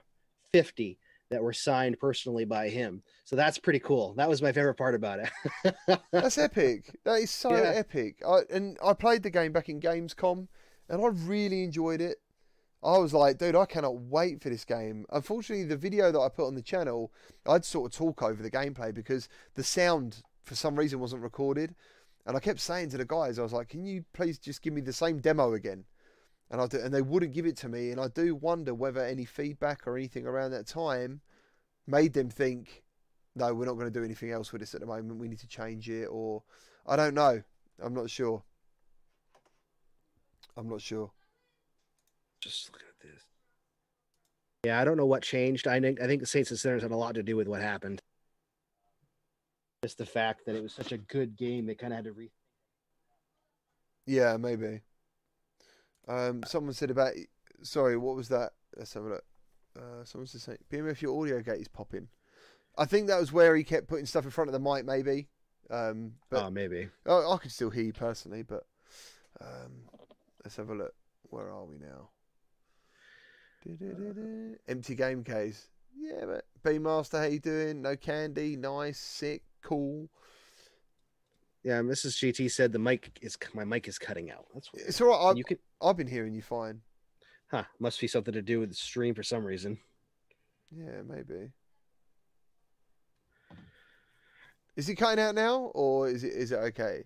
[0.53, 0.99] 50
[1.31, 3.03] that were signed personally by him.
[3.25, 4.15] So that's pretty cool.
[4.15, 5.99] That was my favorite part about it.
[6.13, 6.95] That's epic.
[7.05, 7.73] That is so Yeah.
[7.75, 8.23] epic.
[8.25, 10.47] I and I played the game back in Gamescom,
[10.89, 12.19] and I really enjoyed it.
[12.87, 15.07] I was like, dude, I cannot wait for this game.
[15.11, 17.13] Unfortunately, the video that I put on the channel,
[17.45, 21.75] I'd sort of talk over the gameplay because the sound, for some reason, wasn't recorded.
[22.27, 24.73] And I kept saying to the guys, I was like, can you please just give
[24.73, 25.85] me the same demo again?
[26.49, 27.91] And I do, and they wouldn't give it to me.
[27.91, 31.23] And I do wonder whether any feedback or anything around that time
[31.89, 32.85] made them think,
[33.35, 35.19] no, we're not going to do anything else with this at the moment.
[35.19, 36.45] We need to change it, or
[36.87, 37.43] I don't know.
[37.83, 38.45] I'm not sure.
[40.57, 41.11] I'm not sure.
[42.47, 43.23] Just looking at this.
[44.65, 45.67] Yeah, I don't know what changed.
[45.67, 47.61] I think I think the Saints and Sinners had a lot to do with what
[47.61, 48.01] happened.
[49.83, 52.13] Just the fact that it was such a good game, they kind of had to
[52.13, 52.31] re.
[54.07, 54.83] Yeah, maybe.
[56.07, 57.15] Um, someone said about.
[57.63, 58.53] Sorry, what was that?
[58.77, 59.25] Let's have a look.
[59.77, 62.09] Uh, someone said saying, BMF, your audio gate is popping.
[62.79, 65.29] I think that was where he kept putting stuff in front of the mic, maybe.
[65.69, 66.89] Um, but oh, maybe.
[67.07, 68.65] I, I could still hear you personally, but
[69.41, 69.89] um,
[70.45, 70.95] let's have a look.
[71.31, 72.11] Where are we now?
[74.69, 75.69] Empty game case.
[75.99, 77.83] Yeah, but B Master, how you doing?
[77.83, 78.57] No candy.
[78.57, 80.09] Nice, sick, cool.
[81.65, 82.17] Yeah, Mrs.
[82.19, 84.47] GT said the mic is my mic is cutting out.
[84.55, 84.89] That's weird.
[84.89, 85.31] It's all right.
[85.31, 85.59] I've, you can...
[85.83, 86.81] I've been hearing you fine.
[87.51, 87.65] huh?
[87.81, 89.79] Must be something to do with the stream for some reason.
[90.71, 91.51] Yeah, maybe.
[94.77, 97.05] Is it cutting out now, or is it is it okay?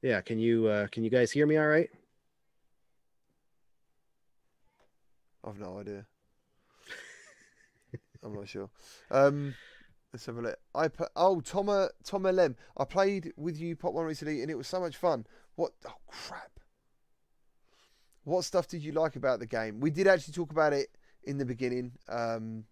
[0.00, 1.90] Yeah, can you uh can you guys hear me all right?
[5.46, 6.06] I've no idea.
[8.22, 8.70] I'm not sure.
[9.10, 9.54] Um,
[10.12, 10.58] let's have a look.
[10.74, 12.56] I put oh Toma Toma Lem.
[12.76, 15.26] I played with you Pop One recently, and it was so much fun.
[15.56, 15.72] What?
[15.86, 16.58] Oh crap!
[18.24, 19.80] What stuff did you like about the game?
[19.80, 20.88] We did actually talk about it
[21.24, 21.92] in the beginning.
[22.08, 22.64] Um,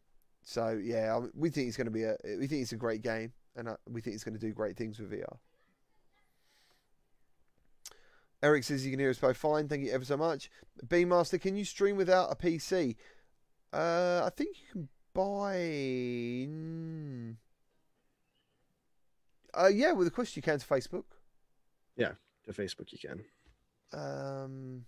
[0.42, 3.32] so yeah, we think it's going to be a we think it's a great game,
[3.54, 5.36] and uh, we think it's going to do great things with VR.
[8.42, 9.68] Eric says you can hear us both fine.
[9.68, 10.50] Thank you ever so much.
[10.88, 12.96] B Master, can you stream without a PC?
[13.72, 16.48] Uh, I think you can buy.
[19.54, 21.04] Uh, yeah, with a question you can to Facebook.
[21.96, 22.12] Yeah,
[22.46, 23.24] to Facebook, you can.
[23.92, 24.86] Um,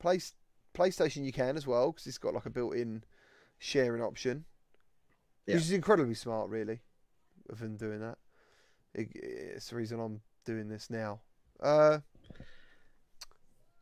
[0.00, 0.18] Play,
[0.74, 3.04] PlayStation you can as well because it's got like a built-in
[3.58, 4.44] sharing option,
[5.46, 5.54] Yeah.
[5.56, 6.80] which is incredibly smart, really,
[7.50, 8.18] of them doing that.
[8.94, 11.20] It, it's the reason I'm doing this now.
[11.60, 12.00] Uh,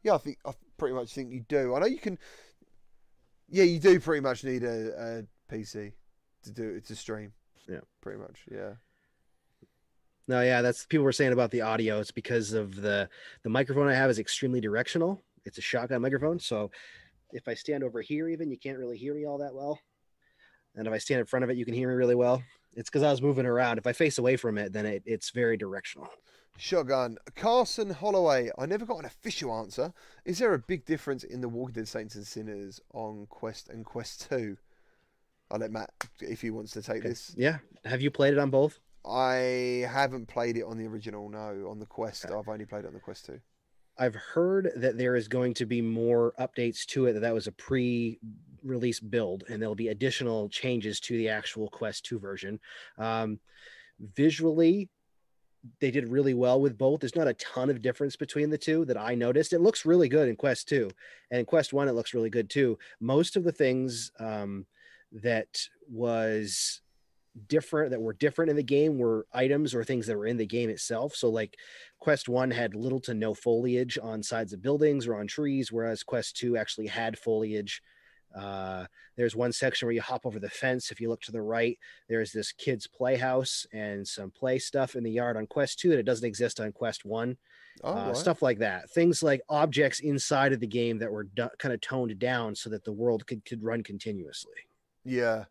[0.03, 1.75] yeah, I think I pretty much think you do.
[1.75, 2.19] I know you can.
[3.49, 5.93] Yeah, you do pretty much need a, a PC
[6.45, 7.33] to do it to stream.
[7.69, 7.81] Yeah.
[8.01, 8.41] pretty much.
[8.51, 8.75] Yeah.
[10.29, 11.99] No, yeah, that's people were saying about the audio.
[11.99, 13.09] It's because of the
[13.43, 15.23] the microphone I have is extremely directional.
[15.45, 16.71] It's a shotgun microphone, so
[17.33, 19.81] if I stand over here, even you can't really hear me all that well.
[20.77, 22.43] And if I stand in front of it, you can hear me really well.
[22.77, 23.79] It's because I was moving around.
[23.79, 26.09] If I face away from it, then it, it's very directional.
[26.61, 27.17] Shotgun.
[27.37, 28.51] Carson Holloway.
[28.59, 29.93] I never got an official answer.
[30.25, 33.85] Is there a big difference in the Walking Dead Saints and Sinners on Quest and
[33.85, 34.57] Quest 2?
[35.51, 37.09] I'll let Matt if he wants to take Okay.
[37.09, 37.35] this.
[37.37, 37.59] Yeah.
[37.85, 38.79] Have you played it on both?
[39.05, 41.29] I haven't played it on the original.
[41.31, 42.27] No, on the Quest.
[42.27, 43.41] I've only played it on the Quest two.
[43.99, 47.15] I've heard that there is going to be more updates to it.
[47.15, 52.05] That that was a pre-release build, and there'll be additional changes to the actual Quest
[52.05, 52.61] 2 version.
[52.99, 53.41] Um,
[53.99, 54.89] visually,
[55.81, 57.01] they did really well with both.
[57.01, 59.53] There's not a ton of difference between the two that I noticed.
[59.53, 60.91] It looks really good in Quest 2,
[61.31, 62.79] and in Quest 1, it looks really good too.
[63.01, 64.67] Most of the things um,
[65.13, 66.81] that was
[67.47, 70.47] different that were different in the game were items or things that were in the
[70.47, 71.15] game itself.
[71.15, 71.57] So like
[71.99, 76.03] Quest 1 had little to no foliage on sides of buildings or on trees, whereas
[76.03, 77.83] Quest 2 actually had foliage.
[78.35, 78.87] Uh,
[79.17, 80.91] there's one section where you hop over the fence.
[80.91, 81.79] If you look to the right,
[82.09, 85.99] there's this kid's playhouse and some play stuff in the yard on Quest 2 that
[85.99, 87.37] it doesn't exist on Quest 1.
[87.83, 88.15] Oh, uh.
[88.15, 88.91] Stuff like that.
[88.91, 92.71] Things like objects inside of the game that were do- kind of toned down so
[92.71, 94.53] that the world could, could run continuously.
[95.05, 95.45] Yeah,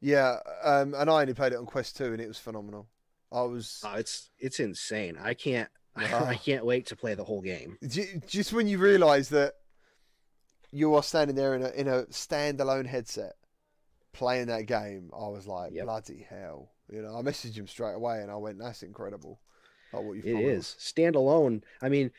[0.00, 0.36] yeah.
[0.62, 2.86] Um, and I only played it on Quest two, and it was phenomenal.
[3.32, 5.16] I was Oh, it's it's insane.
[5.22, 5.68] I can't.
[5.96, 7.76] I can't wait to play the whole game.
[8.26, 9.54] Just when you realise that
[10.72, 13.34] you are standing there in a in a standalone headset
[14.12, 15.84] playing that game, I was like, Yep.
[15.84, 16.70] bloody hell!
[16.92, 19.40] You know, I messaged him straight away, and I went, "That's incredible."
[19.92, 21.62] Like what you've It is standalone.
[21.82, 22.10] I mean,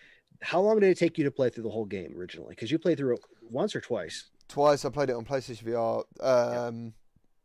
[0.41, 2.49] how long did it take you to play through the whole game originally?
[2.49, 4.25] Because you played through it once or twice.
[4.49, 4.83] twice.
[4.83, 6.03] I played it on PlayStation VR.
[6.67, 6.93] Um,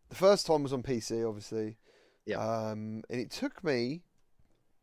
[0.09, 1.79] The first time was on PC, obviously.
[2.25, 2.39] Yeah.
[2.39, 4.03] Um, and it took me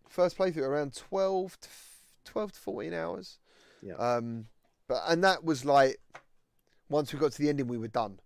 [0.08, 3.40] first playthrough around 12 to, f- 12 to 14 hours.
[3.82, 3.96] Yeah.
[3.96, 4.48] Um,
[4.94, 6.00] but and that was like
[6.88, 8.20] once we got to the ending, we were done.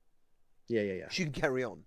[0.68, 1.10] Yeah, yeah, yeah.
[1.10, 1.84] She can carry on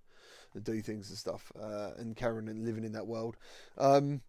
[0.54, 3.36] and do things and stuff, uh, and carry on and living in that world.
[3.76, 4.22] Um,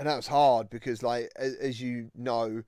[0.00, 2.64] and that was hard because, like, as, as you know,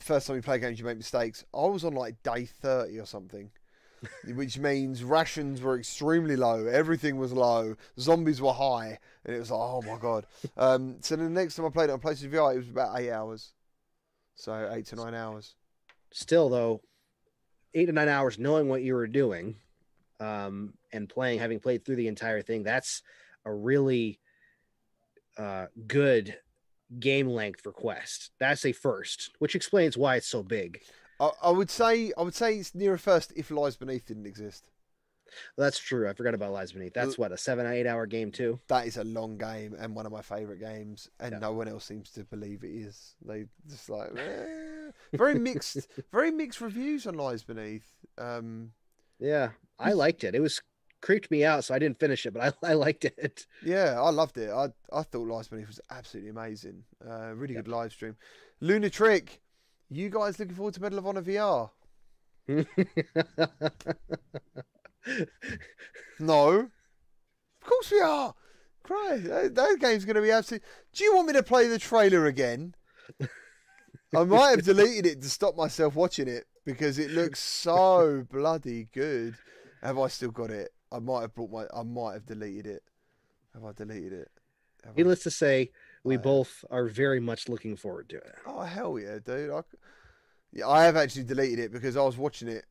[0.00, 1.44] first time you play games, you make mistakes.
[1.54, 3.52] I was on like day thirty or something,
[4.34, 6.66] which means rations were extremely low.
[6.66, 7.76] Everything was low.
[8.00, 10.26] Zombies were high, and it was like, oh my god.
[10.56, 13.12] Um, so the next time I played it on PlayStation VR, it was about eight
[13.12, 13.52] hours.
[14.34, 15.54] So eight to nine hours.
[16.12, 16.82] Still, though,
[17.74, 19.56] eight to nine hours knowing what you were doing,
[20.20, 23.02] um, and playing, having played through the entire thing, that's
[23.44, 24.20] a really
[25.36, 26.36] uh, good
[26.98, 28.30] game length for Quest.
[28.38, 30.80] That's a first, which explains why it's so big.
[31.18, 34.26] I, I would say I would say it's near a first if Lies Beneath didn't
[34.26, 34.70] exist.
[35.56, 36.08] That's true.
[36.08, 36.94] I forgot about Lies Beneath.
[36.94, 38.58] That's what a seven, eight hour game too.
[38.68, 41.38] That is a long game and one of my favourite games, and Yeah.
[41.38, 43.14] no one else seems to believe it is.
[43.24, 44.90] They just like eh.
[45.12, 47.86] very mixed, very mixed reviews on Lies Beneath.
[48.18, 48.72] Um,
[49.18, 50.34] Yeah, I liked it.
[50.34, 50.60] It was
[51.00, 53.46] creeped me out, so I didn't finish it, but I, I liked it.
[53.64, 54.50] yeah, I loved it.
[54.50, 56.84] I I thought Lies Beneath was absolutely amazing.
[57.04, 58.16] Uh, really good live stream.
[58.60, 59.40] Luna Trick,
[59.90, 61.70] you guys looking forward to Medal of Honor VR?
[66.20, 66.70] No, of
[67.64, 68.34] course we are.
[68.82, 70.66] Christ, that, that game's going to be absolutely.
[70.92, 72.74] Do you want me to play the trailer again?
[74.14, 78.88] I might have deleted it to stop myself watching it because it looks so bloody
[78.92, 79.36] good.
[79.82, 80.70] Have I still got it?
[80.90, 81.64] I might have brought my.
[81.74, 82.82] I might have deleted it.
[83.54, 84.28] Have I deleted it?
[84.84, 85.70] Have I- Needless to say,
[86.04, 88.34] we I- both are very much looking forward to it.
[88.46, 89.50] Oh hell yeah, dude!
[89.50, 89.62] I,
[90.52, 92.64] yeah, I have actually deleted it because I was watching it.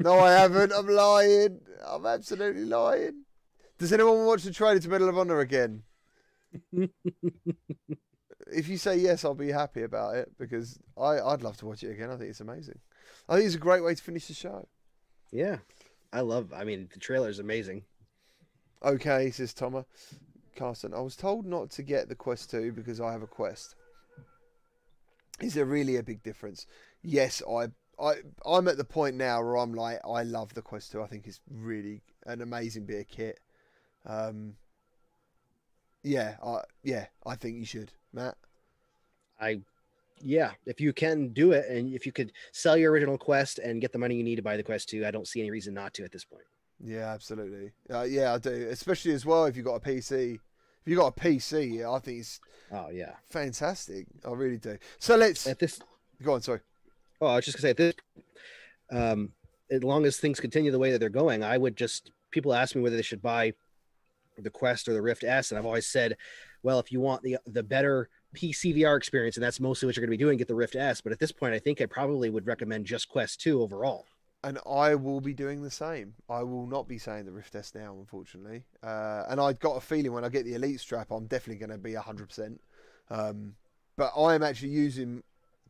[0.00, 0.72] No, I haven't.
[0.72, 1.60] I'm lying.
[1.86, 3.24] I'm absolutely lying.
[3.78, 5.82] Does anyone watch the trailer to Medal of Honor again?
[6.72, 11.82] if you say yes, I'll be happy about it because I, I'd love to watch
[11.82, 12.10] it again.
[12.10, 12.78] I think it's amazing.
[13.28, 14.66] I think it's a great way to finish the show.
[15.30, 15.58] Yeah,
[16.12, 16.52] I love.
[16.54, 17.84] I mean, the trailer is amazing.
[18.82, 19.84] Okay, says Thomas.
[20.56, 23.74] Carson, I was told not to get the Quest 2 because I have a Quest.
[25.40, 26.66] Is there really a big difference?
[27.02, 27.68] Yes, I,
[28.00, 28.14] I,
[28.46, 31.02] I'm at the point now where I'm like, I love the Quest 2.
[31.02, 33.40] I think it's really an amazing bit of kit.
[34.06, 34.54] Um,
[36.02, 38.36] yeah, I, yeah, I think you should, Matt.
[39.40, 39.60] I,
[40.22, 43.80] yeah, if you can do it, and if you could sell your original Quest and
[43.80, 45.74] get the money you need to buy the Quest two, I don't see any reason
[45.74, 46.44] not to at this point.
[46.82, 47.72] Yeah, absolutely.
[47.92, 48.68] Uh, yeah, I do.
[48.70, 50.34] Especially as well if you've got a PC.
[50.34, 50.40] If
[50.86, 52.40] you've got a PC, yeah, I think it's
[52.72, 53.12] Oh yeah.
[53.28, 54.06] fantastic.
[54.26, 54.78] I really do.
[54.98, 55.80] So let's At this,
[56.22, 56.40] go on.
[56.40, 56.60] Sorry.
[57.20, 57.94] Oh, I was just gonna say this,
[58.90, 59.32] um,
[59.70, 62.74] as long as things continue the way that they're going, I would just people ask
[62.74, 63.52] me whether they should buy
[64.38, 66.16] the Quest or the Rift S, and I've always said,
[66.62, 70.02] well, if you want the the better PC VR experience, and that's mostly what you're
[70.06, 71.00] going to be doing, get the Rift S.
[71.00, 74.06] But at this point, I think I probably would recommend just Quest two overall.
[74.42, 76.14] and I will be doing the same.
[76.28, 78.64] I will not be saying the Rift S now, unfortunately.
[78.82, 81.76] Uh, and I've got a feeling when I get the Elite strap, I'm definitely going
[81.76, 82.58] to be 100%.
[83.10, 83.54] Um,
[83.96, 85.22] but I am actually using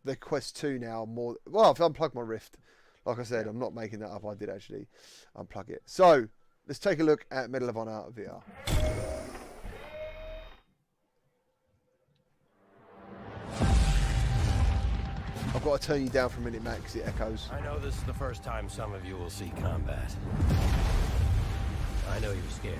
[0.04, 1.36] the Quest 2 now more.
[1.46, 2.56] Well, I've unplugged my Rift.
[3.04, 4.24] Like I said, I'm not making that up.
[4.26, 4.86] I did actually
[5.36, 5.82] unplug it.
[5.86, 6.28] So,
[6.68, 8.42] let's take a look at Medal of Honor VR.
[15.52, 17.48] I've got to turn you down for a minute, Matt, because it echoes.
[17.50, 20.14] I know this is the first time some of you will see combat.
[22.08, 22.78] I know you're scared.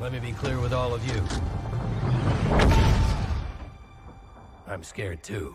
[0.00, 2.77] Let me be clear with all of you.
[4.70, 5.54] I'm scared too.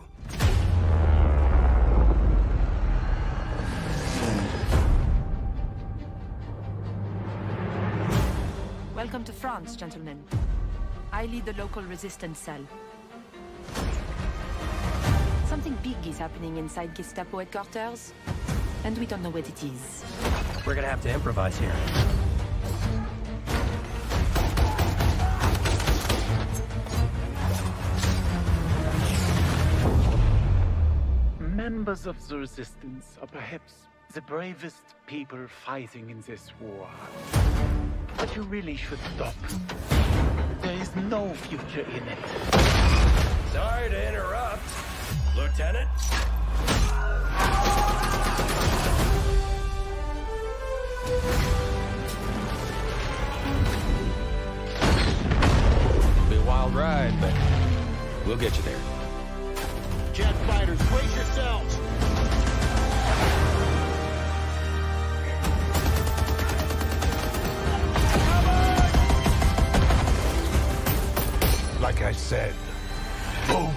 [8.96, 10.20] Welcome to France, gentlemen.
[11.12, 12.60] I lead the local resistance cell.
[15.46, 18.12] Something big is happening inside Gestapo headquarters,
[18.82, 20.04] and we don't know what it is.
[20.66, 22.23] We're gonna have to improvise here.
[31.84, 33.74] Members of the resistance are perhaps
[34.14, 36.88] the bravest people fighting in this war.
[38.16, 39.34] But you really should stop.
[40.62, 42.18] There is no future in it.
[43.52, 44.62] Sorry to interrupt,
[45.36, 45.90] Lieutenant.
[56.16, 57.34] It'll be a wild ride, but
[58.26, 58.93] we'll get you there.
[60.44, 61.78] Jet fighters, brace yourselves!
[71.80, 72.54] Like I said,
[73.46, 73.72] boom!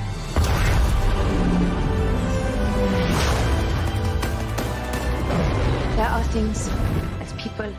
[5.95, 6.69] There are things,
[7.21, 7.71] as people,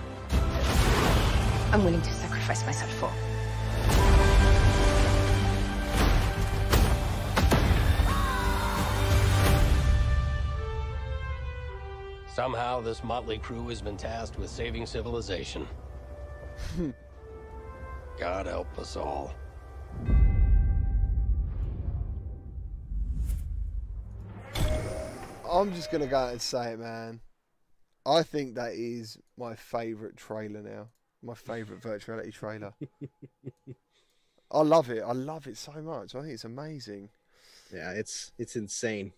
[1.73, 3.28] I'm willing to sacrifice myself for.
[12.39, 15.67] Somehow, this motley crew has been tasked with saving civilization.
[18.21, 19.35] God help us all.
[25.51, 27.19] I'm just gonna go out and say it, man.
[28.07, 30.91] I think that is my favourite trailer now.
[31.25, 32.73] My favourite virtual reality trailer.
[34.53, 35.03] I love it.
[35.05, 36.15] I love it so much.
[36.15, 37.09] I think it's amazing.
[37.75, 39.13] Yeah, it's it's insane.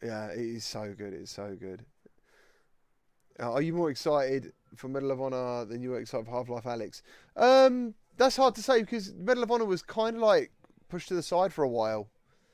[0.00, 1.12] Yeah, it is so good.
[1.12, 1.84] It's so good.
[3.40, 6.48] Uh, are you more excited for Medal of Honor than you were excited for Half
[6.48, 7.02] Life Alyx?
[7.36, 10.52] Um, that's hard to say because Medal of Honor was kind of like
[10.88, 12.08] pushed to the side for a while.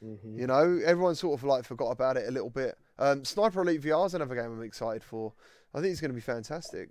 [0.04, 0.38] Mhm.
[0.38, 2.76] You know, everyone sort of like forgot about it a little bit.
[2.98, 5.32] Um, Sniper Elite VR is another game I'm excited for.
[5.74, 6.90] I think it's going to be fantastic.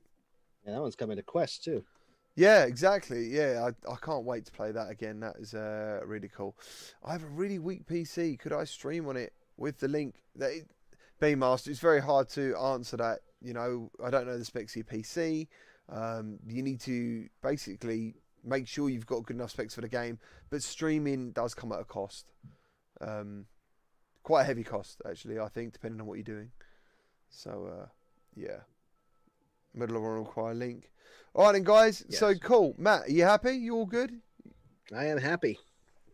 [0.66, 1.84] Yeah, that one's coming to Quest too.
[2.36, 3.26] Yeah, exactly.
[3.28, 5.22] Yeah, I, I can't wait to play that again.
[5.22, 6.56] That is uh, really cool.
[7.04, 8.38] I have a really weak PC.
[8.38, 10.16] Could I stream on it with the link?
[10.36, 10.70] That it,
[11.20, 13.20] Beamaster, it's very hard to answer that.
[13.42, 15.48] You know, I don't know the specs of your PC.
[15.90, 20.20] Um, you need to basically make sure you've got good enough specs for the game.
[20.50, 22.26] But streaming does come at a cost.
[23.02, 23.46] Um,
[24.24, 26.52] quite a heavy cost, actually, I think, depending on what you're doing.
[27.30, 27.88] So, uh,
[28.36, 28.62] yeah.
[29.74, 30.92] Medal of Honor require link.
[31.34, 32.04] All right, then, guys.
[32.10, 32.74] So cool.
[32.78, 33.54] Matt, are you happy?
[33.54, 34.12] You all good?
[34.96, 35.60] I am happy.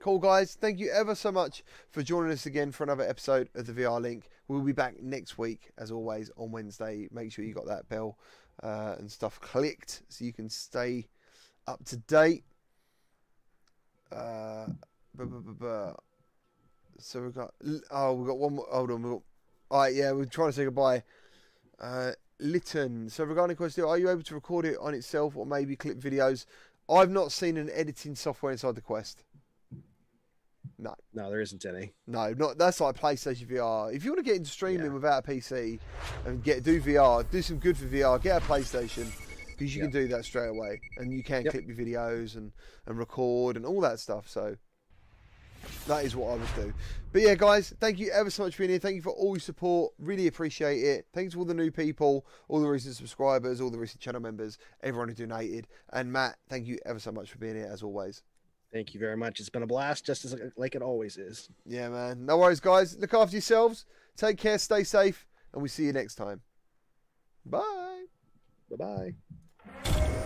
[0.04, 0.58] Cool, guys.
[0.60, 4.02] Thank you ever so much for joining us again for another episode of the VR
[4.02, 4.28] Link.
[4.50, 7.08] We'll be back next week, as always, on Wednesday.
[7.10, 8.18] Make sure you got that bell
[8.62, 11.08] uh, and stuff clicked so you can stay
[11.68, 12.44] up to date.
[14.12, 14.66] Uh,
[17.00, 17.54] so we've got
[17.90, 18.68] oh we've got one more.
[18.70, 19.22] Hold on, we've got,
[19.72, 19.96] all right.
[19.96, 21.04] Yeah, we're trying to say goodbye.
[21.80, 22.12] Uh,
[22.42, 23.10] Lytton.
[23.10, 26.46] So regarding question, are you able to record it on itself or maybe clip videos?
[26.90, 29.24] I've not seen an editing software inside the Quest.
[30.80, 31.94] No, No, there isn't any.
[32.08, 33.94] no, not that's like PlayStation VR.
[33.94, 34.94] If you want to get into streaming Yeah.
[34.94, 35.80] without a PC
[36.26, 38.18] and get do VR, do some good for VR.
[38.22, 39.12] Get a PlayStation
[39.52, 39.92] because you Yep.
[39.92, 41.52] can do that straight away, and you can Yep.
[41.54, 42.52] clip your videos and
[42.86, 44.28] and record and all that stuff.
[44.28, 44.58] So
[45.88, 46.74] that is what I would do.
[47.14, 48.80] But yeah, guys, thank you ever so much for being here.
[48.80, 49.94] Thank you for all your support.
[50.00, 51.08] Really appreciate it.
[51.14, 54.58] Thanks to all the new people, all the recent subscribers, all the recent channel members,
[54.82, 56.38] everyone who donated, and Matt.
[56.50, 58.24] Thank you ever so much for being here as always.
[58.74, 59.40] Thank you very much.
[59.40, 61.48] It's been a blast, just as like it always is.
[61.64, 62.26] Yeah, man.
[62.26, 62.98] No worries, guys.
[62.98, 63.86] Look after yourselves.
[64.18, 64.58] Take care.
[64.58, 65.28] Stay safe.
[65.54, 66.42] And we see you next time.
[67.46, 68.06] Bye.
[68.72, 69.14] Bye
[69.86, 70.24] bye.